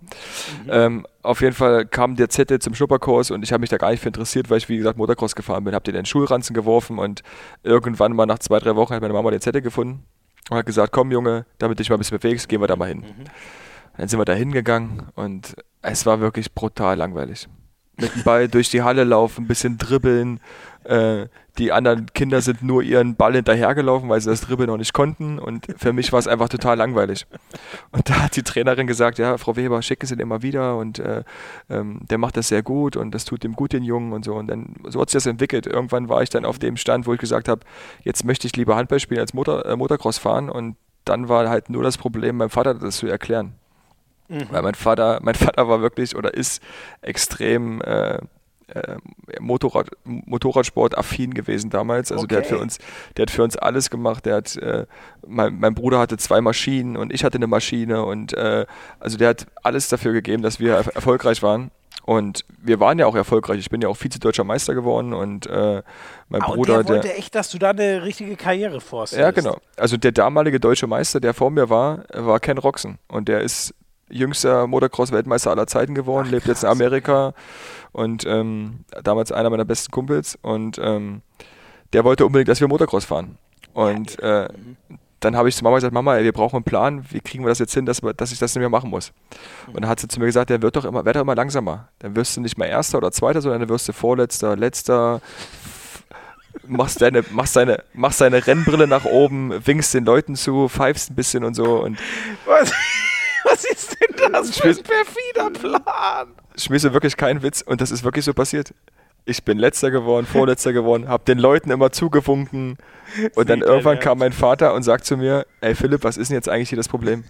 [0.63, 0.69] Mhm.
[0.71, 3.91] Ähm, auf jeden Fall kam der Zettel zum Schnupperkurs und ich habe mich da gar
[3.91, 6.55] nicht für interessiert, weil ich wie gesagt Motocross gefahren bin, habe den in den Schulranzen
[6.55, 7.21] geworfen und
[7.61, 10.03] irgendwann mal nach zwei, drei Wochen hat meine Mama den Zettel gefunden
[10.49, 12.87] und hat gesagt, komm Junge, damit dich mal ein bisschen bewegst, gehen wir da mal
[12.87, 13.01] hin.
[13.01, 13.25] Mhm.
[13.97, 17.47] Dann sind wir da hingegangen und es war wirklich brutal langweilig
[17.97, 20.39] mit dem Ball durch die Halle laufen, ein bisschen dribbeln.
[20.83, 21.27] Äh,
[21.57, 25.39] die anderen Kinder sind nur ihren Ball hinterhergelaufen, weil sie das Dribbeln noch nicht konnten.
[25.39, 27.25] Und für mich war es einfach total langweilig.
[27.91, 30.99] Und da hat die Trainerin gesagt, ja, Frau Weber, schicken Sie den immer wieder und
[30.99, 31.23] äh,
[31.69, 34.35] ähm, der macht das sehr gut und das tut dem gut, den Jungen und so.
[34.35, 35.65] Und dann so hat sich das entwickelt.
[35.65, 37.61] Irgendwann war ich dann auf dem Stand, wo ich gesagt habe,
[38.03, 40.49] jetzt möchte ich lieber Handball spielen als Motor, äh, Motocross fahren.
[40.49, 40.75] Und
[41.05, 43.53] dann war halt nur das Problem, meinem Vater das zu erklären.
[44.27, 44.47] Mhm.
[44.49, 46.61] Weil mein Vater, mein Vater war wirklich oder ist
[47.01, 48.19] extrem äh,
[48.67, 48.97] äh,
[49.39, 52.11] Motorrad, Motorradsport affin gewesen damals.
[52.11, 52.35] Also okay.
[52.35, 52.79] der hat für uns,
[53.15, 54.25] der hat für uns alles gemacht.
[54.25, 54.85] Der hat, äh,
[55.27, 58.65] mein, mein, Bruder hatte zwei Maschinen und ich hatte eine Maschine und äh,
[58.99, 61.71] also der hat alles dafür gegeben, dass wir er erfolgreich waren.
[62.05, 63.57] Und wir waren ja auch erfolgreich.
[63.59, 65.81] Ich bin ja auch Vize-Deutscher Meister geworden und äh,
[66.29, 66.77] mein ah, Bruder.
[66.77, 69.13] Und der wollte der, echt, dass du da eine richtige Karriere forst.
[69.13, 69.57] Ja, genau.
[69.75, 72.99] Also der damalige deutsche Meister, der vor mir war, war Ken Roxen.
[73.07, 73.73] Und der ist
[74.09, 77.33] jüngster Motocross-Weltmeister aller Zeiten geworden, Ach, lebt jetzt in Amerika
[77.91, 80.37] und ähm, damals einer meiner besten Kumpels.
[80.41, 81.21] Und ähm,
[81.93, 83.37] der wollte unbedingt, dass wir Motocross fahren.
[83.73, 84.47] Und äh,
[85.19, 87.49] dann habe ich zu Mama gesagt, Mama, ey, wir brauchen einen Plan, wie kriegen wir
[87.49, 89.11] das jetzt hin, dass, dass ich das nicht mehr machen muss.
[89.67, 91.89] Und dann hat sie zu mir gesagt, der wird doch immer, werd doch immer langsamer.
[91.99, 95.21] Dann wirst du nicht mehr Erster oder Zweiter, sondern dann wirst du Vorletzter, Letzter,
[96.67, 101.15] machst deine, machst deine, machst deine Rennbrille nach oben, winkst den Leuten zu, pfeifst ein
[101.15, 101.81] bisschen und so.
[101.83, 101.97] Und
[102.45, 102.71] was,
[103.45, 106.33] was ist denn das für ein perfider Plan?
[106.55, 108.73] Ich mir wirklich keinen Witz und das ist wirklich so passiert
[109.25, 112.77] ich bin letzter geworden, vorletzter geworden, habe den Leuten immer zugewunken
[113.35, 116.35] und dann irgendwann kam mein Vater und sagt zu mir, ey Philipp, was ist denn
[116.35, 117.23] jetzt eigentlich hier das Problem?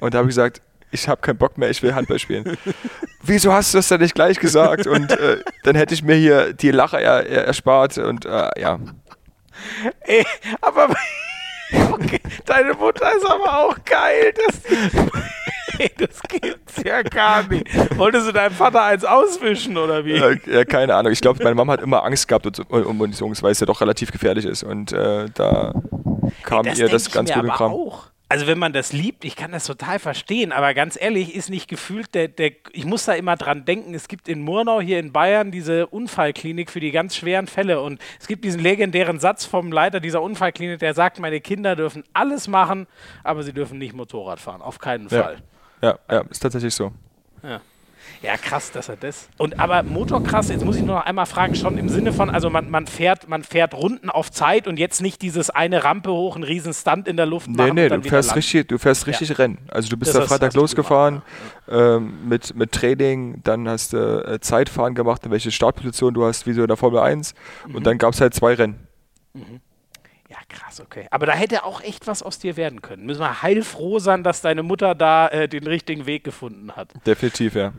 [0.00, 0.62] Und da habe ich gesagt,
[0.92, 2.56] ich habe keinen Bock mehr, ich will Handball spielen.
[3.22, 4.86] Wieso hast du das denn nicht gleich gesagt?
[4.86, 8.78] Und äh, dann hätte ich mir hier die Lache er, er, erspart und äh, ja.
[10.00, 10.24] Ey,
[10.60, 10.88] aber
[11.92, 14.90] okay, deine Mutter ist aber auch geil, dass die
[15.98, 17.66] das gibt's ja gar nicht.
[17.96, 20.16] Wolltest du deinem Vater eins auswischen oder wie?
[20.16, 21.12] Ja, keine Ahnung.
[21.12, 24.12] Ich glaube, meine Mama hat immer Angst gehabt um Munitions, weil es ja doch relativ
[24.12, 24.62] gefährlich ist.
[24.62, 25.74] Und äh, da
[26.42, 27.72] kam Ey, das ihr das ganz gut in Kram.
[27.72, 31.50] Auch also wenn man das liebt, ich kann das total verstehen, aber ganz ehrlich, ist
[31.50, 35.00] nicht gefühlt, der, der, ich muss da immer dran denken, es gibt in Murnau hier
[35.00, 39.44] in Bayern diese Unfallklinik für die ganz schweren Fälle und es gibt diesen legendären Satz
[39.46, 42.86] vom Leiter dieser Unfallklinik, der sagt, meine Kinder dürfen alles machen,
[43.24, 45.34] aber sie dürfen nicht Motorrad fahren, auf keinen Fall.
[45.34, 45.59] Ja.
[45.82, 46.92] Ja, ja, ist tatsächlich so.
[47.42, 47.60] Ja.
[48.22, 49.30] Ja, krass, dass er das.
[49.38, 52.50] Und aber Motorkrass, jetzt muss ich nur noch einmal fragen, schon im Sinne von, also
[52.50, 56.34] man, man, fährt, man fährt Runden auf Zeit und jetzt nicht dieses eine Rampe hoch,
[56.34, 57.74] einen riesen Stunt in der Luft machen.
[57.74, 59.36] Nee, nee, du fährst, richtig, du fährst richtig ja.
[59.36, 59.58] Rennen.
[59.68, 61.22] Also du bist das da Freitag losgefahren
[61.68, 66.46] ähm, mit, mit Training, dann hast du äh, Zeitfahren gemacht, in welche Startposition du hast,
[66.46, 67.34] wie so in der Formel 1
[67.68, 67.74] mhm.
[67.74, 68.86] und dann gab es halt zwei Rennen.
[69.32, 69.60] Mhm.
[70.30, 71.08] Ja, krass, okay.
[71.10, 73.04] Aber da hätte auch echt was aus dir werden können.
[73.04, 76.92] Müssen wir heilfroh sein, dass deine Mutter da äh, den richtigen Weg gefunden hat.
[77.04, 77.72] Definitiv, ja.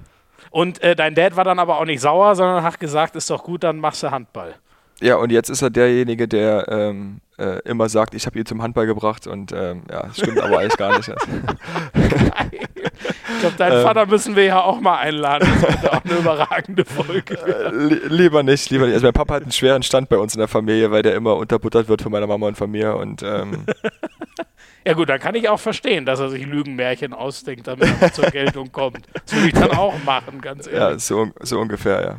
[0.49, 3.43] Und äh, dein Dad war dann aber auch nicht sauer, sondern hat gesagt, ist doch
[3.43, 4.55] gut, dann machst du Handball.
[4.99, 8.61] Ja, und jetzt ist er derjenige, der ähm, äh, immer sagt, ich habe ihn zum
[8.61, 11.09] Handball gebracht und ähm, ja, das stimmt aber eigentlich gar nicht.
[11.93, 15.47] ich glaube, deinen ähm, Vater müssen wir ja auch mal einladen.
[15.61, 17.37] Das wird auch eine überragende Folge.
[17.39, 18.93] Äh, li lieber nicht, lieber nicht.
[18.93, 21.35] Also mein Papa hat einen schweren Stand bei uns in der Familie, weil der immer
[21.35, 23.65] unterbuttert wird von meiner Mama und von mir und ähm,
[24.83, 28.25] Ja gut, dann kann ich auch verstehen, dass er sich Lügenmärchen ausdenkt, damit er zur
[28.31, 29.05] Geltung kommt.
[29.13, 30.79] Das würde ich dann auch machen, ganz ehrlich.
[30.79, 32.17] Ja, so, so ungefähr,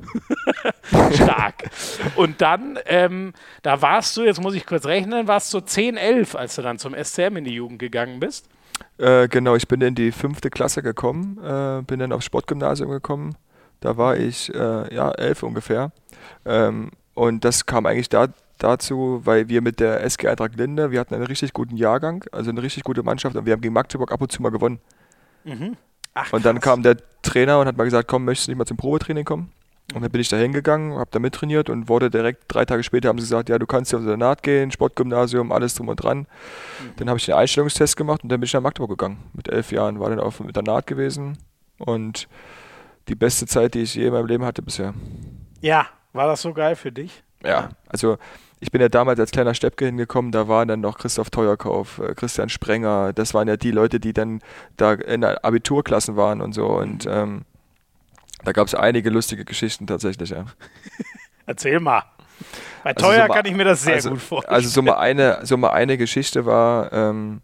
[0.94, 1.10] ja.
[1.12, 1.70] Stark.
[2.14, 3.32] Und dann, ähm,
[3.62, 6.78] da warst du, jetzt muss ich kurz rechnen, warst du 10, 11, als du dann
[6.78, 8.48] zum SCM in die Jugend gegangen bist?
[8.98, 13.36] Äh, genau, ich bin in die fünfte Klasse gekommen, äh, bin dann aufs Sportgymnasium gekommen.
[13.80, 15.92] Da war ich, äh, ja, elf ungefähr.
[16.44, 18.28] Ähm, und das kam eigentlich da,
[18.58, 22.50] dazu, weil wir mit der SG Eintracht Linde, wir hatten einen richtig guten Jahrgang, also
[22.50, 24.80] eine richtig gute Mannschaft und wir haben gegen Magdeburg ab und zu mal gewonnen.
[25.44, 25.76] Mhm.
[26.14, 28.66] Ach, und dann kam der Trainer und hat mal gesagt, komm, möchtest du nicht mal
[28.66, 29.50] zum Probetraining kommen?
[29.94, 33.08] Und dann bin ich da hingegangen, habe da mittrainiert und wurde direkt drei Tage später
[33.08, 36.18] haben sie gesagt, ja, du kannst ja unser Naht gehen, Sportgymnasium, alles drum und dran.
[36.18, 36.26] Mhm.
[36.96, 39.18] Dann habe ich den Einstellungstest gemacht und dann bin ich nach Magdeburg gegangen.
[39.34, 41.38] Mit elf Jahren war dann auf der Naht gewesen
[41.78, 42.28] und
[43.08, 44.94] die beste Zeit, die ich je in meinem Leben hatte bisher.
[45.60, 47.22] Ja, war das so geil für dich?
[47.44, 48.18] Ja, also
[48.60, 52.14] ich bin ja damals als kleiner Steppke hingekommen, da waren dann noch Christoph Teuerkauf, äh,
[52.14, 54.40] Christian Sprenger, das waren ja die Leute, die dann
[54.76, 57.42] da in Abiturklassen waren und so und ähm,
[58.44, 60.44] da gab es einige lustige Geschichten tatsächlich, ja.
[61.46, 62.04] Erzähl mal.
[62.82, 64.54] Bei also Teuer so mal, kann ich mir das sehr also, gut vorstellen.
[64.54, 67.40] Also so mal eine, so mal eine Geschichte war, ähm,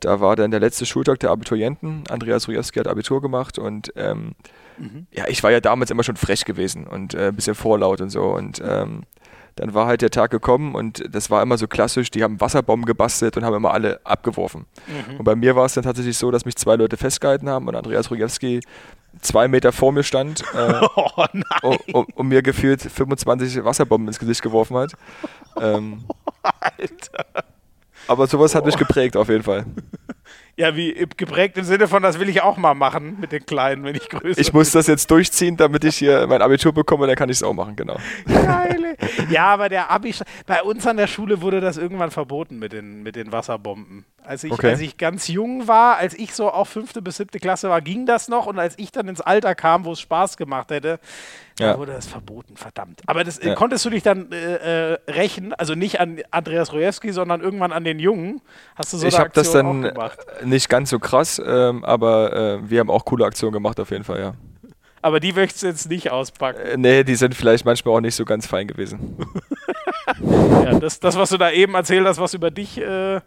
[0.00, 2.04] da war dann der letzte Schultag der Abiturienten.
[2.08, 4.34] Andreas Rujewski hat Abitur gemacht und ähm,
[4.78, 5.06] mhm.
[5.10, 8.10] ja, ich war ja damals immer schon frech gewesen und äh, ein bisschen vorlaut und
[8.10, 9.04] so und ähm,
[9.56, 12.86] dann war halt der Tag gekommen und das war immer so klassisch, die haben Wasserbomben
[12.86, 14.66] gebastelt und haben immer alle abgeworfen.
[14.86, 15.18] Mhm.
[15.18, 17.76] Und bei mir war es dann tatsächlich so, dass mich zwei Leute festgehalten haben und
[17.76, 18.60] Andreas Rujewski
[19.20, 21.10] zwei Meter vor mir stand äh, oh,
[21.62, 24.92] und, und, und, mir gefühlt 25 Wasserbomben ins Gesicht geworfen hat.
[25.60, 26.04] Ähm,
[26.42, 27.44] Alter.
[28.06, 29.64] Aber sowas hat mich geprägt auf jeden Fall.
[30.56, 33.82] Ja, wie geprägt im Sinne von, das will ich auch mal machen mit den Kleinen,
[33.84, 37.16] wenn ich größer Ich muss das jetzt durchziehen, damit ich hier mein Abitur bekomme, dann
[37.16, 37.96] kann ich es auch machen, genau.
[38.84, 39.30] Geile.
[39.30, 40.14] Ja, aber der Abi,
[40.46, 44.04] bei uns an der Schule wurde das irgendwann verboten mit den, mit den Wasserbomben.
[44.22, 44.70] Als ich, okay.
[44.70, 48.06] als ich ganz jung war, als ich so auch fünfte bis siebte Klasse war, ging
[48.06, 48.46] das noch.
[48.46, 50.98] Und als ich dann ins Alter kam, wo es Spaß gemacht hätte,
[51.58, 51.78] ja.
[51.78, 53.02] wurde das verboten, verdammt.
[53.06, 53.54] Aber das, ja.
[53.54, 57.84] konntest du dich dann äh, äh, rächen, also nicht an Andreas Rojewski, sondern irgendwann an
[57.84, 58.40] den Jungen?
[58.76, 59.92] Hast du so Ich habe das dann
[60.42, 64.04] nicht ganz so krass, ähm, aber äh, wir haben auch coole Aktionen gemacht auf jeden
[64.04, 64.34] Fall, ja
[65.04, 66.60] aber die möchtest du jetzt nicht auspacken.
[66.60, 69.18] Äh, nee, die sind vielleicht manchmal auch nicht so ganz fein gewesen.
[70.64, 73.20] ja, das, das, was du da eben erzählt hast, was über dich, äh,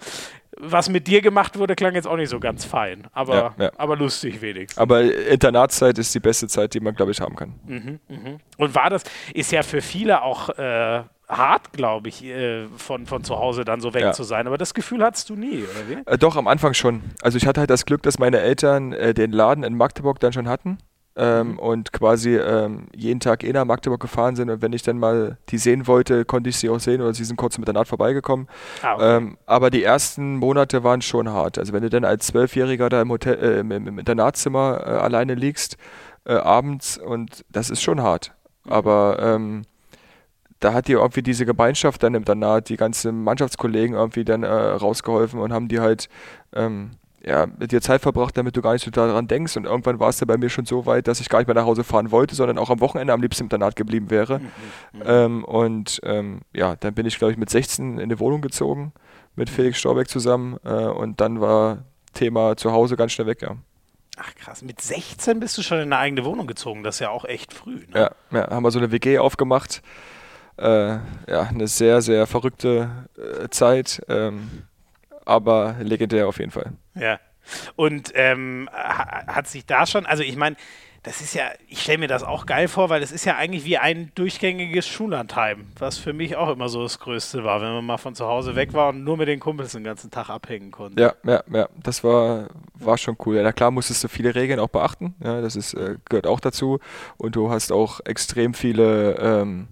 [0.60, 3.72] was mit dir gemacht wurde, klang jetzt auch nicht so ganz fein, aber, ja, ja.
[3.78, 4.80] aber lustig wenigstens.
[4.80, 7.54] Aber Internatszeit ist die beste Zeit, die man, glaube ich, haben kann.
[7.68, 8.38] Mhm, mh.
[8.58, 9.04] Und war das,
[9.36, 13.82] ist ja für viele auch äh, hart, glaube ich, äh, von, von zu Hause dann
[13.82, 14.14] so weg ja.
[14.14, 14.48] zu sein.
[14.48, 16.12] Aber das Gefühl hattest du nie, oder wie?
[16.12, 17.04] Äh, doch, am Anfang schon.
[17.22, 20.34] Also ich hatte halt das Glück, dass meine Eltern äh, den Laden in Magdeburg dann
[20.34, 20.80] schon hatten
[21.18, 21.60] ähm, mhm.
[21.60, 25.38] und quasi ähm, jeden Tag eh nach Magdeburg gefahren sind und wenn ich dann mal
[25.50, 27.88] die sehen wollte, konnte ich sie auch sehen oder sie sind kurz mit der Naht
[27.88, 28.48] vorbeigekommen.
[28.84, 29.18] Ah, okay.
[29.18, 31.58] ähm, aber die ersten Monate waren schon hart.
[31.58, 35.34] Also wenn du dann als Zwölfjähriger da im, Hotel, äh, im, im Internatszimmer äh, alleine
[35.34, 35.78] liegst,
[36.26, 38.34] äh, abends und das ist schon hart.
[38.66, 38.72] Mhm.
[38.72, 39.62] Aber ähm,
[40.60, 44.48] da hat dir irgendwie diese Gemeinschaft dann im Internat, die ganzen Mannschaftskollegen irgendwie dann äh,
[44.48, 46.10] rausgeholfen und haben die halt
[46.54, 46.92] ähm,
[47.24, 49.58] ja, mit dir Zeit verbracht, damit du gar nicht so daran denkst.
[49.58, 51.56] Und irgendwann war es dann bei mir schon so weit, dass ich gar nicht mehr
[51.56, 54.40] nach Hause fahren wollte, sondern auch am Wochenende am liebsten im Internat geblieben wäre.
[54.40, 54.46] Mhm,
[54.94, 55.04] mhm.
[55.06, 58.94] Ähm, und ähm, ja, dann bin ich, glaube ich, mit 16 in eine Wohnung gezogen,
[59.36, 60.58] mit Felix Storbeck zusammen.
[60.64, 61.80] Äh, und dann war
[62.14, 63.56] Thema zu Hause ganz schnell weg, ja.
[64.20, 67.10] Ach krass, mit 16 bist du schon in eine eigene Wohnung gezogen, das ist ja
[67.12, 67.86] auch echt früh.
[67.94, 67.94] Ne?
[67.94, 69.84] Ja, ja, haben wir so eine WG aufgemacht.
[70.58, 74.02] Äh, ja, eine sehr, sehr verrückte äh, Zeit.
[74.10, 74.64] Ähm,
[75.28, 76.74] aber legendär auf jeden Fall.
[76.96, 77.20] Ja.
[77.76, 80.58] Und ähm, hat sich da schon, also ich meine,
[81.08, 83.64] das ist ja, ich stelle mir das auch geil vor, weil es ist ja eigentlich
[83.64, 87.86] wie ein durchgängiges Schullandheim, was für mich auch immer so das Größte war, wenn man
[87.86, 90.70] mal von zu Hause weg war und nur mit den Kumpels den ganzen Tag abhängen
[90.72, 91.02] konnte.
[91.02, 93.38] Ja, ja, ja, das war, war schon cool.
[93.38, 96.42] Ja, na klar musstest du viele Regeln auch beachten, ja, das ist, äh, gehört auch
[96.42, 96.80] dazu
[97.16, 99.70] und du hast auch extrem viele ähm,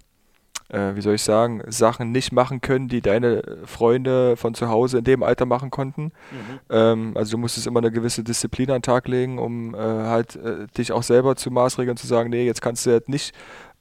[0.69, 4.99] äh, wie soll ich sagen, Sachen nicht machen können, die deine Freunde von zu Hause
[4.99, 6.03] in dem Alter machen konnten.
[6.03, 6.59] Mhm.
[6.69, 10.35] Ähm, also du musstest immer eine gewisse Disziplin an den Tag legen, um äh, halt
[10.35, 13.33] äh, dich auch selber zu maßregeln, zu sagen, nee, jetzt kannst du halt nicht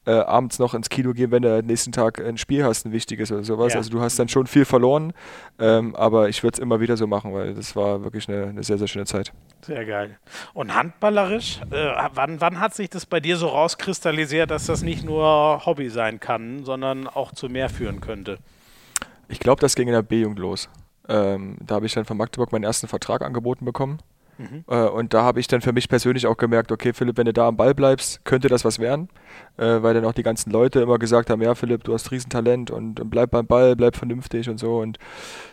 [0.06, 3.32] äh, abends noch ins Kino gehen, wenn du nächsten Tag ein Spiel hast, ein wichtiges
[3.32, 3.72] oder sowas.
[3.72, 3.78] Ja.
[3.78, 5.12] Also du hast dann schon viel verloren,
[5.58, 8.62] ähm, aber ich würde es immer wieder so machen, weil das war wirklich eine, eine,
[8.62, 9.32] sehr, sehr schöne Zeit.
[9.62, 10.18] Sehr geil.
[10.52, 15.04] Und handballerisch, äh, wann, wann hat sich das bei dir so rauskristallisiert, dass das nicht
[15.04, 18.38] nur Hobby sein kann, sondern auch zu mehr führen könnte?
[19.28, 20.68] Ich glaube, das ging in der B-Jugend los.
[21.08, 23.98] Ähm, da habe ich dann von Magdeburg meinen ersten Vertrag angeboten bekommen.
[24.38, 24.64] Mhm.
[24.68, 27.32] Äh, und da habe ich dann für mich persönlich auch gemerkt, okay, Philipp, wenn du
[27.32, 29.08] da am Ball bleibst, könnte das was werden.
[29.56, 32.70] Äh, weil dann auch die ganzen Leute immer gesagt haben, ja, Philipp, du hast Riesentalent
[32.70, 34.78] und, und bleib beim Ball, bleib vernünftig und so.
[34.78, 34.98] Und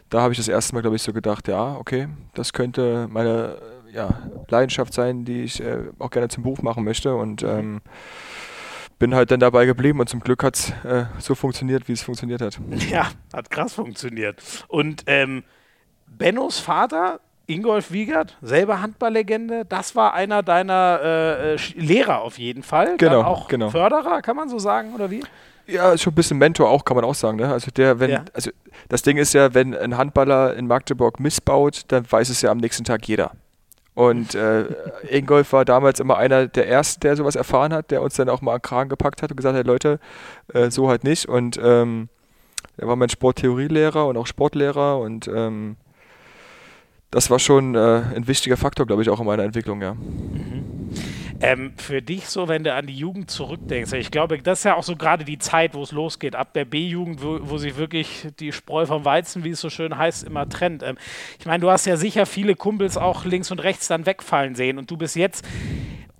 [0.09, 3.57] da habe ich das erste Mal, glaube ich, so gedacht, ja, okay, das könnte meine
[3.93, 4.09] ja,
[4.49, 7.15] Leidenschaft sein, die ich äh, auch gerne zum Beruf machen möchte.
[7.15, 7.81] Und ähm,
[9.01, 12.03] bin halt dann dabei geblieben und zum Glück hat es äh, so funktioniert, wie es
[12.03, 12.59] funktioniert hat.
[12.89, 14.41] Ja, hat krass funktioniert.
[14.67, 15.43] Und ähm,
[16.05, 22.63] Bennos Vater Ingolf Wiegert, selber Handballlegende, das war einer deiner äh, äh Lehrer auf jeden
[22.63, 22.97] Fall.
[22.97, 23.69] Genau, Dann auch genau.
[23.69, 25.23] Förderer, kann man so sagen, oder wie?
[25.67, 27.37] Ja, schon ein bisschen Mentor auch, kann man auch sagen.
[27.37, 27.51] Ne?
[27.51, 28.25] Also der, wenn, ja.
[28.33, 28.51] also
[28.89, 32.57] das Ding ist ja, wenn ein Handballer in Magdeburg missbaut, dann weiß es ja am
[32.57, 33.31] nächsten Tag jeder.
[33.93, 34.65] Und äh,
[35.09, 38.41] Ingolf war damals immer einer der ersten, der sowas erfahren hat, der uns dann auch
[38.41, 39.99] mal an Kragen gepackt hat und gesagt hat, Leute,
[40.53, 41.27] äh, so halt nicht.
[41.27, 42.09] Und ähm,
[42.77, 45.77] er war mein Sporttheorielehrer und auch Sportlehrer und ähm,
[47.11, 49.93] das war schon äh, ein wichtiger Faktor, glaube ich, auch in meiner Entwicklung, ja.
[49.93, 50.89] Mhm.
[51.43, 54.75] Ähm, für dich so, wenn du an die Jugend zurückdenkst, ich glaube, das ist ja
[54.75, 58.27] auch so gerade die Zeit, wo es losgeht, ab der B-Jugend, wo, wo sich wirklich
[58.39, 60.83] die Spreu vom Weizen, wie es so schön heißt, immer trennt.
[60.83, 60.97] Ähm,
[61.39, 64.77] ich meine, du hast ja sicher viele Kumpels auch links und rechts dann wegfallen sehen
[64.77, 65.43] und du bist jetzt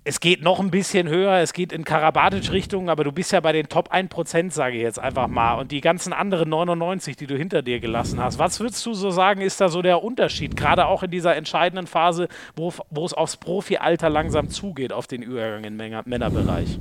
[0.04, 3.52] es geht noch ein bisschen höher, es geht in Karabatic-Richtung, aber du bist ja bei
[3.52, 5.60] den Top 1%, sage ich jetzt einfach mal.
[5.60, 8.40] Und die ganzen anderen 99, die du hinter dir gelassen hast.
[8.40, 10.58] Was würdest du so sagen, ist da so der Unterschied?
[10.58, 15.22] Gerade auch in dieser entscheidenden Phase, wo, wo es aufs Profi-Alter langsam zugeht, auf den
[15.22, 16.80] Übergang im Männerbereich.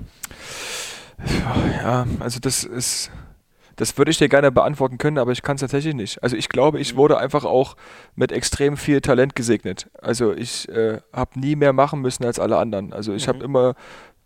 [1.83, 3.11] Ja, also das ist
[3.81, 6.23] das würde ich dir gerne beantworten können, aber ich kann es tatsächlich nicht.
[6.23, 7.77] Also ich glaube, ich wurde einfach auch
[8.15, 9.89] mit extrem viel Talent gesegnet.
[10.03, 12.93] Also ich äh, habe nie mehr machen müssen als alle anderen.
[12.93, 13.29] Also ich mhm.
[13.29, 13.75] habe immer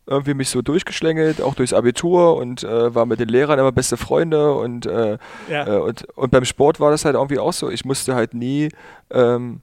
[0.06, 3.97] irgendwie mich so durchgeschlängelt, auch durchs Abitur und äh, war mit den Lehrern immer beste
[3.97, 5.18] Freunde und, äh,
[5.48, 5.66] ja.
[5.68, 7.70] äh, und, und beim Sport war das halt irgendwie auch so.
[7.70, 8.70] Ich musste halt nie
[9.10, 9.60] ähm,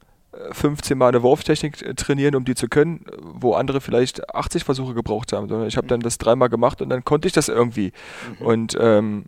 [0.52, 4.94] 15 Mal eine Wurftechnik äh, trainieren, um die zu können, wo andere vielleicht 80 Versuche
[4.94, 5.90] gebraucht haben, sondern ich habe mhm.
[5.90, 7.92] dann das dreimal gemacht und dann konnte ich das irgendwie.
[8.40, 8.46] Mhm.
[8.46, 9.26] Und ähm,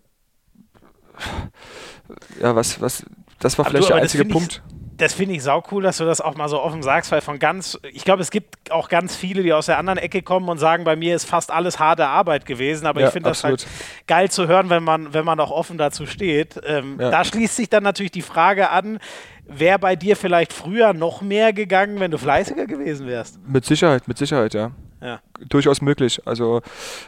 [2.41, 3.05] ja, was, was,
[3.39, 4.61] das war vielleicht du, der einzige Punkt.
[4.97, 7.39] das finde ich sau cool, dass du das auch mal so offen sagst, weil von
[7.39, 10.57] ganz, ich glaube, es gibt auch ganz viele, die aus der anderen Ecke kommen und
[10.57, 13.67] sagen, bei mir ist fast alles harte Arbeit gewesen, aber ja, ich finde das halt
[14.07, 16.59] geil zu hören, wenn man, wenn man auch offen dazu steht.
[16.65, 17.09] Ähm, ja.
[17.09, 18.99] Da schließt sich dann natürlich die Frage an,
[19.45, 23.39] wäre bei dir vielleicht früher noch mehr gegangen, wenn du fleißiger gewesen wärst?
[23.47, 24.71] Mit Sicherheit, mit Sicherheit, ja.
[25.01, 25.19] ja.
[25.49, 26.21] Durchaus möglich.
[26.25, 26.61] Also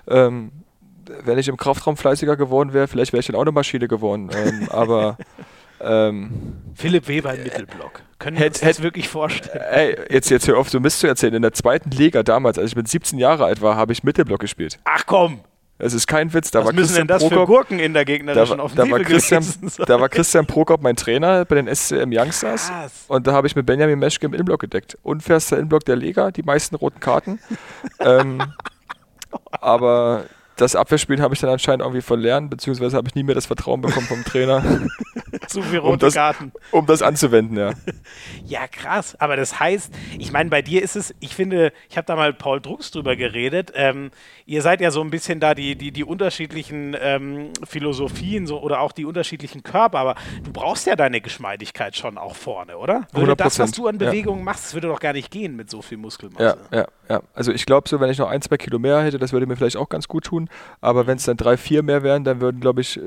[0.08, 0.52] ähm,
[1.24, 4.30] wenn ich im Kraftraum fleißiger geworden wäre, vielleicht wäre ich dann auch eine Maschine geworden.
[4.36, 5.18] ähm, aber
[5.82, 6.32] ähm,
[6.76, 8.02] Philipp Weber im Mittelblock.
[8.20, 9.64] Können wir uns das wirklich vorstellen?
[9.72, 11.34] Ey, jetzt, jetzt hör auf, du Mist zu erzählen.
[11.34, 14.40] In der zweiten Liga damals, als ich mit 17 Jahre alt war, habe ich Mittelblock
[14.40, 14.80] gespielt.
[14.86, 15.42] Ach komm!
[15.78, 16.52] Es ist kein Witz.
[16.52, 18.88] Da Was war müssen Christian denn das Prokop, für Gurken in der gegnerischen da, Offensive
[18.88, 19.46] da war Christian,
[19.86, 22.70] Da war Christian Prokop mein Trainer bei den SCM Youngsters.
[22.70, 23.04] Krass.
[23.10, 24.98] Und da habe ich mit Benjamin Meschke im Innenblock gedeckt.
[25.04, 27.40] Unfairster Innenblock der Liga, die meisten roten Karten.
[28.00, 28.42] ähm,
[29.52, 30.24] aber
[30.58, 33.82] das Abwehrspiel habe ich dann anscheinend irgendwie verlernt, beziehungsweise habe ich nie mehr das Vertrauen
[33.82, 34.64] bekommen vom Trainer.
[35.48, 36.52] Zu viel rote um das, Karten.
[36.72, 37.74] Um das anzuwenden, ja.
[38.46, 39.16] ja, krass.
[39.20, 42.34] Aber das heißt, ich meine, bei dir ist es, ich finde, ich habe da mal
[42.34, 43.72] Paul Drucks drüber geredet.
[43.76, 44.12] Ähm,
[44.46, 48.80] ihr seid ja so ein bisschen da die, die, die unterschiedlichen ähm, Philosophien so, oder
[48.80, 53.08] auch die unterschiedlichen Körper, aber du brauchst ja deine Geschmeidigkeit schon auch vorne, oder?
[53.14, 54.46] Würde 100%, das, was du an Bewegungen ja.
[54.46, 56.58] machst, würde doch gar nicht gehen mit so viel Muskelmasse.
[56.72, 57.22] Ja, ja, ja.
[57.34, 59.56] Also ich glaube so, wenn ich noch ein, zwei Kilo mehr hätte, das würde mir
[59.56, 60.50] vielleicht auch ganz gut tun.
[60.82, 63.00] Aber wenn es dann drei, vier mehr wären, dann würden, glaube ich,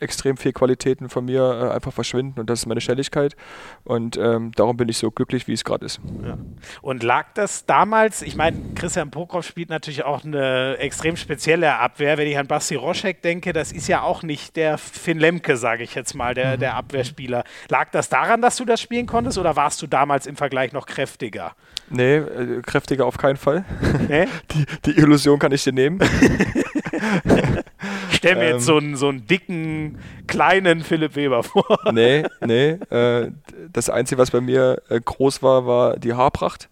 [0.00, 3.36] extrem viel Qualitäten von mir äh, einfach verschwinden und das ist meine Schnelligkeit
[3.84, 6.00] und ähm, darum bin ich so glücklich, wie es gerade ist.
[6.24, 6.38] Ja.
[6.82, 12.18] Und lag das damals, ich meine, Christian Prokop spielt natürlich auch eine extrem spezielle Abwehr,
[12.18, 15.82] wenn ich an Basti Roschek denke, das ist ja auch nicht der Finn Lemke, sage
[15.84, 16.60] ich jetzt mal, der, mhm.
[16.60, 17.44] der Abwehrspieler.
[17.68, 20.86] Lag das daran, dass du das spielen konntest oder warst du damals im Vergleich noch
[20.86, 21.54] kräftiger?
[21.90, 23.64] Nee, äh, kräftiger auf keinen Fall.
[24.08, 24.26] Nee?
[24.52, 26.00] Die, die Illusion kann ich dir nehmen.
[28.12, 31.78] stell mir ähm, jetzt so einen, so einen dicken, kleinen Philipp Weber vor.
[31.92, 32.70] nee, nee.
[32.90, 33.32] Äh,
[33.72, 36.68] das Einzige, was bei mir äh, groß war, war die Haarpracht.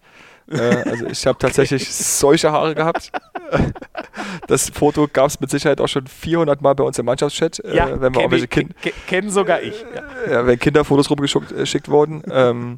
[0.51, 1.91] Äh, also ich habe tatsächlich okay.
[1.91, 3.11] solche Haare gehabt.
[4.47, 7.75] Das Foto gab es mit Sicherheit auch schon 400 Mal bei uns im Mannschaftschat, äh,
[7.75, 8.73] ja, wenn wir auch welche Kinder
[9.07, 9.85] kennen sogar ich.
[10.27, 10.31] Ja.
[10.31, 10.47] ja.
[10.47, 12.23] wenn Kinderfotos rumgeschickt äh, wurden.
[12.31, 12.77] Ähm,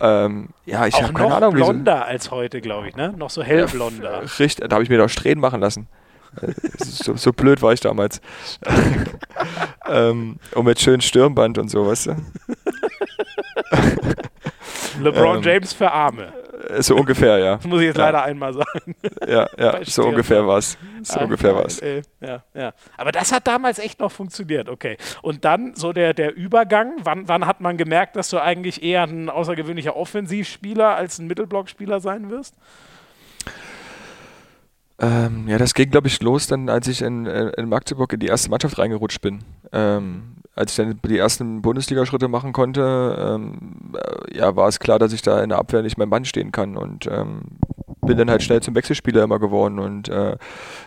[0.00, 1.54] ähm, ja, ich habe keine Ahnung.
[1.54, 3.14] Blonder so, als heute, glaube ich, ne?
[3.16, 4.22] Noch so hellblonder.
[4.22, 5.86] Ja, richtig, da habe ich mir doch Strähnen machen lassen.
[6.78, 8.20] So, so, blöd war ich damals.
[9.88, 12.16] ähm, und mit schönem Stirnband und so, weißt du?
[15.00, 16.32] LeBron ähm, James für Arme.
[16.78, 17.56] So ungefähr, ja.
[17.56, 18.06] Das muss ich jetzt ja.
[18.06, 18.94] leider einmal sagen.
[19.26, 20.78] Ja, ja, so ungefähr war es.
[21.02, 21.80] So Ach, ungefähr war es.
[22.20, 22.72] Ja, ja.
[22.96, 24.96] Aber das hat damals echt noch funktioniert, okay.
[25.22, 29.02] Und dann so der, der Übergang, wann, wann hat man gemerkt, dass du eigentlich eher
[29.02, 32.54] ein außergewöhnlicher Offensivspieler als ein Mittelblockspieler sein wirst?
[35.00, 38.26] Ähm, ja, das ging, glaube ich, los dann, als ich in, in Magdeburg in die
[38.26, 39.40] erste Mannschaft reingerutscht bin.
[39.72, 44.98] Ähm, als ich dann die ersten Bundesliga-Schritte machen konnte, ähm, äh, ja, war es klar,
[44.98, 47.42] dass ich da in der Abwehr nicht mein Mann stehen kann und ähm,
[48.02, 50.36] bin dann halt schnell zum Wechselspieler immer geworden und äh,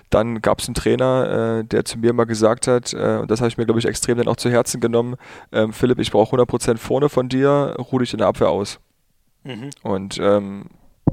[0.09, 3.41] dann gab es einen Trainer, äh, der zu mir mal gesagt hat, äh, und das
[3.41, 5.15] habe ich mir, glaube ich, extrem dann auch zu Herzen genommen,
[5.51, 8.79] ähm, Philipp, ich brauche 100% vorne von dir, ruh dich in der Abwehr aus.
[9.43, 9.71] Mhm.
[9.83, 10.65] Und ähm,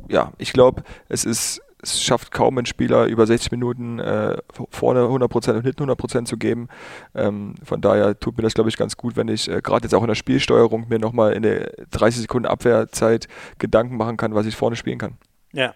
[0.08, 4.36] ja, ich glaube, es ist es schafft kaum ein Spieler über 60 Minuten äh,
[4.70, 6.68] vorne 100% und hinten 100% zu geben.
[7.14, 9.94] Ähm, von daher tut mir das, glaube ich, ganz gut, wenn ich äh, gerade jetzt
[9.94, 13.28] auch in der Spielsteuerung mir nochmal in der 30 Sekunden Abwehrzeit
[13.58, 15.18] Gedanken machen kann, was ich vorne spielen kann.
[15.52, 15.74] Ja.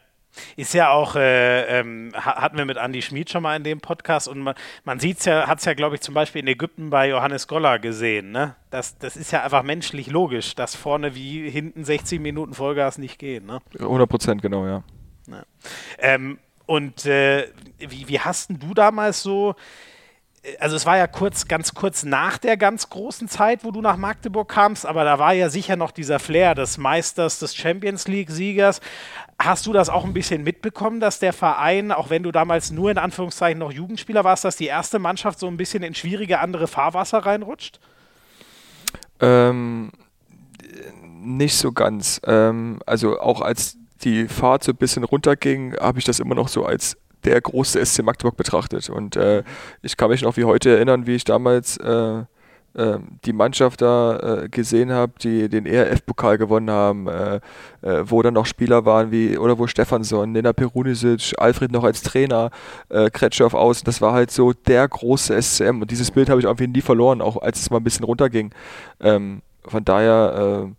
[0.56, 4.28] Ist ja auch, äh, ähm, hatten wir mit Andy Schmid schon mal in dem Podcast
[4.28, 4.54] und man,
[4.84, 7.78] man sieht's ja, hat es ja, glaube ich, zum Beispiel in Ägypten bei Johannes Goller
[7.78, 8.30] gesehen.
[8.30, 8.54] Ne?
[8.70, 13.18] Das, das ist ja einfach menschlich logisch, dass vorne wie hinten 60 Minuten Vollgas nicht
[13.18, 13.46] gehen.
[13.46, 13.60] Ne?
[13.80, 14.84] 100 Prozent, genau, ja.
[15.30, 15.42] Ja.
[15.98, 17.48] Ähm, und äh,
[17.78, 19.54] wie, wie hast du damals so,
[20.42, 23.80] äh, also es war ja kurz, ganz kurz nach der ganz großen Zeit, wo du
[23.80, 28.06] nach Magdeburg kamst, aber da war ja sicher noch dieser Flair des Meisters, des Champions
[28.06, 28.80] League-Siegers.
[29.38, 32.90] Hast du das auch ein bisschen mitbekommen, dass der Verein, auch wenn du damals nur
[32.90, 36.66] in Anführungszeichen noch Jugendspieler warst, dass die erste Mannschaft so ein bisschen in schwierige andere
[36.66, 37.80] Fahrwasser reinrutscht?
[39.20, 39.90] Ähm,
[41.02, 42.20] nicht so ganz.
[42.26, 46.48] Ähm, also auch als die Fahrt so ein bisschen runterging, habe ich das immer noch
[46.48, 48.88] so als der große SC Magdeburg betrachtet.
[48.90, 49.42] Und äh,
[49.82, 52.22] ich kann mich noch wie heute erinnern, wie ich damals äh,
[52.74, 57.40] äh, die Mannschaft da äh, gesehen habe, die den ERF-Pokal gewonnen haben, äh,
[57.82, 62.02] äh, wo dann noch Spieler waren wie, oder wo Stefansson, Nena Perunisic, Alfred noch als
[62.02, 62.50] Trainer,
[62.88, 63.82] äh, Kretschow aus.
[63.82, 65.82] Das war halt so der große SCM.
[65.82, 68.52] Und dieses Bild habe ich irgendwie nie verloren, auch als es mal ein bisschen runterging.
[69.00, 70.70] Ähm, von daher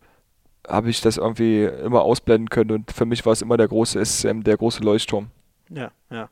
[0.70, 4.04] habe ich das irgendwie immer ausblenden können und für mich war es immer der große
[4.04, 5.28] SCM, der große Leuchtturm.
[5.70, 6.30] Ja, ja.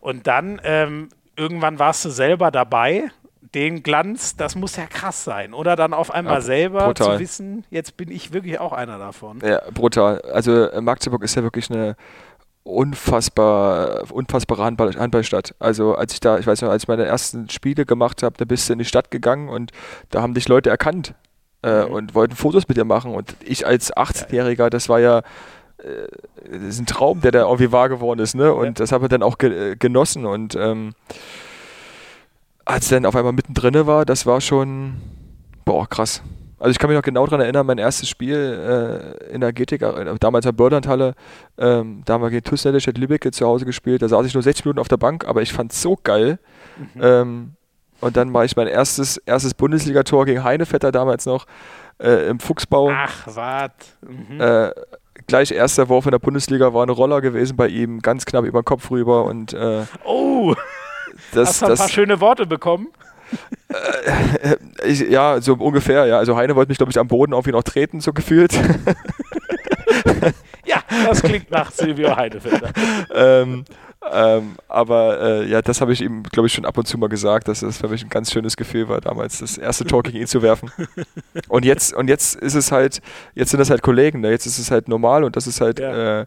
[0.00, 3.10] Und dann, ähm, irgendwann warst du selber dabei
[3.54, 5.54] den Glanz, das muss ja krass sein.
[5.54, 7.14] Oder dann auf einmal ja, selber brutal.
[7.14, 9.40] zu wissen, jetzt bin ich wirklich auch einer davon.
[9.44, 10.20] Ja, brutal.
[10.22, 11.96] Also äh, Magdeburg ist ja wirklich eine
[12.64, 15.54] unfassbar, unfassbare Handball, Handballstadt.
[15.58, 18.44] Also als ich da, ich weiß noch, als ich meine ersten Spiele gemacht habe, da
[18.44, 19.70] bist du in die Stadt gegangen und
[20.10, 21.14] da haben dich Leute erkannt
[21.64, 21.92] äh, mhm.
[21.92, 23.14] und wollten Fotos mit dir machen.
[23.14, 25.22] Und ich als 18-Jähriger, das war ja
[25.78, 26.08] äh,
[26.44, 28.52] das ist ein Traum, der da irgendwie wahr geworden ist, ne?
[28.52, 28.72] Und ja.
[28.72, 30.26] das habe ich dann auch ge äh, genossen.
[30.26, 30.92] Und ähm,
[32.64, 34.96] als dann auf einmal mittendrin war, das war schon,
[35.64, 36.22] boah, krass.
[36.58, 39.82] Also ich kann mich noch genau daran erinnern, mein erstes Spiel äh, in der GTK,
[39.82, 41.14] äh, damals in der Börlandhalle,
[41.58, 44.64] ähm, da haben wir gegen Nettelstedt Lübeck zu Hause gespielt, da saß ich nur 60
[44.64, 46.38] Minuten auf der Bank, aber ich fand es so geil.
[46.94, 47.00] Mhm.
[47.02, 47.52] Ähm,
[48.04, 51.46] und dann mache ich mein erstes, erstes Bundesligator gegen Heinevetter damals noch
[51.98, 52.90] äh, im Fuchsbau.
[52.92, 53.72] Ach, wart.
[54.06, 54.38] Mhm.
[54.40, 54.72] Äh,
[55.26, 58.60] gleich erster Wurf in der Bundesliga war eine Roller gewesen bei ihm, ganz knapp über
[58.60, 60.54] den Kopf rüber und äh, Oh!
[61.32, 62.88] Das, Hast du ein das, paar schöne Worte bekommen?
[63.68, 64.56] Äh,
[64.86, 66.18] ich, ja, so ungefähr, ja.
[66.18, 68.52] Also Heine wollte mich, glaube ich, am Boden irgendwie noch treten, so gefühlt.
[70.66, 72.70] ja, das klingt nach Silvio Heinefelder.
[73.14, 73.64] ähm,
[74.12, 77.08] ähm, aber äh, ja, das habe ich ihm, glaube ich, schon ab und zu mal
[77.08, 80.18] gesagt, dass das für mich ein ganz schönes Gefühl war, damals das erste Tor gegen
[80.18, 80.70] ihn zu werfen.
[81.48, 83.00] Und jetzt, und jetzt ist es halt,
[83.34, 84.30] jetzt sind das halt Kollegen, ne?
[84.30, 86.20] jetzt ist es halt normal und das ist halt ja.
[86.20, 86.26] äh,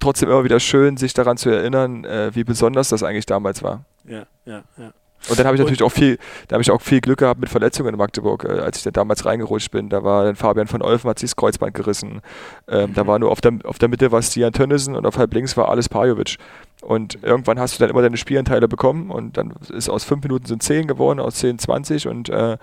[0.00, 3.84] trotzdem immer wieder schön, sich daran zu erinnern, äh, wie besonders das eigentlich damals war.
[4.04, 4.92] Ja, ja, ja.
[5.28, 7.48] Und dann habe ich natürlich auch viel, da habe ich auch viel Glück gehabt mit
[7.48, 9.88] Verletzungen in Magdeburg, äh, als ich da damals reingerutscht bin.
[9.88, 12.20] Da war dann Fabian von Olfen, hat sich das Kreuzband gerissen.
[12.68, 12.94] Ähm, mhm.
[12.94, 15.56] Da war nur auf der, auf der Mitte war Stian Tönnissen und auf halb links
[15.56, 16.36] war alles Pajovic.
[16.82, 20.46] Und irgendwann hast du dann immer deine Spielanteile bekommen und dann ist aus fünf Minuten
[20.46, 22.58] sind zehn geworden, aus zehn 20 und äh,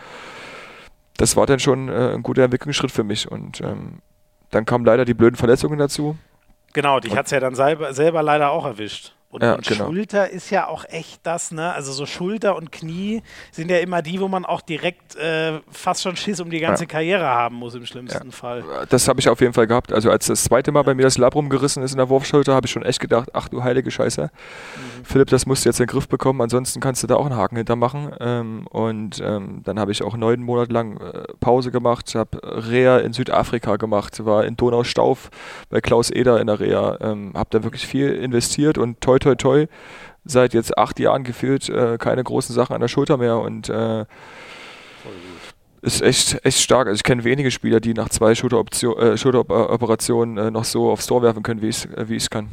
[1.18, 3.30] das war dann schon äh, ein guter Entwicklungsschritt für mich.
[3.30, 3.99] Und ähm,
[4.52, 6.18] dann kamen leider die blöden Verletzungen dazu.
[6.73, 9.12] Genau, dich hat es ja dann selber, selber leider auch erwischt.
[9.34, 9.85] Und, ja, genau.
[9.85, 11.73] Schulter ist ja auch echt das, ne?
[11.73, 16.03] Also so Schulter und Knie sind ja immer die, wo man auch direkt äh, fast
[16.03, 16.88] schon Schiss um die ganze ja.
[16.88, 18.31] Karriere haben muss im schlimmsten ja.
[18.31, 18.64] Fall.
[18.89, 19.91] Das habe ich auf jeden Fall gehabt.
[19.91, 22.68] Also als das zweite Mal bei mir das Labrum gerissen ist in der Wurfschulter, habe
[22.68, 24.26] ich schon echt gedacht, ach du heilige Scheiße.
[24.26, 25.03] Mhm.
[25.03, 27.35] Philipp, das musst du jetzt in den Griff bekommen, ansonsten kannst du da auch einen
[27.35, 28.11] Haken hintermachen.
[28.19, 32.99] Ähm, und ähm, dann habe ich auch neun Monate lang äh, Pause gemacht, habe Reha
[32.99, 35.31] in Südafrika gemacht, war in Donaustauf
[35.72, 39.36] bei Klaus Eder in der Reha, ähm, habe da wirklich viel investiert und toi toi
[39.36, 39.66] toi,
[40.26, 44.06] seit jetzt acht Jahren gefühlt äh, keine großen Sachen an der Schulter mehr und äh,
[45.82, 46.88] ist echt, echt stark.
[46.88, 51.08] Also ich kenne wenige Spieler, die nach zwei Schulteroperationen äh, Schulteroperationen äh, noch so aufs
[51.08, 52.50] Tor werfen können, wie ich es äh, kann.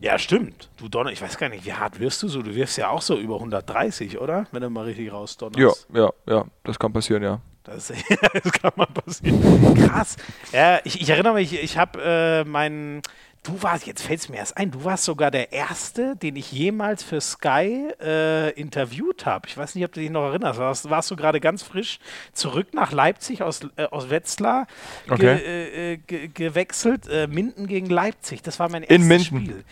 [0.00, 0.68] Ja, stimmt.
[0.76, 2.42] Du Donner, ich weiß gar nicht, wie hart wirst du so?
[2.42, 4.46] Du wirfst ja auch so über 130, oder?
[4.52, 5.88] Wenn du mal richtig rausdonnerst.
[5.94, 7.40] Ja, ja, ja, das kann passieren, ja.
[7.62, 7.90] Das,
[8.34, 9.74] das kann mal passieren.
[9.74, 10.16] Krass.
[10.52, 13.00] Ja, ich, ich erinnere mich, ich habe äh, meinen
[13.44, 16.50] Du warst, jetzt fällt es mir erst ein, du warst sogar der Erste, den ich
[16.50, 19.46] jemals für Sky äh, interviewt habe.
[19.46, 20.58] Ich weiß nicht, ob du dich noch erinnerst.
[20.58, 21.98] Warst, warst du gerade ganz frisch
[22.32, 24.66] zurück nach Leipzig aus, äh, aus Wetzlar
[25.10, 25.36] okay.
[25.36, 27.06] ge, äh, ge, gewechselt?
[27.06, 28.40] Äh, Minden gegen Leipzig.
[28.40, 29.24] Das war mein erstes in Minden.
[29.24, 29.64] Spiel.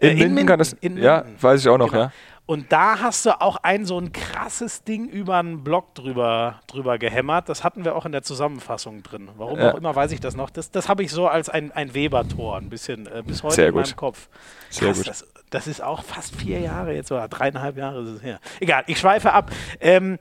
[0.00, 0.72] In, äh, in Minden kann das.
[0.72, 1.04] In Minden.
[1.04, 2.04] Ja, weiß ich auch noch, genau.
[2.04, 2.12] ja.
[2.48, 6.96] Und da hast du auch ein so ein krasses Ding über einen Blog drüber, drüber
[6.96, 7.50] gehämmert.
[7.50, 9.28] Das hatten wir auch in der Zusammenfassung drin.
[9.36, 9.70] Warum ja.
[9.70, 10.48] auch immer weiß ich das noch.
[10.48, 13.68] Das, das habe ich so als ein, ein Weber-Tor ein bisschen äh, bis heute Sehr
[13.68, 13.84] in gut.
[13.84, 14.30] meinem Kopf.
[14.70, 15.06] Sehr gut.
[15.06, 18.40] Das, das, ist auch fast vier Jahre jetzt oder dreieinhalb Jahre ist es her.
[18.60, 19.50] Egal, ich schweife ab.
[19.78, 20.18] Ähm,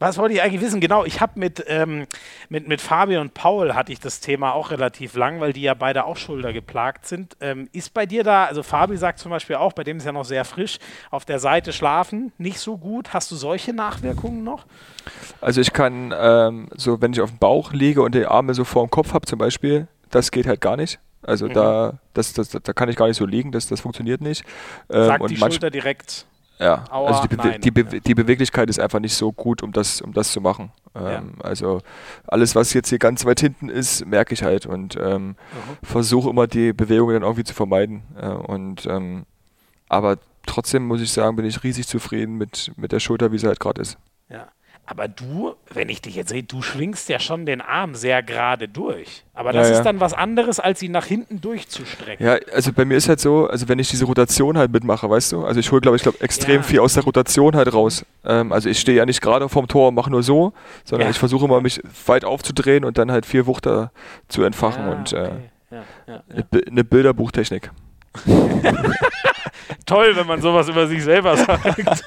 [0.00, 0.80] was wollte ich eigentlich wissen?
[0.80, 2.06] Genau, ich habe mit, ähm,
[2.48, 5.74] mit, mit Fabi und Paul hatte ich das Thema auch relativ lang, weil die ja
[5.74, 7.36] beide auch Schulter geplagt sind.
[7.40, 10.12] Ähm, ist bei dir da, also Fabi sagt zum Beispiel auch, bei dem ist ja
[10.12, 10.78] noch sehr frisch,
[11.10, 13.12] auf der Seite schlafen nicht so gut.
[13.12, 14.64] Hast du solche Nachwirkungen noch?
[15.42, 18.64] Also ich kann, ähm, so wenn ich auf dem Bauch liege und die Arme so
[18.64, 20.98] vor dem Kopf habe zum Beispiel, das geht halt gar nicht.
[21.22, 21.52] Also mhm.
[21.52, 24.44] da, das, das, da kann ich gar nicht so liegen, das, das funktioniert nicht.
[24.88, 26.24] Ähm, Sagt die Schulter direkt.
[26.60, 28.00] Ja, Aua, also die, nein, die, Be ja.
[28.00, 30.70] die, Beweglichkeit ist einfach nicht so gut, um das, um das zu machen.
[30.94, 31.22] Ähm, ja.
[31.42, 31.80] Also
[32.26, 35.36] alles, was jetzt hier ganz weit hinten ist, merke ich halt und ähm, mhm.
[35.82, 38.02] versuche immer die Bewegungen dann irgendwie zu vermeiden.
[38.20, 39.24] Äh, und ähm,
[39.88, 43.46] aber trotzdem muss ich sagen, bin ich riesig zufrieden mit, mit der Schulter, wie sie
[43.46, 43.96] halt gerade ist.
[44.28, 44.48] Ja.
[44.90, 48.66] Aber du, wenn ich dich jetzt sehe, du schwingst ja schon den Arm sehr gerade
[48.66, 49.22] durch.
[49.34, 52.26] Aber das ja, ist dann was anderes, als ihn nach hinten durchzustrecken.
[52.26, 55.30] Ja, also bei mir ist halt so, also wenn ich diese Rotation halt mitmache, weißt
[55.30, 56.62] du, also ich hole, glaube ich, glaub, extrem ja.
[56.62, 58.04] viel aus der Rotation halt raus.
[58.24, 60.52] Ähm, also ich stehe ja nicht gerade vorm Tor und mache nur so,
[60.84, 63.92] sondern ich versuche immer, mich weit aufzudrehen und dann halt vier Wuchter
[64.26, 65.30] zu entfachen und äh,
[65.70, 66.62] okay.
[66.68, 67.70] eine Bilderbuchtechnik.
[69.86, 72.04] Toll, wenn man sowas über sich selber sagt.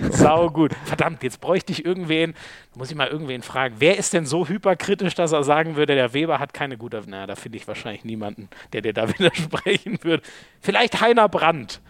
[0.10, 0.72] Sau gut.
[0.84, 2.34] Verdammt, jetzt bräuchte ich irgendwen,
[2.74, 6.12] muss ich mal irgendwen fragen, wer ist denn so hyperkritisch, dass er sagen würde, der
[6.12, 7.02] Weber hat keine gute.
[7.06, 10.22] Na, da finde ich wahrscheinlich niemanden, der dir da widersprechen würde.
[10.60, 11.80] Vielleicht Heiner Brandt.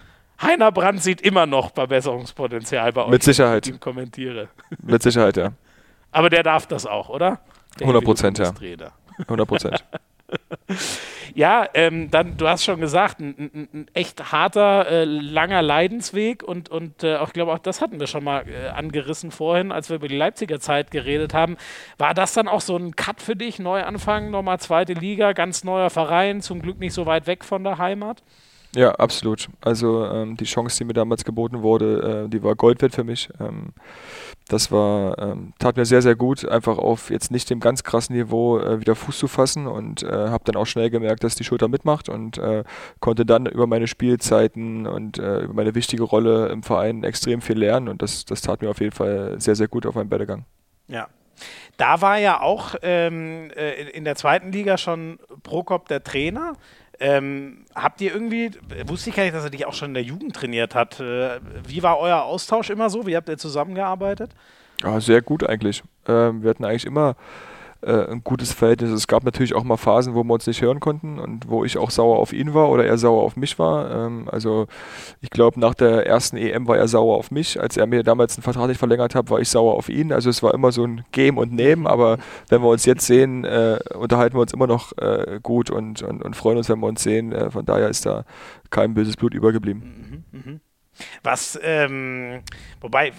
[0.41, 3.11] Heiner Brandt sieht immer noch Verbesserungspotenzial bei euch.
[3.11, 3.67] Mit Sicherheit.
[3.67, 4.49] Ich ihn kommentiere.
[4.83, 5.53] Mit Sicherheit, ja.
[6.13, 7.41] Aber der darf das auch, oder?
[7.79, 8.53] Der 100 Prozent, ja.
[9.19, 9.85] 100 Prozent.
[11.35, 16.43] ja, ähm, dann, du hast schon gesagt, ein, ein, ein echt harter, äh, langer Leidensweg
[16.43, 19.73] und, und äh, auch, ich glaube, auch das hatten wir schon mal äh, angerissen vorhin,
[19.73, 21.57] als wir über die Leipziger Zeit geredet haben.
[21.99, 25.91] War das dann auch so ein Cut für dich, Neuanfang, nochmal zweite Liga, ganz neuer
[25.91, 28.23] Verein, zum Glück nicht so weit weg von der Heimat?
[28.77, 29.49] Ja, absolut.
[29.63, 33.05] Also ähm, die Chance, die mir damals geboten wurde, äh, die war Gold wert für
[33.05, 33.31] mich.
[33.41, 33.73] Ähm,
[34.49, 38.15] das war, ähm, tat mir sehr, sehr gut, einfach auf jetzt nicht dem ganz krassen
[38.15, 41.45] Niveau äh, wieder Fuß zu fassen und äh, habe dann auch schnell gemerkt, dass die
[41.45, 42.65] Schulter mitmacht und äh,
[43.01, 47.59] konnte dann über meine Spielzeiten und äh, über meine wichtige Rolle im Verein extrem viel
[47.59, 50.45] lernen und das, das tat mir auf jeden Fall sehr, sehr gut auf meinem Werdegang.
[50.87, 51.09] Ja.
[51.77, 56.55] Da war ja auch ähm, äh, in der zweiten Liga schon Prokop der Trainer.
[56.99, 58.51] Ähm, habt ihr irgendwie,
[58.87, 61.01] wusste ich gar nicht, dass er dich auch schon in der Jugend trainiert hat.
[61.01, 63.07] Äh, wie war euer Austausch immer so?
[63.07, 64.31] Wie habt ihr zusammengearbeitet?
[64.83, 65.83] Ja, sehr gut eigentlich.
[66.07, 67.17] Ähm, wir hatten eigentlich immer
[67.87, 68.91] äh, ein gutes Verhältnis.
[68.91, 71.79] Es gab natürlich auch mal Phasen, wo wir uns nicht hören konnten und wo ich
[71.79, 74.07] auch sauer auf ihn war oder er sauer auf mich war.
[74.07, 74.67] Ähm, also
[75.21, 77.61] ich glaube, nach der ersten EM war er sauer auf mich.
[77.61, 80.13] Als er mir damals einen Vertrag nicht verlängert hat, war ich sauer auf ihn.
[80.13, 82.19] Also es war immer so ein Geben und Nehmen, aber
[82.49, 86.23] wenn wir uns jetzt sehen, äh, unterhalten wir uns immer noch äh, gut und, und,
[86.23, 87.33] und, freuen uns, wenn wir uns sehen.
[87.33, 88.25] Äh, von daher ist da
[88.71, 90.25] kein böses Blut übergeblieben.
[90.33, 90.61] Mhm, mh.
[91.23, 92.43] Was, ähm,
[92.81, 93.13] wobei,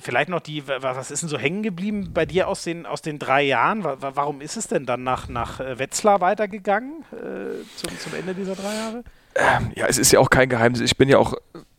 [0.00, 3.18] vielleicht noch die, was ist denn so hängen geblieben bei dir aus den, aus den
[3.18, 3.84] drei Jahren?
[3.84, 8.54] Warum ist es denn dann nach, nach äh, Wetzlar weitergegangen äh, zum, zum Ende dieser
[8.54, 9.04] drei Jahre?
[9.34, 10.80] Ähm, ja, es ist ja auch kein Geheimnis.
[10.80, 11.34] Ich bin ja auch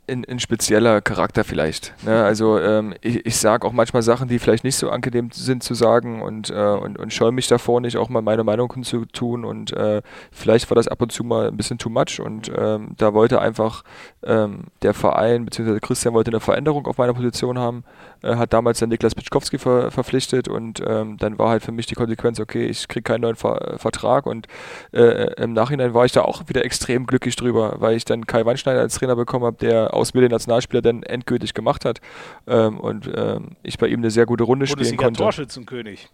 [0.09, 1.93] ein, ein spezieller Charakter vielleicht.
[2.03, 2.23] Ne?
[2.23, 5.73] Also ähm, ich, ich sage auch manchmal Sachen, die vielleicht nicht so angenehm sind zu
[5.73, 9.45] sagen und, äh, und, und scheue mich davor nicht, auch mal meine Meinung zu tun
[9.45, 12.91] und äh, vielleicht war das ab und zu mal ein bisschen too much und ähm,
[12.97, 13.83] da wollte einfach
[14.23, 17.83] ähm, der Verein, beziehungsweise Christian wollte eine Veränderung auf meiner Position haben,
[18.21, 21.85] äh, hat damals dann Niklas Pitschkowski ver verpflichtet und ähm, dann war halt für mich
[21.85, 24.47] die Konsequenz, okay, ich kriege keinen neuen Ver Vertrag und
[24.91, 28.45] äh, im Nachhinein war ich da auch wieder extrem glücklich drüber, weil ich dann Kai
[28.45, 32.01] Weinsteiner als Trainer bekommen habe, der aus mir den Nationalspieler dann endgültig gemacht hat
[32.47, 35.19] ähm, und ähm, ich bei ihm eine sehr gute Runde spielen konnte.
[35.19, 36.09] Torschützenkönig.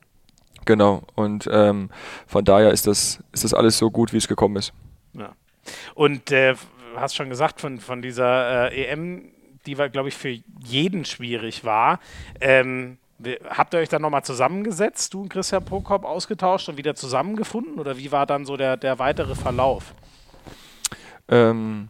[0.66, 1.90] Genau, und ähm,
[2.26, 4.74] von daher ist das, ist das alles so gut, wie es gekommen ist.
[5.14, 5.34] Ja.
[5.94, 6.56] Und äh,
[6.96, 9.32] hast schon gesagt, von, von dieser äh, EM,
[9.66, 12.00] die war, glaube ich, für jeden schwierig war.
[12.40, 12.98] Ähm,
[13.50, 17.80] habt ihr euch dann nochmal zusammengesetzt, du und Christian Prokop ausgetauscht und wieder zusammengefunden?
[17.80, 19.94] Oder wie war dann so der, der weitere Verlauf?
[21.28, 21.90] Ähm,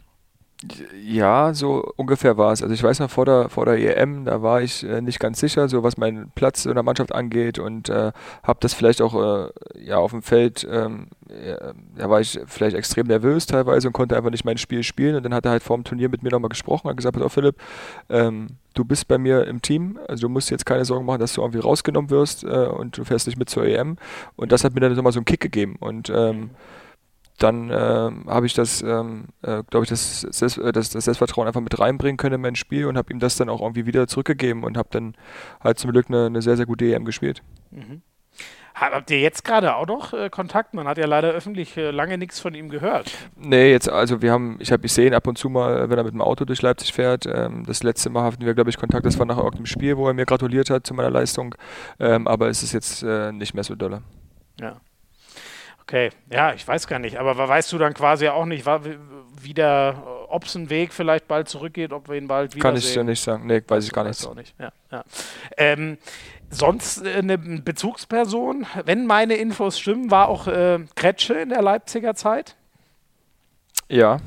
[1.04, 2.62] ja, so ungefähr war es.
[2.62, 5.40] Also ich weiß noch vor der, vor der EM, da war ich äh, nicht ganz
[5.40, 9.16] sicher, so was meinen Platz in der Mannschaft angeht und äh, habe das vielleicht auch
[9.16, 9.50] äh,
[9.84, 14.16] ja, auf dem Feld, ähm, ja, da war ich vielleicht extrem nervös teilweise und konnte
[14.16, 16.30] einfach nicht mein Spiel spielen und dann hat er halt vor dem Turnier mit mir
[16.30, 17.58] nochmal gesprochen und gesagt, pass Philipp,
[18.10, 21.34] ähm, du bist bei mir im Team, also du musst jetzt keine Sorgen machen, dass
[21.34, 23.98] du irgendwie rausgenommen wirst äh, und du fährst nicht mit zur EM
[24.38, 26.50] und das hat mir dann nochmal so einen Kick gegeben und ähm, mhm
[27.38, 31.48] dann äh, habe ich das, ähm, äh, glaube ich, das, Selbst, äh, das, das, Selbstvertrauen
[31.48, 34.08] einfach mit reinbringen können in mein Spiel und habe ihm das dann auch irgendwie wieder
[34.08, 35.16] zurückgegeben und habe dann
[35.62, 37.42] halt zum Glück eine, eine, sehr, sehr gute EM gespielt.
[37.72, 38.02] Mhm.
[38.74, 40.74] Habt ihr jetzt gerade auch noch äh, Kontakt?
[40.74, 43.10] Man hat ja leider öffentlich äh, lange nichts von ihm gehört.
[43.38, 45.98] Nee, jetzt, also wir haben, ich habe ich sehe ihn ab und zu mal, wenn
[45.98, 47.26] er mit dem Auto durch Leipzig fährt.
[47.26, 50.08] Ähm, das letzte Mal hatten wir, glaube ich, Kontakt, das war nach irgendeinem Spiel, wo
[50.10, 51.56] er mir gratuliert hat zu meiner Leistung.
[52.00, 54.02] Ähm, aber es ist jetzt äh, nicht mehr so dolle.
[54.60, 54.82] Ja.
[55.88, 57.18] Okay, ja, ich weiß gar nicht.
[57.18, 58.66] Aber weißt du dann quasi auch nicht,
[59.40, 62.76] wie der, ob es ein Weg vielleicht bald zurückgeht, ob wir ihn bald wieder Kann
[62.76, 63.46] ich dir nicht sagen.
[63.46, 64.26] Nee, weiß ich gar nicht.
[64.26, 64.56] Auch nicht.
[64.60, 65.04] Ja, ja.
[65.58, 66.00] Ähm,
[66.50, 72.16] sonst äh, eine Bezugsperson, wenn meine Infos stimmen, war auch äh, Kretsche in der Leipziger
[72.16, 72.56] Zeit?
[73.88, 74.22] Ja.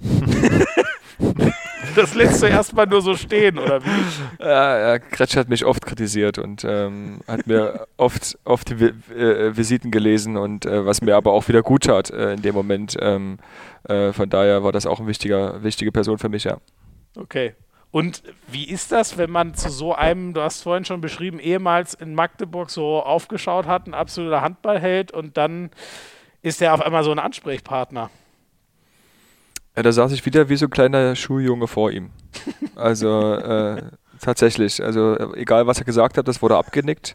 [1.94, 4.44] das lässt du erstmal nur so stehen, oder wie?
[4.44, 8.84] Ja, ja Kretsch hat mich oft kritisiert und ähm, hat mir oft, oft die
[9.14, 12.54] äh, Visiten gelesen und äh, was mir aber auch wieder gut tat äh, in dem
[12.54, 12.96] Moment.
[13.00, 13.38] Ähm,
[13.84, 16.58] äh, von daher war das auch eine wichtiger, wichtige Person für mich, ja.
[17.16, 17.54] Okay.
[17.90, 21.94] Und wie ist das, wenn man zu so einem, du hast vorhin schon beschrieben, ehemals
[21.94, 25.70] in Magdeburg so aufgeschaut hat, ein absoluter Handballheld und dann
[26.42, 28.10] ist er auf einmal so ein Ansprechpartner?
[29.78, 32.10] Ja, da saß ich wieder wie so ein kleiner Schuljunge vor ihm.
[32.74, 33.80] Also äh,
[34.20, 37.14] tatsächlich, also egal was er gesagt hat, das wurde abgenickt.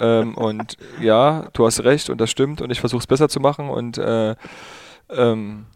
[0.00, 3.38] Ähm, und ja, du hast recht und das stimmt und ich versuche es besser zu
[3.38, 4.34] machen und äh,
[5.10, 5.66] ähm,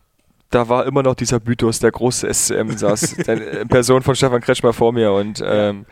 [0.51, 4.73] da war immer noch dieser Mythos, der große SCM saß, in Person von Stefan Kretschmer
[4.73, 5.87] vor mir und ähm,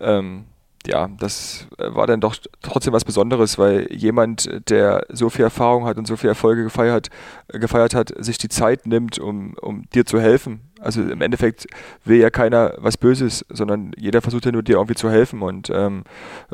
[0.00, 0.46] ähm
[0.86, 5.84] ja, das äh, war dann doch trotzdem was Besonderes, weil jemand, der so viel Erfahrung
[5.84, 7.08] hat und so viel Erfolge gefeiert,
[7.48, 11.66] äh, gefeiert hat, sich die Zeit nimmt, um, um dir zu helfen Also im Endeffekt
[12.04, 15.70] will ja keiner was Böses, sondern jeder versucht ja nur dir irgendwie zu helfen und
[15.70, 16.04] ähm,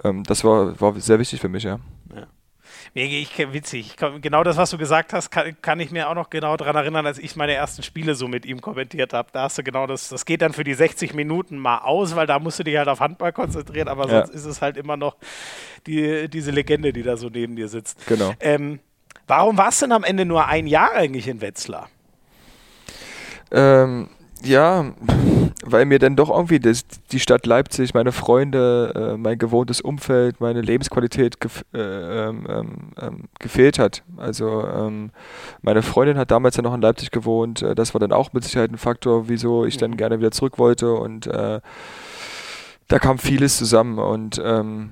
[0.04, 1.78] ähm, das war, war sehr wichtig für mich, ja.
[2.14, 2.26] ja.
[2.94, 3.96] Ich, witzig.
[4.20, 7.06] Genau das, was du gesagt hast, kann, kann ich mir auch noch genau daran erinnern,
[7.06, 9.28] als ich meine ersten Spiele so mit ihm kommentiert habe.
[9.32, 12.26] Da hast du genau das, das geht dann für die 60 Minuten mal aus, weil
[12.26, 14.26] da musst du dich halt auf Handball konzentrieren, aber ja.
[14.26, 15.16] sonst ist es halt immer noch
[15.86, 18.06] die, diese Legende, die da so neben dir sitzt.
[18.06, 18.32] Genau.
[18.40, 18.80] Ähm,
[19.26, 21.88] warum warst du denn am Ende nur ein Jahr eigentlich in Wetzlar?
[23.50, 24.08] Ähm,
[24.42, 24.92] ja,
[25.62, 30.40] weil mir dann doch irgendwie das, die Stadt Leipzig, meine Freunde, äh, mein gewohntes Umfeld,
[30.40, 34.02] meine Lebensqualität gef äh, ähm, ähm, ähm, gefehlt hat.
[34.16, 35.10] Also ähm,
[35.62, 37.62] meine Freundin hat damals ja noch in Leipzig gewohnt.
[37.62, 39.96] Äh, das war dann auch mit Sicherheit ein Faktor, wieso ich dann mhm.
[39.96, 40.94] gerne wieder zurück wollte.
[40.94, 41.60] Und äh,
[42.88, 44.90] da kam vieles zusammen und ähm,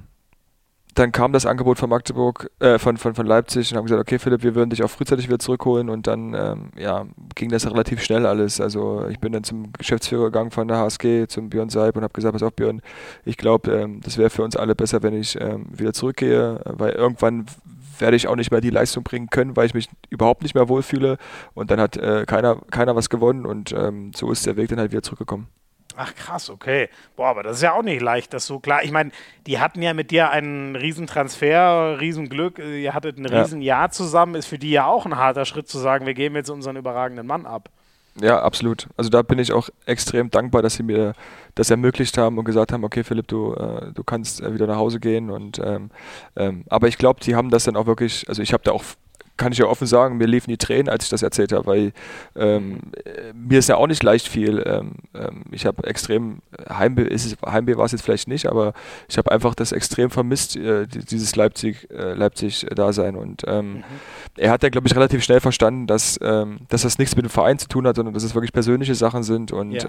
[0.95, 4.19] dann kam das Angebot von Magdeburg, äh, von, von, von Leipzig und haben gesagt, okay
[4.19, 8.03] Philipp, wir würden dich auch frühzeitig wieder zurückholen und dann ähm, ja, ging das relativ
[8.03, 8.61] schnell alles.
[8.61, 12.13] Also ich bin dann zum Geschäftsführer gegangen von der HSG, zum Björn Seib und habe
[12.13, 12.83] gesagt, pass auf Björn,
[13.25, 16.93] ich glaube, ähm, das wäre für uns alle besser, wenn ich ähm, wieder zurückgehe, weil
[16.93, 17.47] irgendwann
[17.99, 20.69] werde ich auch nicht mehr die Leistung bringen können, weil ich mich überhaupt nicht mehr
[20.69, 21.19] wohlfühle
[21.55, 24.79] und dann hat äh, keiner, keiner was gewonnen und ähm, so ist der Weg dann
[24.79, 25.49] halt wieder zurückgekommen.
[26.03, 26.89] Ach krass, okay.
[27.15, 28.83] Boah, aber das ist ja auch nicht leicht, das so klar.
[28.83, 29.11] Ich meine,
[29.47, 32.59] die hatten ja mit dir einen Riesentransfer, Riesenglück.
[32.59, 33.43] Ihr hattet ein ja.
[33.43, 34.35] Riesenjahr zusammen.
[34.35, 37.27] Ist für die ja auch ein harter Schritt zu sagen, wir geben jetzt unseren überragenden
[37.27, 37.69] Mann ab.
[38.19, 38.89] Ja, absolut.
[38.97, 41.13] Also da bin ich auch extrem dankbar, dass sie mir
[41.55, 44.77] das ermöglicht haben und gesagt haben, okay Philipp, du, äh, du kannst äh, wieder nach
[44.77, 45.31] Hause gehen.
[45.31, 45.91] Und ähm,
[46.35, 48.85] ähm, aber ich glaube, die haben das dann auch wirklich, also ich habe da auch
[49.41, 51.93] kann ich ja offen sagen, mir liefen die Tränen, als ich das erzählt habe, weil
[52.37, 52.81] ähm,
[53.35, 54.63] mir ist ja auch nicht leicht viel.
[54.67, 57.09] Ähm, ähm ich habe extrem, Heimweh,
[57.47, 58.75] Heimweh war es jetzt vielleicht nicht, aber
[59.09, 63.17] ich habe einfach das extrem vermisst, äh, dieses Leipzig, äh, Leipzig-Dasein.
[63.17, 63.85] Und ähm, mhm.
[64.37, 67.31] er hat ja, glaube ich, relativ schnell verstanden, dass, ähm, dass das nichts mit dem
[67.31, 69.53] Verein zu tun hat, sondern dass es wirklich persönliche Sachen sind.
[69.53, 69.89] Und ja.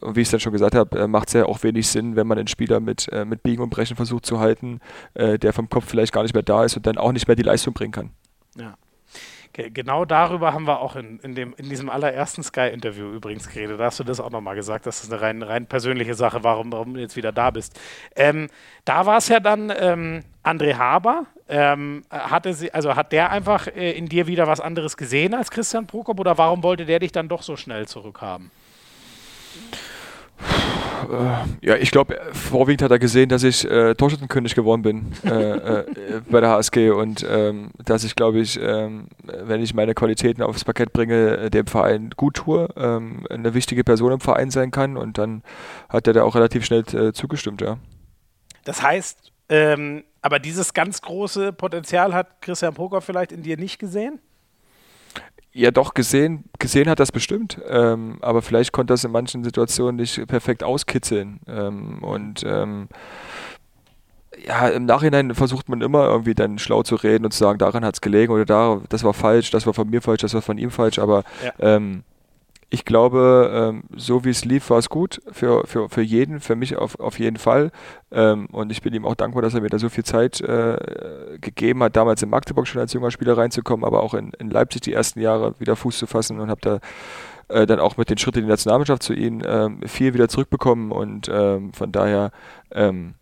[0.00, 2.16] Und wie ich es dann schon gesagt habe, äh, macht es ja auch wenig Sinn,
[2.16, 4.80] wenn man einen Spieler mit, äh, mit Biegen und Brechen versucht zu halten,
[5.14, 7.36] äh, der vom Kopf vielleicht gar nicht mehr da ist und dann auch nicht mehr
[7.36, 8.10] die Leistung bringen kann.
[8.56, 8.74] Ja.
[9.52, 13.80] Genau darüber haben wir auch in, in, dem, in diesem allerersten Sky-Interview übrigens geredet.
[13.80, 16.54] Da hast du das auch nochmal gesagt, dass das eine rein, rein persönliche Sache war,
[16.54, 17.78] warum, warum du jetzt wieder da bist.
[18.14, 18.48] Ähm,
[18.84, 21.26] da war es ja dann ähm, André Haber.
[21.48, 25.50] Ähm, hatte sie, also hat der einfach äh, in dir wieder was anderes gesehen als
[25.50, 28.52] Christian Prokop oder warum wollte der dich dann doch so schnell zurückhaben?
[31.08, 35.30] Äh, ja, ich glaube, vorwiegend hat er gesehen, dass ich äh, Torschützenkönig geworden bin äh,
[35.30, 35.84] äh,
[36.30, 40.64] bei der HSG und ähm, dass ich, glaube ich, ähm, wenn ich meine Qualitäten aufs
[40.64, 44.96] Parkett bringe, äh, dem Verein gut tue, ähm, eine wichtige Person im Verein sein kann
[44.96, 45.42] und dann
[45.88, 47.78] hat er da auch relativ schnell äh, zugestimmt, ja.
[48.64, 53.78] Das heißt, ähm, aber dieses ganz große Potenzial hat Christian Poker vielleicht in dir nicht
[53.78, 54.20] gesehen?
[55.52, 59.96] Ja doch gesehen, gesehen hat das bestimmt, ähm, aber vielleicht konnte das in manchen Situationen
[59.96, 61.40] nicht perfekt auskitzeln.
[61.48, 62.88] Ähm, und ähm,
[64.46, 67.84] ja, im Nachhinein versucht man immer irgendwie dann schlau zu reden und zu sagen, daran
[67.84, 70.42] hat es gelegen oder da, das war falsch, das war von mir falsch, das war
[70.42, 71.52] von ihm falsch, aber ja.
[71.58, 72.04] ähm,
[72.72, 76.54] ich glaube, ähm, so wie es lief, war es gut für, für, für jeden, für
[76.54, 77.72] mich auf, auf jeden Fall.
[78.12, 81.38] Ähm, und ich bin ihm auch dankbar, dass er mir da so viel Zeit äh,
[81.40, 84.82] gegeben hat, damals in Magdeburg schon als junger Spieler reinzukommen, aber auch in, in Leipzig
[84.82, 86.78] die ersten Jahre wieder Fuß zu fassen und habe da
[87.48, 90.92] äh, dann auch mit den Schritten in die Nationalmannschaft zu ihnen ähm, viel wieder zurückbekommen
[90.92, 92.30] und ähm, von daher
[92.70, 93.14] ähm,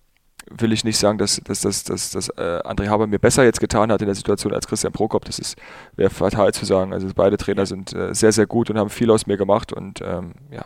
[0.50, 3.60] will ich nicht sagen, dass, dass, dass, dass, dass äh, André Haber mir besser jetzt
[3.60, 5.24] getan hat in der Situation als Christian Prokop.
[5.24, 5.56] Das ist
[5.96, 6.92] wäre fatal zu sagen.
[6.92, 10.00] Also beide Trainer sind äh, sehr, sehr gut und haben viel aus mir gemacht und
[10.02, 10.58] ähm, ja.
[10.58, 10.64] Ja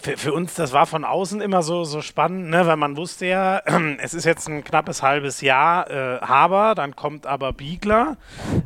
[0.00, 2.66] für, für uns, das war von außen immer so, so spannend, ne?
[2.66, 3.62] weil man wusste ja,
[3.98, 8.16] es ist jetzt ein knappes halbes Jahr äh, Haber, dann kommt aber Biegler.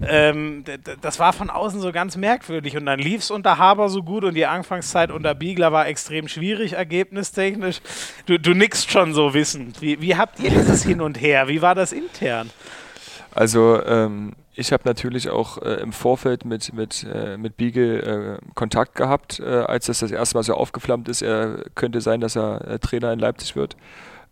[0.06, 0.64] Ähm,
[1.00, 4.24] das war von außen so ganz merkwürdig und dann lief es unter Haber so gut
[4.24, 7.80] und die Anfangszeit unter Biegler war extrem schwierig, ergebnistechnisch.
[8.26, 9.80] Du, du nickst schon so wissend.
[9.82, 11.48] Wie, wie habt ihr dieses Hin und Her?
[11.48, 12.50] Wie war das intern?
[13.34, 18.52] Also ähm, ich habe natürlich auch äh, im Vorfeld mit, mit, äh, mit Biegel äh,
[18.54, 21.22] Kontakt gehabt, äh, als das das erste Mal so aufgeflammt ist.
[21.22, 23.76] Er könnte sein, dass er äh, Trainer in Leipzig wird.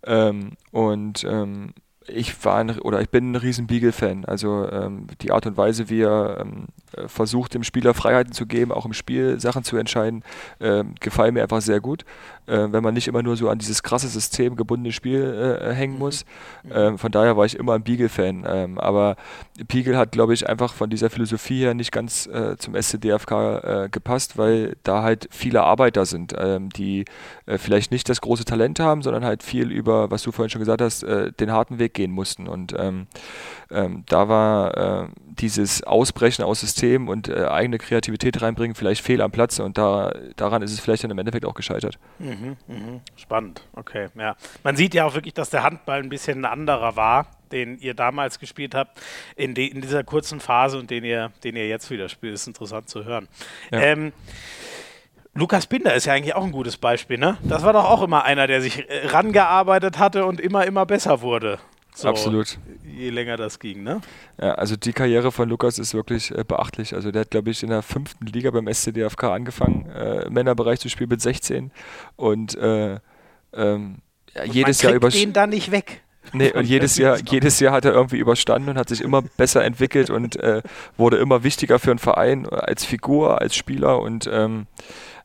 [0.05, 1.75] Ähm, und ähm,
[2.07, 4.25] ich war ein, oder ich bin ein riesen Beagle-Fan.
[4.25, 6.67] Also ähm, die Art und Weise, wie er ähm,
[6.97, 10.25] äh, versucht, dem Spieler Freiheiten zu geben, auch im Spiel Sachen zu entscheiden,
[10.61, 12.05] ähm, gefallen mir einfach sehr gut.
[12.47, 15.75] Äh, wenn man nicht immer nur so an dieses krasse System gebundene Spiel äh, äh
[15.75, 16.25] hängen muss.
[16.65, 16.71] Mhm.
[16.75, 18.45] Ähm, von daher war ich immer ein Beagle-Fan.
[18.47, 19.17] Ähm, aber
[19.69, 23.89] Beagle hat, glaube ich, einfach von dieser Philosophie her nicht ganz äh, zum SCDFK äh,
[23.91, 27.05] gepasst, weil da halt viele Arbeiter sind, ähm, die
[27.47, 30.61] äh, vielleicht nicht das große Talent haben, sondern halt viel über, was du vorhin schon
[30.61, 32.47] gesagt hast, den harten Weg gehen mussten.
[32.49, 33.07] Und ähm,
[33.71, 39.65] ähm, da war dieses Ausbrechen aus System und eigene Kreativität reinbringen vielleicht fehl am Platze
[39.65, 41.99] und da, daran ist es vielleicht dann im Endeffekt auch gescheitert.
[42.19, 42.32] Mhm,
[42.67, 43.01] mh.
[43.17, 44.09] Spannend, okay.
[44.15, 44.37] Ja.
[44.63, 47.95] Man sieht ja auch wirklich, dass der Handball ein bisschen ein anderer war, den ihr
[47.95, 49.01] damals gespielt habt,
[49.37, 52.35] in, de, in dieser kurzen Phase und den ihr, den ihr jetzt wieder spielt.
[52.35, 53.29] Das ist interessant zu hören.
[53.71, 53.81] Ja.
[53.81, 54.13] Ähm,
[55.35, 57.39] Lukas Binder ist ja eigentlich auch ein gutes Beispiel, ne?
[57.43, 61.23] Das war doch auch immer einer, der sich äh, rangearbeitet hatte und immer, immer besser
[61.23, 61.59] wurde.
[61.95, 62.59] So, Absolut.
[62.85, 64.01] Je länger das ging, ne?
[64.41, 66.95] Ja, also die Karriere von Lukas ist wirklich äh, beachtlich.
[66.95, 70.89] Also der hat, glaube ich, in der fünften Liga beim SCDFK angefangen, äh, Männerbereich zu
[70.89, 71.71] spielen mit 16
[72.17, 72.99] und äh,
[73.53, 73.99] ähm,
[74.35, 75.11] ja, jedes Jahr über.
[75.11, 76.03] den dann nicht weg.
[76.33, 79.63] Nee, und jedes Jahr, jedes Jahr hat er irgendwie überstanden und hat sich immer besser
[79.63, 80.63] entwickelt und äh,
[80.97, 84.67] wurde immer wichtiger für einen Verein als Figur, als Spieler und ähm,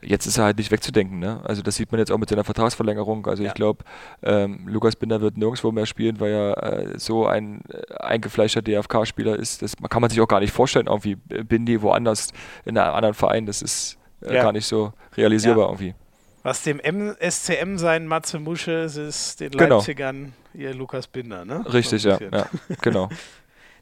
[0.01, 1.19] jetzt ist er halt nicht wegzudenken.
[1.19, 1.41] Ne?
[1.43, 3.25] Also das sieht man jetzt auch mit seiner Vertragsverlängerung.
[3.27, 3.49] Also ja.
[3.49, 3.83] ich glaube,
[4.23, 9.35] ähm, Lukas Binder wird nirgendwo mehr spielen, weil er äh, so ein äh, eingefleischter DFK-Spieler
[9.35, 9.61] ist.
[9.61, 12.31] Das kann man sich auch gar nicht vorstellen, irgendwie Bindi woanders
[12.65, 13.45] in einem anderen Verein.
[13.45, 14.43] Das ist äh, ja.
[14.43, 15.69] gar nicht so realisierbar ja.
[15.69, 15.95] irgendwie.
[16.43, 19.77] Was dem SCM sein Matze Musche ist, ist den genau.
[19.77, 21.65] Leipzigern ihr Lukas Binder, ne?
[21.73, 22.49] Richtig, so ja, ja,
[22.81, 23.09] genau.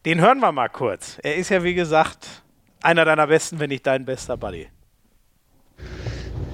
[0.05, 1.17] Den hören wir mal kurz.
[1.23, 2.27] Er ist ja, wie gesagt,
[2.83, 4.67] einer deiner besten, wenn nicht dein bester Buddy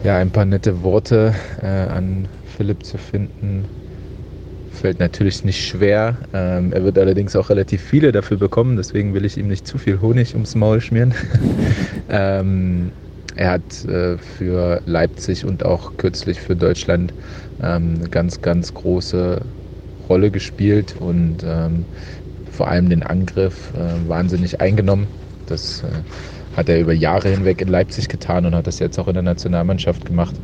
[0.04, 2.28] ja, ein paar nette Worte äh, an
[2.58, 3.66] Philipp zu finden.
[4.72, 6.18] Fällt natürlich nicht schwer.
[6.34, 9.78] Ähm, er wird allerdings auch relativ viele dafür bekommen, deswegen will ich ihm nicht zu
[9.78, 11.14] viel Honig ums Maul schmieren.
[12.10, 12.92] ähm,
[13.36, 17.14] er hat äh, für Leipzig und auch kürzlich für Deutschland
[17.62, 19.42] ähm, eine ganz, ganz große
[20.10, 21.86] Rolle gespielt und ähm,
[22.52, 25.08] vor allem den Angriff äh, wahnsinnig eingenommen.
[25.46, 25.88] Das äh,
[26.56, 29.24] hat er über Jahre hinweg in Leipzig getan und hat das jetzt auch in der
[29.24, 30.36] Nationalmannschaft gemacht.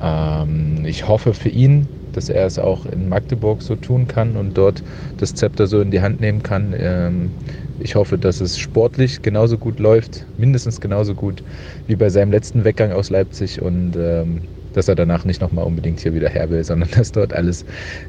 [0.00, 4.56] Ähm, ich hoffe für ihn, dass er es auch in Magdeburg so tun kann und
[4.56, 4.82] dort
[5.18, 6.74] das Zepter so in die Hand nehmen kann.
[6.76, 7.32] Ähm,
[7.78, 11.42] ich hoffe, dass es sportlich genauso gut läuft, mindestens genauso gut
[11.86, 16.00] wie bei seinem letzten Weggang aus Leipzig und ähm, dass er danach nicht nochmal unbedingt
[16.00, 17.64] hier wieder her will, sondern dass dort alles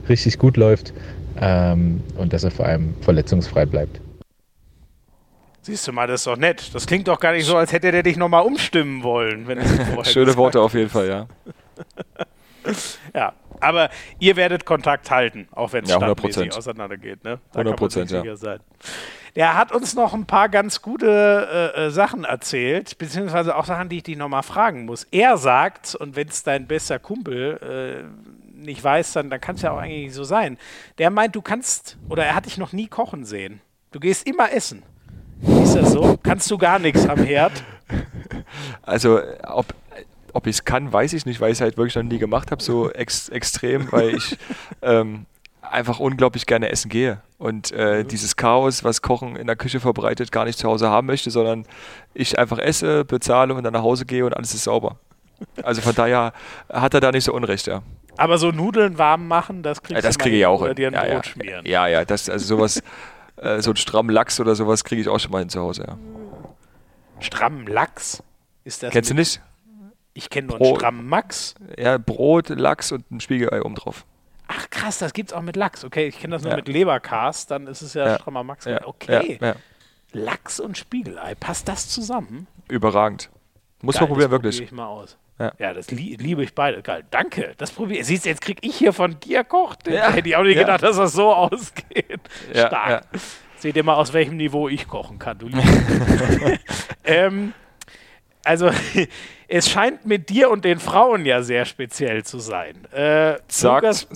[0.07, 0.93] richtig gut läuft
[1.35, 4.01] ähm, und dass er vor allem verletzungsfrei bleibt.
[5.67, 6.73] Siehst du mal, das ist doch nett.
[6.73, 9.47] Das klingt doch gar nicht so, als hätte der dich nochmal umstimmen wollen.
[9.47, 9.59] Wenn
[10.05, 11.27] Schöne Worte auf jeden Fall, ja.
[13.13, 17.21] ja, aber ihr werdet Kontakt halten, auch wenn es ja, standmäßig auseinandergeht.
[17.25, 17.41] Ne?
[17.51, 18.35] Da 100 Prozent, ja.
[18.37, 18.61] Sein.
[19.35, 23.89] Der hat uns noch ein paar ganz gute äh, äh, Sachen erzählt, beziehungsweise auch Sachen,
[23.89, 25.05] die ich dich nochmal fragen muss.
[25.11, 29.63] Er sagt, und wenn es dein bester Kumpel äh, nicht weiß, dann, dann kann es
[29.63, 30.57] ja auch eigentlich so sein.
[30.97, 33.59] Der meint, du kannst, oder er hat dich noch nie kochen sehen.
[33.91, 34.83] Du gehst immer essen.
[35.41, 36.17] Ist das so?
[36.23, 37.63] Kannst du gar nichts am Herd?
[38.81, 39.73] Also, ob,
[40.33, 42.51] ob ich es kann, weiß ich nicht, weil ich es halt wirklich noch nie gemacht
[42.51, 44.37] habe, so ex extrem, weil ich
[44.81, 45.25] ähm,
[45.61, 48.07] einfach unglaublich gerne essen gehe und äh, mhm.
[48.07, 51.65] dieses Chaos, was Kochen in der Küche verbreitet, gar nicht zu Hause haben möchte, sondern
[52.13, 54.97] ich einfach esse, bezahle und dann nach Hause gehe und alles ist sauber.
[55.63, 56.33] Also von daher
[56.71, 57.83] hat er da nicht so Unrecht, ja.
[58.17, 60.61] Aber so Nudeln warm machen, das kriegst ja, das kriege ich auch.
[60.61, 61.23] Oder dir ein ja, Brot ja.
[61.23, 61.65] schmieren.
[61.65, 62.81] Ja, ja, das, also sowas,
[63.37, 65.85] äh, so einen strammen Lachs oder sowas kriege ich auch schon mal hin zu Hause,
[65.87, 65.97] ja.
[67.19, 68.23] Strammen Lachs?
[68.63, 69.41] Ist das Kennst du nicht?
[70.13, 71.55] Ich kenne nur einen strammen Max.
[71.77, 74.05] Ja, Brot, Lachs und ein Spiegelei oben drauf.
[74.47, 75.83] Ach krass, das gibt's auch mit Lachs.
[75.83, 76.57] Okay, ich kenne das nur ja.
[76.57, 78.15] mit Leberkast, dann ist es ja, ja.
[78.15, 78.65] strammer Max.
[78.65, 78.85] Ja.
[78.85, 79.39] Okay.
[80.13, 82.47] Lachs und Spiegelei, passt das zusammen?
[82.69, 83.29] Überragend.
[83.81, 84.61] Muss Geil, man probieren, wirklich.
[84.61, 85.17] ich mal aus.
[85.39, 86.81] Ja, ja das li liebe ich beide.
[86.81, 87.53] Geil, danke.
[87.57, 89.87] Das probiere Siehst du, jetzt krieg ich hier von dir kocht.
[89.87, 90.11] Ja.
[90.11, 92.21] Hätte ich auch nicht gedacht, dass das so ausgeht.
[92.51, 93.03] Stark.
[93.57, 95.49] Seht ihr mal, aus welchem Niveau ich kochen kann, du
[97.03, 97.53] ähm,
[98.43, 98.69] also,
[99.47, 102.85] es scheint mit dir und den Frauen ja sehr speziell zu sein.
[102.91, 104.07] Äh, Lukas,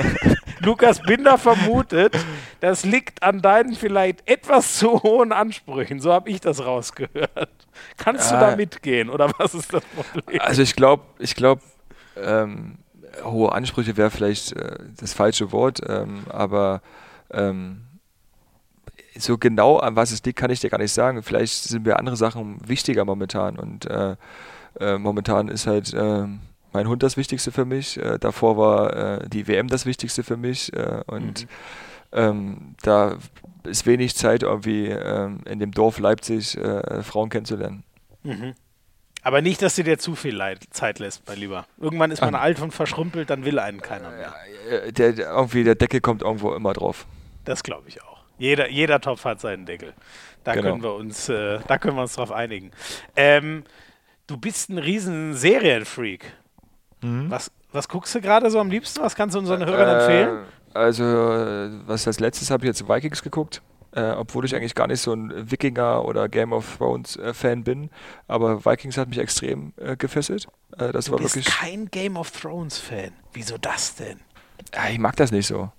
[0.60, 2.16] Lukas Binder vermutet,
[2.60, 6.00] das liegt an deinen vielleicht etwas zu hohen Ansprüchen.
[6.00, 7.50] So habe ich das rausgehört.
[7.96, 10.40] Kannst du äh, da mitgehen oder was ist das Problem?
[10.40, 11.62] Also ich glaube, ich glaube,
[12.16, 12.78] ähm,
[13.22, 16.82] hohe Ansprüche wäre vielleicht äh, das falsche Wort, ähm, aber
[17.30, 17.82] ähm,
[19.16, 21.22] so genau an was es liegt, kann ich dir gar nicht sagen.
[21.22, 24.16] Vielleicht sind mir andere Sachen wichtiger momentan und äh,
[24.80, 26.26] äh, momentan ist halt äh,
[26.72, 27.96] mein Hund das Wichtigste für mich.
[27.98, 31.48] Äh, davor war äh, die WM das Wichtigste für mich äh, und mhm.
[32.12, 33.16] ähm, da
[33.64, 36.58] ist wenig Zeit irgendwie ähm, in dem Dorf Leipzig
[37.02, 37.82] Frauen kennenzulernen.
[38.22, 38.54] Mhm.
[39.22, 41.64] Aber nicht, dass dir zu viel Leid, Zeit lässt, mein Lieber.
[41.80, 42.42] Irgendwann ist man Ach.
[42.42, 44.34] alt und verschrumpelt, dann will einen keiner mehr.
[44.90, 47.06] Der, der, irgendwie der Deckel kommt irgendwo immer drauf.
[47.46, 48.18] Das glaube ich auch.
[48.36, 49.94] Jeder, jeder Topf hat seinen Deckel.
[50.42, 50.70] Da genau.
[50.70, 52.70] können wir uns, äh, da können wir uns drauf einigen.
[53.16, 53.64] Ähm,
[54.26, 56.32] du bist ein riesen Serienfreak.
[57.02, 57.30] Mhm.
[57.30, 59.02] Was, was guckst du gerade so am liebsten?
[59.02, 60.44] Was kannst du unseren Hörern äh, empfehlen?
[60.72, 63.62] Also, was als letztes habe ich jetzt Vikings geguckt.
[63.96, 67.62] Äh, obwohl ich eigentlich gar nicht so ein Wikinger oder Game of Thrones äh, Fan
[67.62, 67.90] bin.
[68.26, 70.48] Aber Vikings hat mich extrem äh, gefesselt.
[70.76, 73.12] Äh, das du war bist wirklich kein Game of Thrones Fan.
[73.32, 74.18] Wieso das denn?
[74.74, 75.70] Ja, ich mag das nicht so.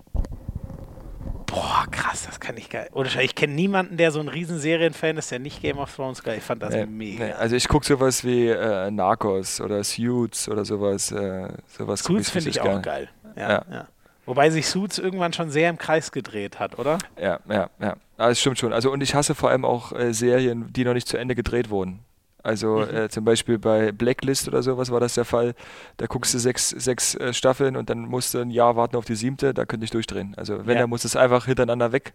[1.46, 2.88] Boah, krass, das kann ich geil.
[2.92, 6.22] Oder ich kenne niemanden, der so ein riesen Serienfan ist, der nicht Game of Thrones
[6.22, 6.38] geil.
[6.38, 7.24] Ich fand das nee, mega.
[7.24, 7.32] Nee.
[7.32, 11.12] Also ich gucke sowas wie äh, Narcos oder Suits oder sowas.
[11.12, 13.08] Äh, sowas Suits finde ich auch geil.
[13.36, 13.64] Ja, ja.
[13.70, 13.88] ja.
[14.26, 16.98] Wobei sich Suits irgendwann schon sehr im Kreis gedreht hat, oder?
[17.18, 17.96] Ja, ja, ja.
[18.16, 18.72] Ah, das stimmt schon.
[18.72, 21.70] Also und ich hasse vor allem auch äh, Serien, die noch nicht zu Ende gedreht
[21.70, 22.00] wurden.
[22.46, 22.96] Also mhm.
[22.96, 25.54] äh, zum Beispiel bei Blacklist oder sowas war das der Fall.
[25.96, 29.04] Da guckst du sechs, sechs äh, Staffeln und dann musst du ein Jahr warten auf
[29.04, 30.34] die siebte, da könnte ich durchdrehen.
[30.36, 30.82] Also wenn, ja.
[30.82, 32.14] dann muss es einfach hintereinander weg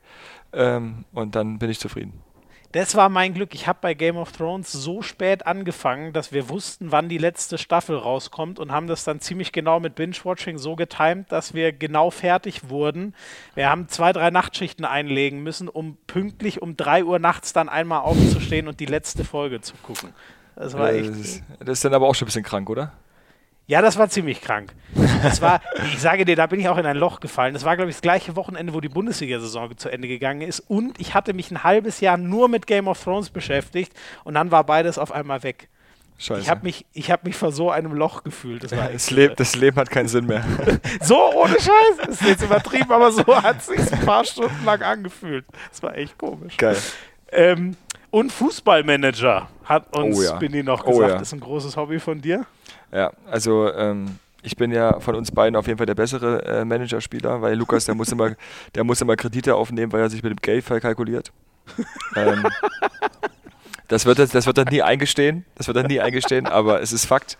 [0.53, 2.13] ähm, und dann bin ich zufrieden.
[2.71, 3.53] Das war mein Glück.
[3.53, 7.57] Ich habe bei Game of Thrones so spät angefangen, dass wir wussten, wann die letzte
[7.57, 12.11] Staffel rauskommt und haben das dann ziemlich genau mit Binge-Watching so getimt, dass wir genau
[12.11, 13.13] fertig wurden.
[13.55, 18.01] Wir haben zwei, drei Nachtschichten einlegen müssen, um pünktlich um drei Uhr nachts dann einmal
[18.01, 20.13] aufzustehen und die letzte Folge zu gucken.
[20.55, 21.09] Das war echt.
[21.09, 22.93] Das ist, das ist dann aber auch schon ein bisschen krank, oder?
[23.71, 24.73] Ja, das war ziemlich krank.
[25.23, 25.61] Das war,
[25.93, 27.53] ich sage dir, da bin ich auch in ein Loch gefallen.
[27.53, 30.59] Das war, glaube ich, das gleiche Wochenende, wo die Bundesliga-Saison zu Ende gegangen ist.
[30.59, 33.93] Und ich hatte mich ein halbes Jahr nur mit Game of Thrones beschäftigt
[34.25, 35.69] und dann war beides auf einmal weg.
[36.17, 36.41] Scheiße.
[36.41, 38.61] Ich habe mich, hab mich vor so einem Loch gefühlt.
[38.61, 40.43] Das, das, Leb, das, Leben hat keinen Sinn mehr.
[41.01, 41.97] so ohne Scheiß.
[42.05, 45.45] Das ist jetzt übertrieben, aber so hat es sich ein paar Stunden lang angefühlt.
[45.69, 46.57] Das war echt komisch.
[46.57, 46.75] Geil.
[47.31, 47.77] Ähm,
[48.09, 50.35] und Fußballmanager hat uns oh ja.
[50.35, 51.11] Bindi noch oh gesagt.
[51.11, 51.21] Oh ja.
[51.21, 52.45] ist ein großes Hobby von dir.
[52.91, 56.65] Ja, also ähm, ich bin ja von uns beiden auf jeden Fall der bessere äh,
[56.65, 58.35] Managerspieler, weil Lukas, der muss immer,
[58.75, 61.31] der muss immer Kredite aufnehmen, weil er sich mit dem Geld verkalkuliert.
[62.15, 62.45] ähm,
[63.87, 67.05] das wird, das wird er nie eingestehen, das wird er nie eingestehen, aber es ist
[67.05, 67.37] Fakt.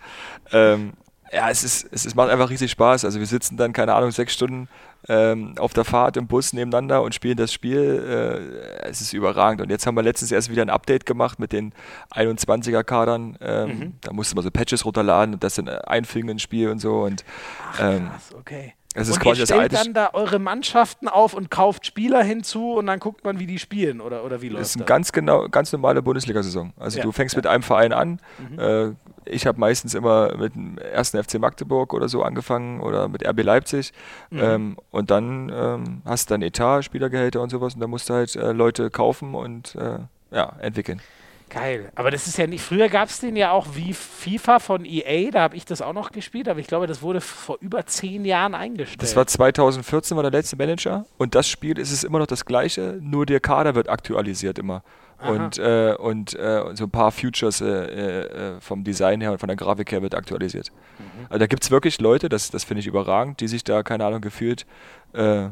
[0.52, 0.92] Ähm,
[1.32, 3.04] ja, es, ist, es, es macht einfach riesig Spaß.
[3.06, 4.68] Also wir sitzen dann, keine Ahnung, sechs Stunden
[5.08, 7.78] ähm, auf der Fahrt im Bus nebeneinander und spielen das Spiel.
[8.82, 9.60] Äh, es ist überragend.
[9.60, 11.72] Und jetzt haben wir letztens erst wieder ein Update gemacht mit den
[12.12, 13.38] 21er-Kadern.
[13.40, 13.92] Ähm, mhm.
[14.00, 17.02] Da musste man so Patches runterladen und das dann einfügen ins Spiel und so.
[17.02, 17.24] Und,
[17.80, 18.74] ähm, Ach, krass, okay.
[18.94, 22.74] Es ist und quasi ihr stellt dann da eure Mannschaften auf und kauft Spieler hinzu
[22.74, 24.70] und dann guckt man, wie die spielen oder, oder wie läuft das?
[24.70, 26.72] ist eine ganz genau, ganz normale Bundesliga-Saison.
[26.78, 27.38] Also ja, du fängst ja.
[27.38, 28.20] mit einem Verein an.
[28.50, 28.58] Mhm.
[28.58, 28.90] Äh,
[29.24, 33.42] ich habe meistens immer mit dem ersten FC Magdeburg oder so angefangen oder mit RB
[33.42, 33.92] Leipzig.
[34.30, 34.40] Mhm.
[34.42, 38.14] Ähm, und dann ähm, hast du dann Etat, Spielergehälter und sowas und dann musst du
[38.14, 40.00] halt äh, Leute kaufen und äh,
[40.34, 41.00] ja, entwickeln.
[41.52, 41.92] Geil.
[41.96, 42.64] Aber das ist ja nicht.
[42.64, 45.92] Früher gab es den ja auch wie FIFA von EA, da habe ich das auch
[45.92, 49.02] noch gespielt, aber ich glaube, das wurde vor über zehn Jahren eingestellt.
[49.02, 52.46] Das war 2014, war der letzte Manager und das Spiel ist es immer noch das
[52.46, 54.82] gleiche, nur der Kader wird aktualisiert immer.
[55.20, 59.46] Und, äh, und äh, so ein paar Futures äh, äh, vom Design her und von
[59.46, 60.72] der Grafik her wird aktualisiert.
[60.98, 61.26] Mhm.
[61.28, 64.04] Also da gibt es wirklich Leute, das, das finde ich überragend, die sich da, keine
[64.04, 64.66] Ahnung, gefühlt
[65.12, 65.50] äh,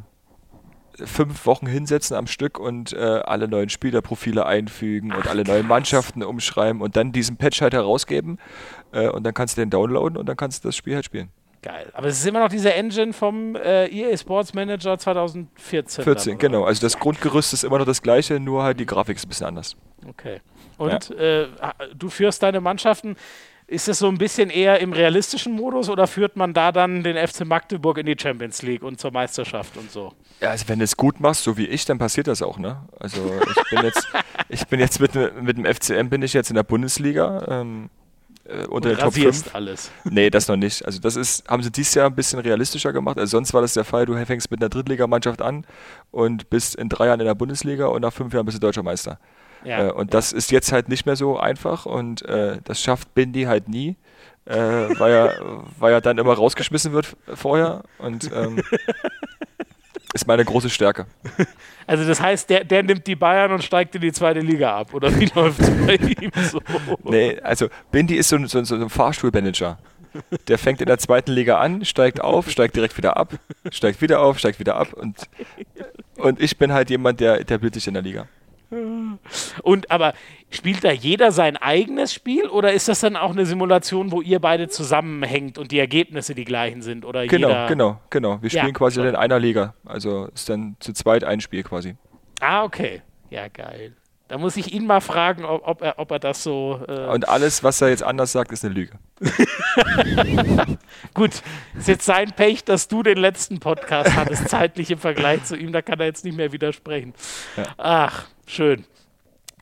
[1.06, 5.54] fünf Wochen hinsetzen am Stück und äh, alle neuen Spielerprofile einfügen Ach, und alle krass.
[5.54, 8.38] neuen Mannschaften umschreiben und dann diesen Patch halt herausgeben
[8.92, 11.30] äh, und dann kannst du den downloaden und dann kannst du das Spiel halt spielen.
[11.62, 11.90] Geil.
[11.92, 16.04] Aber es ist immer noch diese Engine vom äh, EA Sports Manager 2014.
[16.04, 16.64] 14, genau.
[16.64, 19.46] Also das Grundgerüst ist immer noch das gleiche, nur halt die Grafik ist ein bisschen
[19.46, 19.76] anders.
[20.08, 20.40] Okay.
[20.78, 21.42] Und ja.
[21.42, 21.48] äh,
[21.94, 23.16] du führst deine Mannschaften
[23.70, 27.16] ist es so ein bisschen eher im realistischen Modus oder führt man da dann den
[27.16, 30.12] FC Magdeburg in die Champions League und zur Meisterschaft und so?
[30.40, 32.82] Ja, also wenn du es gut machst, so wie ich, dann passiert das auch, ne?
[32.98, 34.08] Also ich bin jetzt,
[34.48, 37.46] ich bin jetzt mit, mit dem FCM bin ich jetzt in der Bundesliga.
[37.48, 37.90] Ähm,
[38.44, 39.54] äh, unter der Top 5.
[39.54, 39.92] alles.
[40.04, 40.84] Nee, das noch nicht.
[40.84, 43.18] Also das ist, haben sie dieses Jahr ein bisschen realistischer gemacht.
[43.18, 45.64] Also sonst war das der Fall, du fängst mit einer Drittligamannschaft an
[46.10, 48.82] und bist in drei Jahren in der Bundesliga und nach fünf Jahren bist du deutscher
[48.82, 49.20] Meister.
[49.64, 50.18] Ja, äh, und ja.
[50.18, 53.96] das ist jetzt halt nicht mehr so einfach und äh, das schafft Bindi halt nie,
[54.46, 58.62] äh, weil, er, weil er dann immer rausgeschmissen wird vorher und ähm,
[60.14, 61.06] ist meine große Stärke.
[61.86, 64.94] Also das heißt, der, der nimmt die Bayern und steigt in die zweite Liga ab,
[64.94, 66.60] oder wie läuft es bei ihm so?
[67.04, 69.78] Nee, also Bindi ist so, so, so ein Fahrstuhlmanager.
[70.48, 73.34] Der fängt in der zweiten Liga an, steigt auf, steigt direkt wieder ab,
[73.70, 75.28] steigt wieder auf, steigt wieder ab und,
[76.16, 78.26] und ich bin halt jemand, der etabliert sich in der Liga.
[79.62, 80.14] Und aber
[80.50, 84.38] spielt da jeder sein eigenes Spiel oder ist das dann auch eine Simulation, wo ihr
[84.38, 87.04] beide zusammenhängt und die Ergebnisse die gleichen sind?
[87.04, 88.42] Oder genau, jeder genau, genau.
[88.42, 89.08] Wir spielen ja, quasi schon.
[89.08, 89.74] in einer Liga.
[89.84, 91.96] Also ist dann zu zweit ein Spiel quasi.
[92.40, 93.02] Ah, okay.
[93.30, 93.94] Ja, geil.
[94.30, 96.80] Da muss ich ihn mal fragen, ob, ob, er, ob er das so.
[96.86, 98.92] Äh Und alles, was er jetzt anders sagt, ist eine Lüge.
[101.14, 101.42] Gut,
[101.76, 105.72] ist jetzt sein Pech, dass du den letzten Podcast hattest, zeitlich im Vergleich zu ihm.
[105.72, 107.12] Da kann er jetzt nicht mehr widersprechen.
[107.56, 107.64] Ja.
[107.76, 108.84] Ach, schön.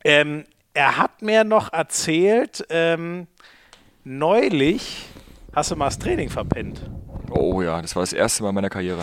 [0.05, 0.45] Ähm,
[0.75, 3.27] er hat mir noch erzählt, ähm,
[4.05, 5.07] neulich
[5.53, 6.81] hast du mal das Training verpennt.
[7.31, 9.03] Oh ja, das war das erste Mal in meiner Karriere.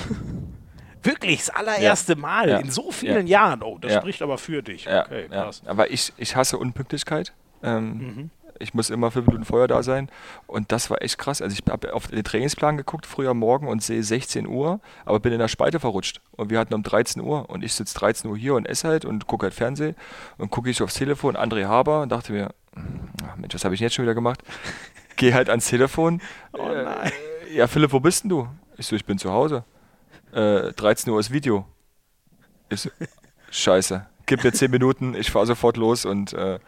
[1.04, 2.20] Wirklich, das allererste ja.
[2.20, 2.58] Mal ja.
[2.58, 3.42] in so vielen ja.
[3.42, 3.62] Jahren.
[3.62, 4.88] Oh, das spricht aber für dich.
[4.88, 5.62] Okay, krass.
[5.66, 7.34] Aber ich, ich hasse Unpünktlichkeit.
[7.62, 8.30] Ähm, mhm.
[8.60, 10.10] Ich muss immer fünf Minuten vorher da sein.
[10.48, 11.42] Und das war echt krass.
[11.42, 15.34] Also ich habe auf den Trainingsplan geguckt, früher morgen und sehe 16 Uhr, aber bin
[15.34, 16.22] in der Spalte verrutscht.
[16.32, 19.06] Und wir hatten um 13 Uhr und ich sitze 13 Uhr hier und esse halt
[19.06, 19.96] und gucke halt Fernsehen.
[20.38, 22.50] Und gucke ich aufs Telefon, André Haber, und dachte mir,
[23.28, 24.42] ach Mensch, was habe ich jetzt schon wieder gemacht?
[25.16, 26.22] Gehe halt ans Telefon.
[26.54, 27.12] Oh nein.
[27.50, 28.48] Äh, ja, Philipp, wo bist denn du?
[28.78, 29.64] Ich so, ich bin zu Hause
[30.36, 31.66] äh, 13 Uhr ist Video.
[32.70, 32.92] Ist
[33.50, 34.06] scheiße.
[34.26, 36.60] Gib mir 10 Minuten, ich fahre sofort los und äh,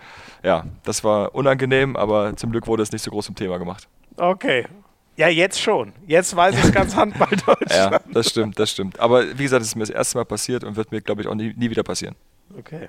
[0.43, 3.87] ja, das war unangenehm, aber zum Glück wurde es nicht so groß zum Thema gemacht.
[4.17, 4.65] Okay.
[5.15, 5.93] Ja, jetzt schon.
[6.05, 7.69] Jetzt weiß ich ganz Handball Deutschland.
[7.71, 8.99] ja, das stimmt, das stimmt.
[8.99, 11.27] Aber wie gesagt, es ist mir das erste Mal passiert und wird mir, glaube ich,
[11.27, 12.15] auch nie, nie wieder passieren.
[12.55, 12.87] Okay.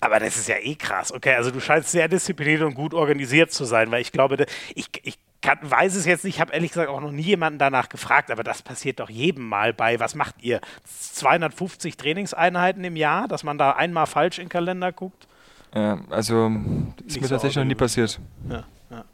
[0.00, 1.12] Aber das ist ja eh krass.
[1.12, 4.88] Okay, also du scheinst sehr diszipliniert und gut organisiert zu sein, weil ich glaube, ich,
[5.02, 7.88] ich kann, weiß es jetzt nicht, ich habe ehrlich gesagt auch noch nie jemanden danach
[7.88, 10.60] gefragt, aber das passiert doch jedem Mal bei, was macht ihr?
[10.84, 15.28] 250 Trainingseinheiten im Jahr, dass man da einmal falsch in den Kalender guckt?
[15.74, 18.18] Ja, also ist nicht mir so tatsächlich noch nie passiert.
[18.48, 19.04] Ja, ja.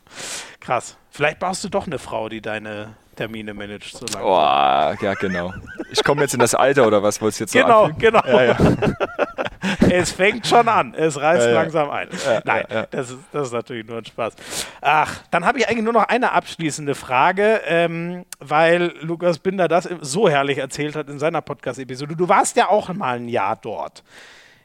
[0.60, 0.96] Krass.
[1.10, 3.96] Vielleicht brauchst du doch eine Frau, die deine Termine managt.
[3.96, 4.24] So lange.
[4.24, 5.52] Oh, ja, genau.
[5.90, 8.38] Ich komme jetzt in das Alter oder was wolltest du jetzt genau, so Genau, genau.
[8.38, 8.56] Ja, ja.
[9.90, 10.94] es fängt schon an.
[10.94, 12.08] Es reißt ja, langsam ein.
[12.44, 14.34] Nein, Das, ist, das ist natürlich nur ein Spaß.
[14.80, 19.88] Ach, dann habe ich eigentlich nur noch eine abschließende Frage, ähm, weil Lukas Binder das
[20.00, 22.16] so herrlich erzählt hat in seiner Podcast-Episode.
[22.16, 24.02] Du warst ja auch mal ein Jahr dort.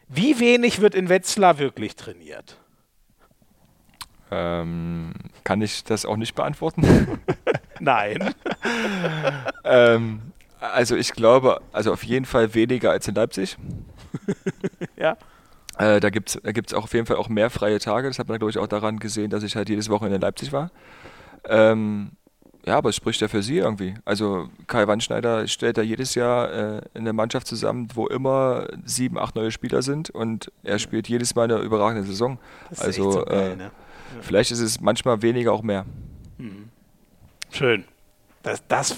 [0.08, 2.58] Wie wenig wird in Wetzlar wirklich trainiert?
[4.32, 5.14] Ähm,
[5.44, 7.20] kann ich das auch nicht beantworten?
[7.80, 8.34] Nein.
[9.64, 10.22] ähm,
[10.60, 13.58] also ich glaube, also auf jeden Fall weniger als in Leipzig.
[14.98, 15.18] ja.
[15.78, 18.08] Äh, da gibt es da gibt's auch auf jeden Fall auch mehr freie Tage.
[18.08, 20.52] Das hat man, glaube ich, auch daran gesehen, dass ich halt jedes Wochenende in Leipzig
[20.52, 20.72] war.
[21.46, 22.12] Ähm,
[22.68, 23.94] ja, aber es spricht ja für sie irgendwie.
[24.04, 29.36] Also Kai Wandschneider stellt da jedes Jahr äh, eine Mannschaft zusammen, wo immer sieben, acht
[29.36, 32.40] neue Spieler sind und er spielt jedes Mal eine überragende Saison.
[32.70, 33.64] Das ist also so geil, äh, ne?
[33.64, 33.72] ja.
[34.22, 35.86] vielleicht ist es manchmal weniger auch mehr.
[36.38, 36.70] Mhm.
[37.52, 37.86] Schön.
[38.48, 38.96] Das, das,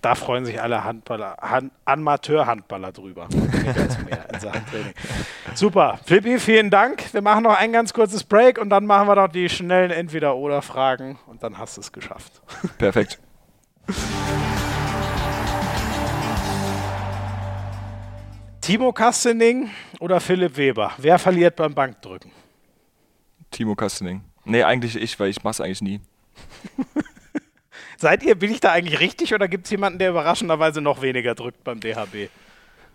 [0.00, 3.28] da freuen sich alle Handballer, Han, Amateur-Handballer drüber.
[5.54, 6.00] Super.
[6.06, 7.12] Flippi, vielen Dank.
[7.12, 11.18] Wir machen noch ein ganz kurzes Break und dann machen wir noch die schnellen Entweder-Oder-Fragen
[11.26, 12.40] und dann hast du es geschafft.
[12.78, 13.20] Perfekt.
[18.62, 19.68] Timo Kastening
[20.00, 20.92] oder Philipp Weber?
[20.96, 22.32] Wer verliert beim Bankdrücken?
[23.50, 24.22] Timo Kastening.
[24.46, 26.00] Nee, eigentlich ich, weil ich mache es eigentlich nie.
[27.96, 31.34] Seid ihr, bin ich da eigentlich richtig oder gibt es jemanden, der überraschenderweise noch weniger
[31.34, 32.28] drückt beim DHB?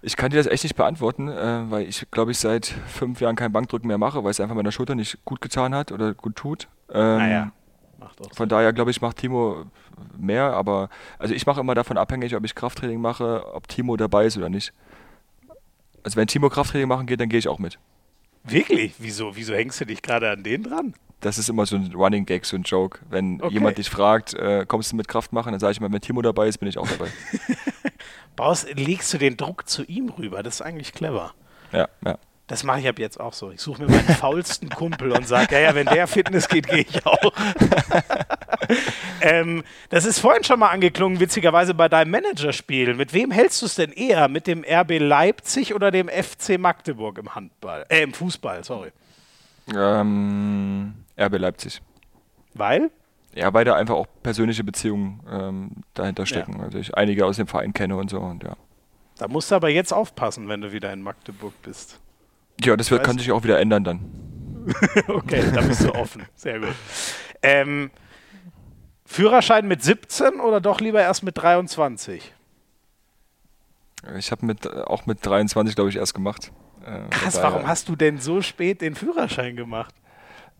[0.03, 3.35] Ich kann dir das echt nicht beantworten, äh, weil ich glaube ich seit fünf Jahren
[3.35, 6.35] kein Bankdrücken mehr mache, weil es einfach meiner Schulter nicht gut getan hat oder gut
[6.35, 6.67] tut.
[6.91, 7.51] Ähm, naja.
[8.33, 9.65] Von daher glaube ich, macht Timo
[10.17, 14.25] mehr, aber also ich mache immer davon abhängig, ob ich Krafttraining mache, ob Timo dabei
[14.25, 14.73] ist oder nicht.
[16.03, 17.77] Also wenn Timo Krafttraining machen geht, dann gehe ich auch mit.
[18.43, 18.93] Wirklich?
[18.99, 20.93] Wieso, wieso hängst du dich gerade an den dran?
[21.21, 22.99] das ist immer so ein Running Gag, so ein Joke.
[23.09, 23.53] Wenn okay.
[23.53, 26.21] jemand dich fragt, äh, kommst du mit Kraft machen, dann sage ich mal, wenn Timo
[26.21, 27.09] dabei ist, bin ich auch dabei.
[28.35, 31.33] Baust, legst du den Druck zu ihm rüber, das ist eigentlich clever.
[31.71, 32.17] Ja, ja.
[32.51, 33.49] Das mache ich ab jetzt auch so.
[33.49, 36.81] Ich suche mir meinen faulsten Kumpel und sage, ja, ja, wenn der Fitness geht, gehe
[36.81, 37.31] ich auch.
[39.21, 42.93] ähm, das ist vorhin schon mal angeklungen, witzigerweise bei deinem Managerspiel.
[42.95, 44.27] Mit wem hältst du es denn eher?
[44.27, 47.85] Mit dem RB Leipzig oder dem FC Magdeburg im Handball?
[47.87, 48.91] Äh, im Fußball, sorry.
[49.73, 51.81] Ähm, RB Leipzig.
[52.53, 52.91] Weil?
[53.33, 56.57] Ja, weil da einfach auch persönliche Beziehungen ähm, dahinter stecken.
[56.57, 56.65] Ja.
[56.65, 58.57] Also ich einige aus dem Verein kenne und so und ja.
[59.17, 62.01] Da musst du aber jetzt aufpassen, wenn du wieder in Magdeburg bist.
[62.59, 63.99] Ja, das wird, kann sich auch wieder ändern dann.
[65.07, 66.25] okay, da bist du offen.
[66.35, 66.75] Sehr gut.
[67.41, 67.89] Ähm,
[69.05, 72.33] Führerschein mit 17 oder doch lieber erst mit 23?
[74.17, 76.51] Ich habe mit, auch mit 23, glaube ich, erst gemacht.
[76.85, 79.93] Äh, Krass, warum hast du denn so spät den Führerschein gemacht?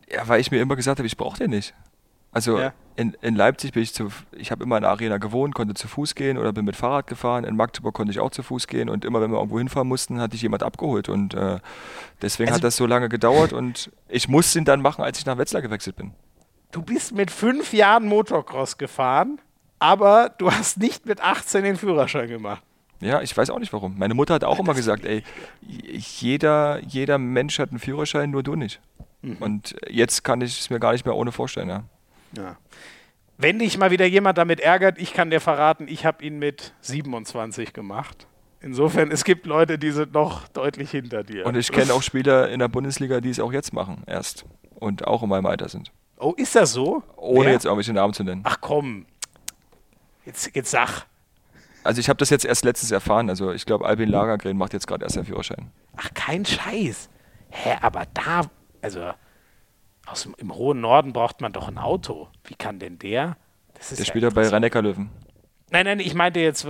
[0.08, 1.74] Ja, weil ich mir immer gesagt habe, ich brauche den nicht.
[2.32, 2.72] Also ja.
[2.96, 5.86] in, in Leipzig bin ich zu, ich habe immer in der Arena gewohnt, konnte zu
[5.86, 7.44] Fuß gehen oder bin mit Fahrrad gefahren.
[7.44, 10.18] In Magdeburg konnte ich auch zu Fuß gehen und immer wenn wir irgendwo hinfahren mussten,
[10.18, 11.58] hatte ich jemand abgeholt und äh,
[12.22, 15.26] deswegen also, hat das so lange gedauert und ich musste ihn dann machen, als ich
[15.26, 16.12] nach Wetzlar gewechselt bin.
[16.72, 19.38] Du bist mit fünf Jahren Motocross gefahren,
[19.78, 22.62] aber du hast nicht mit 18 den Führerschein gemacht.
[23.00, 23.98] Ja, ich weiß auch nicht warum.
[23.98, 25.22] Meine Mutter hat auch immer gesagt, ey,
[25.60, 28.80] jeder, jeder Mensch hat einen Führerschein, nur du nicht.
[29.20, 29.36] Mhm.
[29.38, 31.84] Und jetzt kann ich es mir gar nicht mehr ohne vorstellen, ja.
[32.36, 32.56] Ja.
[33.38, 36.74] Wenn dich mal wieder jemand damit ärgert, ich kann dir verraten, ich habe ihn mit
[36.82, 38.26] 27 gemacht.
[38.60, 41.44] Insofern, es gibt Leute, die sind noch deutlich hinter dir.
[41.46, 44.44] Und ich kenne auch Spieler in der Bundesliga, die es auch jetzt machen, erst.
[44.74, 45.90] Und auch in meinem Alter sind.
[46.18, 47.02] Oh, ist das so?
[47.16, 47.52] Ohne Wer?
[47.52, 48.42] jetzt irgendwelche Namen zu nennen.
[48.44, 49.06] Ach komm.
[50.24, 51.06] Jetzt, jetzt sag.
[51.82, 53.28] Also ich habe das jetzt erst letztens erfahren.
[53.28, 55.72] Also ich glaube, Albin Lagergren macht jetzt gerade erst seinen Führerschein.
[55.96, 57.08] Ach, kein Scheiß.
[57.50, 58.42] Hä, aber da,
[58.80, 59.10] also
[60.12, 62.28] aus dem, im hohen Norden braucht man doch ein Auto.
[62.44, 63.36] Wie kann denn der?
[63.74, 65.10] der ja spielt ja bei rhein löwen
[65.70, 66.66] Nein, nein, ich meinte jetzt,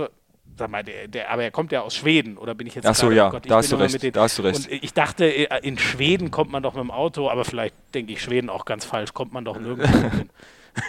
[0.57, 2.95] sag mal, der, der, aber er kommt ja aus Schweden, oder bin ich jetzt Ach
[2.95, 4.69] so, ja, oh Gott, da, hast du recht, den, da hast du recht.
[4.69, 8.13] Und ich dachte, äh, in Schweden kommt man doch mit dem Auto, aber vielleicht denke
[8.13, 10.29] ich Schweden auch ganz falsch, kommt man doch nirgendwo hin.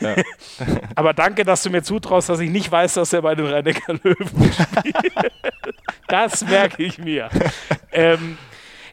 [0.01, 0.17] Ja.
[0.95, 3.65] aber danke, dass du mir zutraust, dass ich nicht weiß, dass er bei den rhein
[3.65, 5.33] löwen spielt.
[6.09, 7.29] das merke ich mir.
[7.93, 8.39] ähm,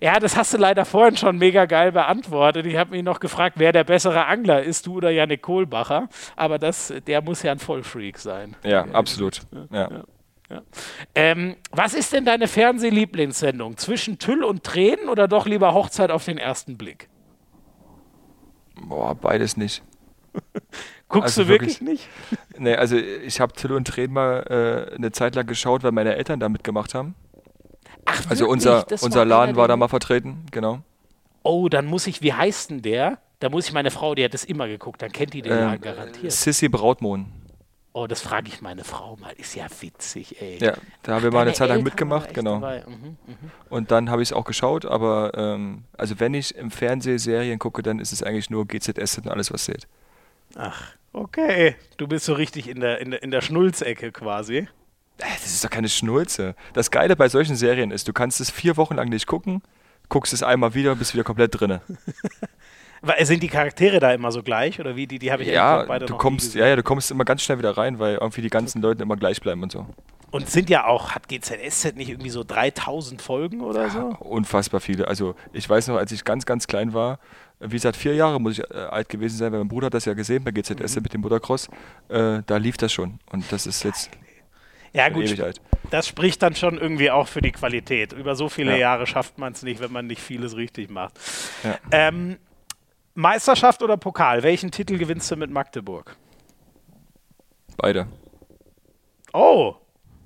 [0.02, 2.66] ja, das hast du leider vorhin schon mega geil beantwortet.
[2.66, 6.10] Ich habe mich noch gefragt, wer der bessere Angler ist, du oder Janik Kohlbacher.
[6.36, 8.56] Aber das, der muss ja ein Vollfreak sein.
[8.64, 9.42] Ja, absolut.
[9.72, 9.90] Ja.
[9.92, 10.04] ja.
[10.50, 10.62] Ja.
[11.16, 13.78] Ähm, was ist denn deine Fernsehlieblingssendung?
[13.78, 17.08] Zwischen Tüll und Tränen oder doch lieber Hochzeit auf den ersten Blick?
[18.76, 19.82] Boah, beides nicht.
[21.08, 22.60] Guckst also du wirklich, wirklich, nicht?
[22.60, 26.16] Nee, also ich habe Tüll und Tränen mal äh, eine Zeit lang geschaut, weil meine
[26.16, 27.16] Eltern da mitgemacht haben.
[28.12, 30.82] Ach, also unser, unser Laden war da mal vertreten, genau.
[31.44, 33.18] Oh, dann muss ich, wie heißt denn der?
[33.40, 35.62] Da muss ich meine Frau, die hat das immer geguckt, dann kennt die den äh,
[35.62, 36.32] Laden garantiert.
[36.32, 37.26] Sissy Brautmohn.
[37.94, 39.34] Oh, das frage ich meine Frau mal.
[39.38, 40.58] Ist ja witzig, ey.
[40.62, 42.60] Ja, da haben wir mal eine Zeit lang mitgemacht, genau.
[42.60, 43.36] Mhm, mh.
[43.70, 47.60] Und dann habe ich es auch geschaut, aber ähm, also wenn ich im Fernsehen Serien
[47.60, 49.88] gucke, dann ist es eigentlich nur GZS und alles, was seht.
[50.56, 51.76] Ach, okay.
[51.98, 54.70] Du bist so richtig in der, in der, in der Schnulzecke quasi.
[55.22, 56.56] Äh, das ist doch keine Schnulze.
[56.74, 59.62] Das Geile bei solchen Serien ist, du kannst es vier Wochen lang nicht gucken,
[60.10, 61.82] guckst es einmal wieder und bist wieder komplett drinne.
[63.24, 65.08] Sind die Charaktere da immer so gleich oder wie?
[65.08, 67.58] Die, die habe ich ja, beide du kommst, Ja, ja, du kommst immer ganz schnell
[67.58, 69.88] wieder rein, weil irgendwie die ganzen Leute immer gleich bleiben und so.
[70.30, 73.98] Und sind ja auch, hat GZSZ nicht irgendwie so 3000 Folgen oder so?
[73.98, 75.08] Ja, unfassbar viele.
[75.08, 77.20] Also ich weiß noch, als ich ganz, ganz klein war,
[77.60, 80.06] wie gesagt, vier Jahre muss ich äh, alt gewesen sein, weil mein Bruder hat das
[80.06, 81.04] ja gesehen bei GZSZ mhm.
[81.04, 81.70] mit dem Muttercross.
[82.08, 83.20] Äh, da lief das schon.
[83.32, 84.10] Und das ist jetzt
[84.94, 85.26] ja, gut.
[85.90, 88.14] Das spricht dann schon irgendwie auch für die Qualität.
[88.14, 88.78] Über so viele ja.
[88.78, 91.20] Jahre schafft man es nicht, wenn man nicht vieles richtig macht.
[91.64, 91.78] Ja.
[91.92, 92.38] Ähm,
[93.14, 94.44] Meisterschaft oder Pokal?
[94.44, 96.16] Welchen Titel gewinnst du mit Magdeburg?
[97.78, 98.08] Beide.
[99.34, 99.76] Oh,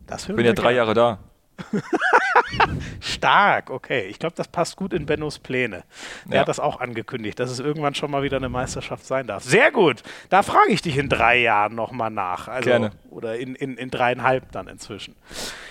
[0.07, 1.19] das Ich bin ja drei Jahre da.
[2.99, 4.07] Stark, okay.
[4.07, 5.83] Ich glaube, das passt gut in Bennos Pläne.
[6.25, 6.41] Der ja.
[6.41, 9.43] hat das auch angekündigt, dass es irgendwann schon mal wieder eine Meisterschaft sein darf.
[9.43, 10.03] Sehr gut.
[10.29, 12.47] Da frage ich dich in drei Jahren nochmal nach.
[12.47, 12.91] Also, Gerne.
[13.09, 15.15] Oder in, in, in dreieinhalb dann inzwischen.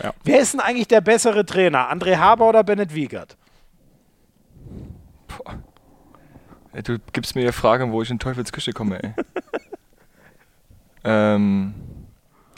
[0.02, 0.12] Ja.
[0.24, 1.90] Wer ist denn eigentlich der bessere Trainer?
[1.92, 3.36] André Haber oder Bennett Wiegert?
[5.28, 5.62] Boah.
[6.82, 9.14] Du gibst mir ja Fragen, wo ich in Teufels Küche komme, ey.
[11.04, 11.74] ähm,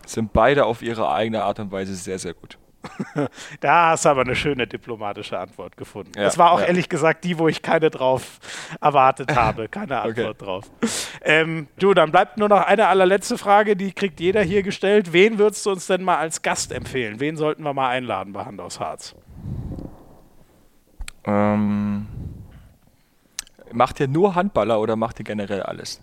[0.06, 2.56] sind beide auf ihre eigene Art und Weise sehr, sehr gut.
[3.60, 6.12] da hast du aber eine schöne diplomatische Antwort gefunden.
[6.16, 6.66] Ja, das war auch ja.
[6.66, 8.38] ehrlich gesagt die, wo ich keine drauf
[8.80, 9.68] erwartet habe.
[9.68, 10.44] Keine Antwort okay.
[10.44, 10.70] drauf.
[11.22, 15.12] Ähm, du, dann bleibt nur noch eine allerletzte Frage, die kriegt jeder hier gestellt.
[15.12, 17.20] Wen würdest du uns denn mal als Gast empfehlen?
[17.20, 19.14] Wen sollten wir mal einladen bei Hand aus Harz?
[21.24, 22.06] Ähm,
[23.72, 26.00] macht ihr nur Handballer oder macht ihr generell alles?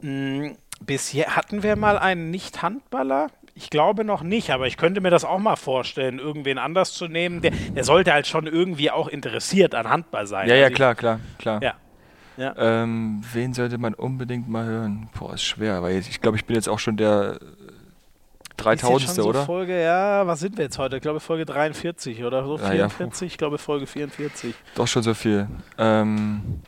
[0.00, 3.28] Mm, bisher hatten wir mal einen Nicht-Handballer.
[3.60, 7.08] Ich glaube noch nicht, aber ich könnte mir das auch mal vorstellen, irgendwen anders zu
[7.08, 7.42] nehmen.
[7.42, 10.48] Der, der sollte halt schon irgendwie auch interessiert an Handball sein.
[10.48, 11.62] Ja, ja, also klar, klar, klar.
[11.62, 11.74] Ja.
[12.38, 12.54] ja.
[12.56, 15.10] Ähm, wen sollte man unbedingt mal hören?
[15.18, 17.38] Boah, ist schwer, weil ich glaube, ich bin jetzt auch schon der
[18.56, 19.10] 3000.
[19.10, 19.44] So oder?
[19.44, 20.96] Folge, ja, was sind wir jetzt heute?
[20.96, 23.20] Ich glaube Folge 43 oder so 44.
[23.20, 24.54] Ja, ich glaube Folge 44.
[24.74, 25.48] Doch schon so viel.
[25.76, 26.62] Ähm,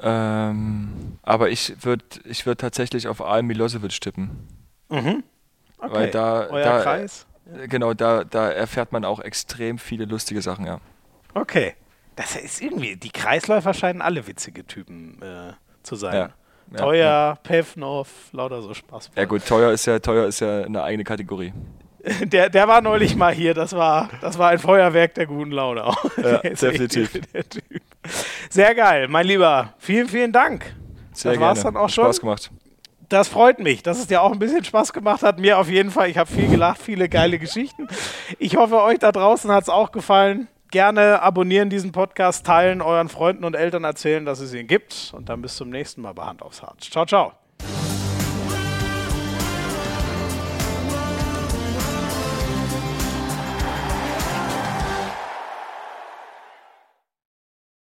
[0.00, 4.30] ähm, aber ich würde ich würd tatsächlich auf Al Milosevic tippen.
[4.88, 5.22] Mhm.
[5.80, 5.92] Okay.
[5.92, 7.26] Weil da, Euer da, Kreis?
[7.46, 7.66] Ja.
[7.66, 10.80] Genau, da, da erfährt man auch extrem viele lustige Sachen, ja.
[11.34, 11.74] Okay.
[12.16, 15.52] Das ist irgendwie, die Kreisläufer scheinen alle witzige Typen äh,
[15.82, 16.14] zu sein.
[16.14, 16.30] Ja.
[16.72, 17.38] Ja, teuer, ja.
[17.42, 19.10] Pevnov, lauter so Spaß.
[19.16, 21.52] Ja gut, teuer ist ja, teuer ist ja eine eigene Kategorie.
[22.22, 25.84] Der, der war neulich mal hier, das war, das war ein Feuerwerk der guten Laune.
[26.16, 27.10] Ja, definitiv.
[28.48, 29.74] Sehr geil, mein Lieber.
[29.76, 30.64] Vielen, vielen Dank.
[31.12, 31.74] Sehr das war's gerne.
[31.74, 32.04] dann auch schon.
[32.04, 32.50] Spaß gemacht.
[33.10, 35.40] Das freut mich, dass es dir auch ein bisschen Spaß gemacht hat.
[35.40, 36.08] Mir auf jeden Fall.
[36.08, 37.88] Ich habe viel gelacht, viele geile Geschichten.
[38.38, 40.46] Ich hoffe, euch da draußen hat es auch gefallen.
[40.70, 45.12] Gerne abonnieren diesen Podcast, teilen, euren Freunden und Eltern erzählen, dass es ihn gibt.
[45.12, 46.88] Und dann bis zum nächsten Mal bei Hand aufs Harz.
[46.88, 47.32] Ciao, ciao.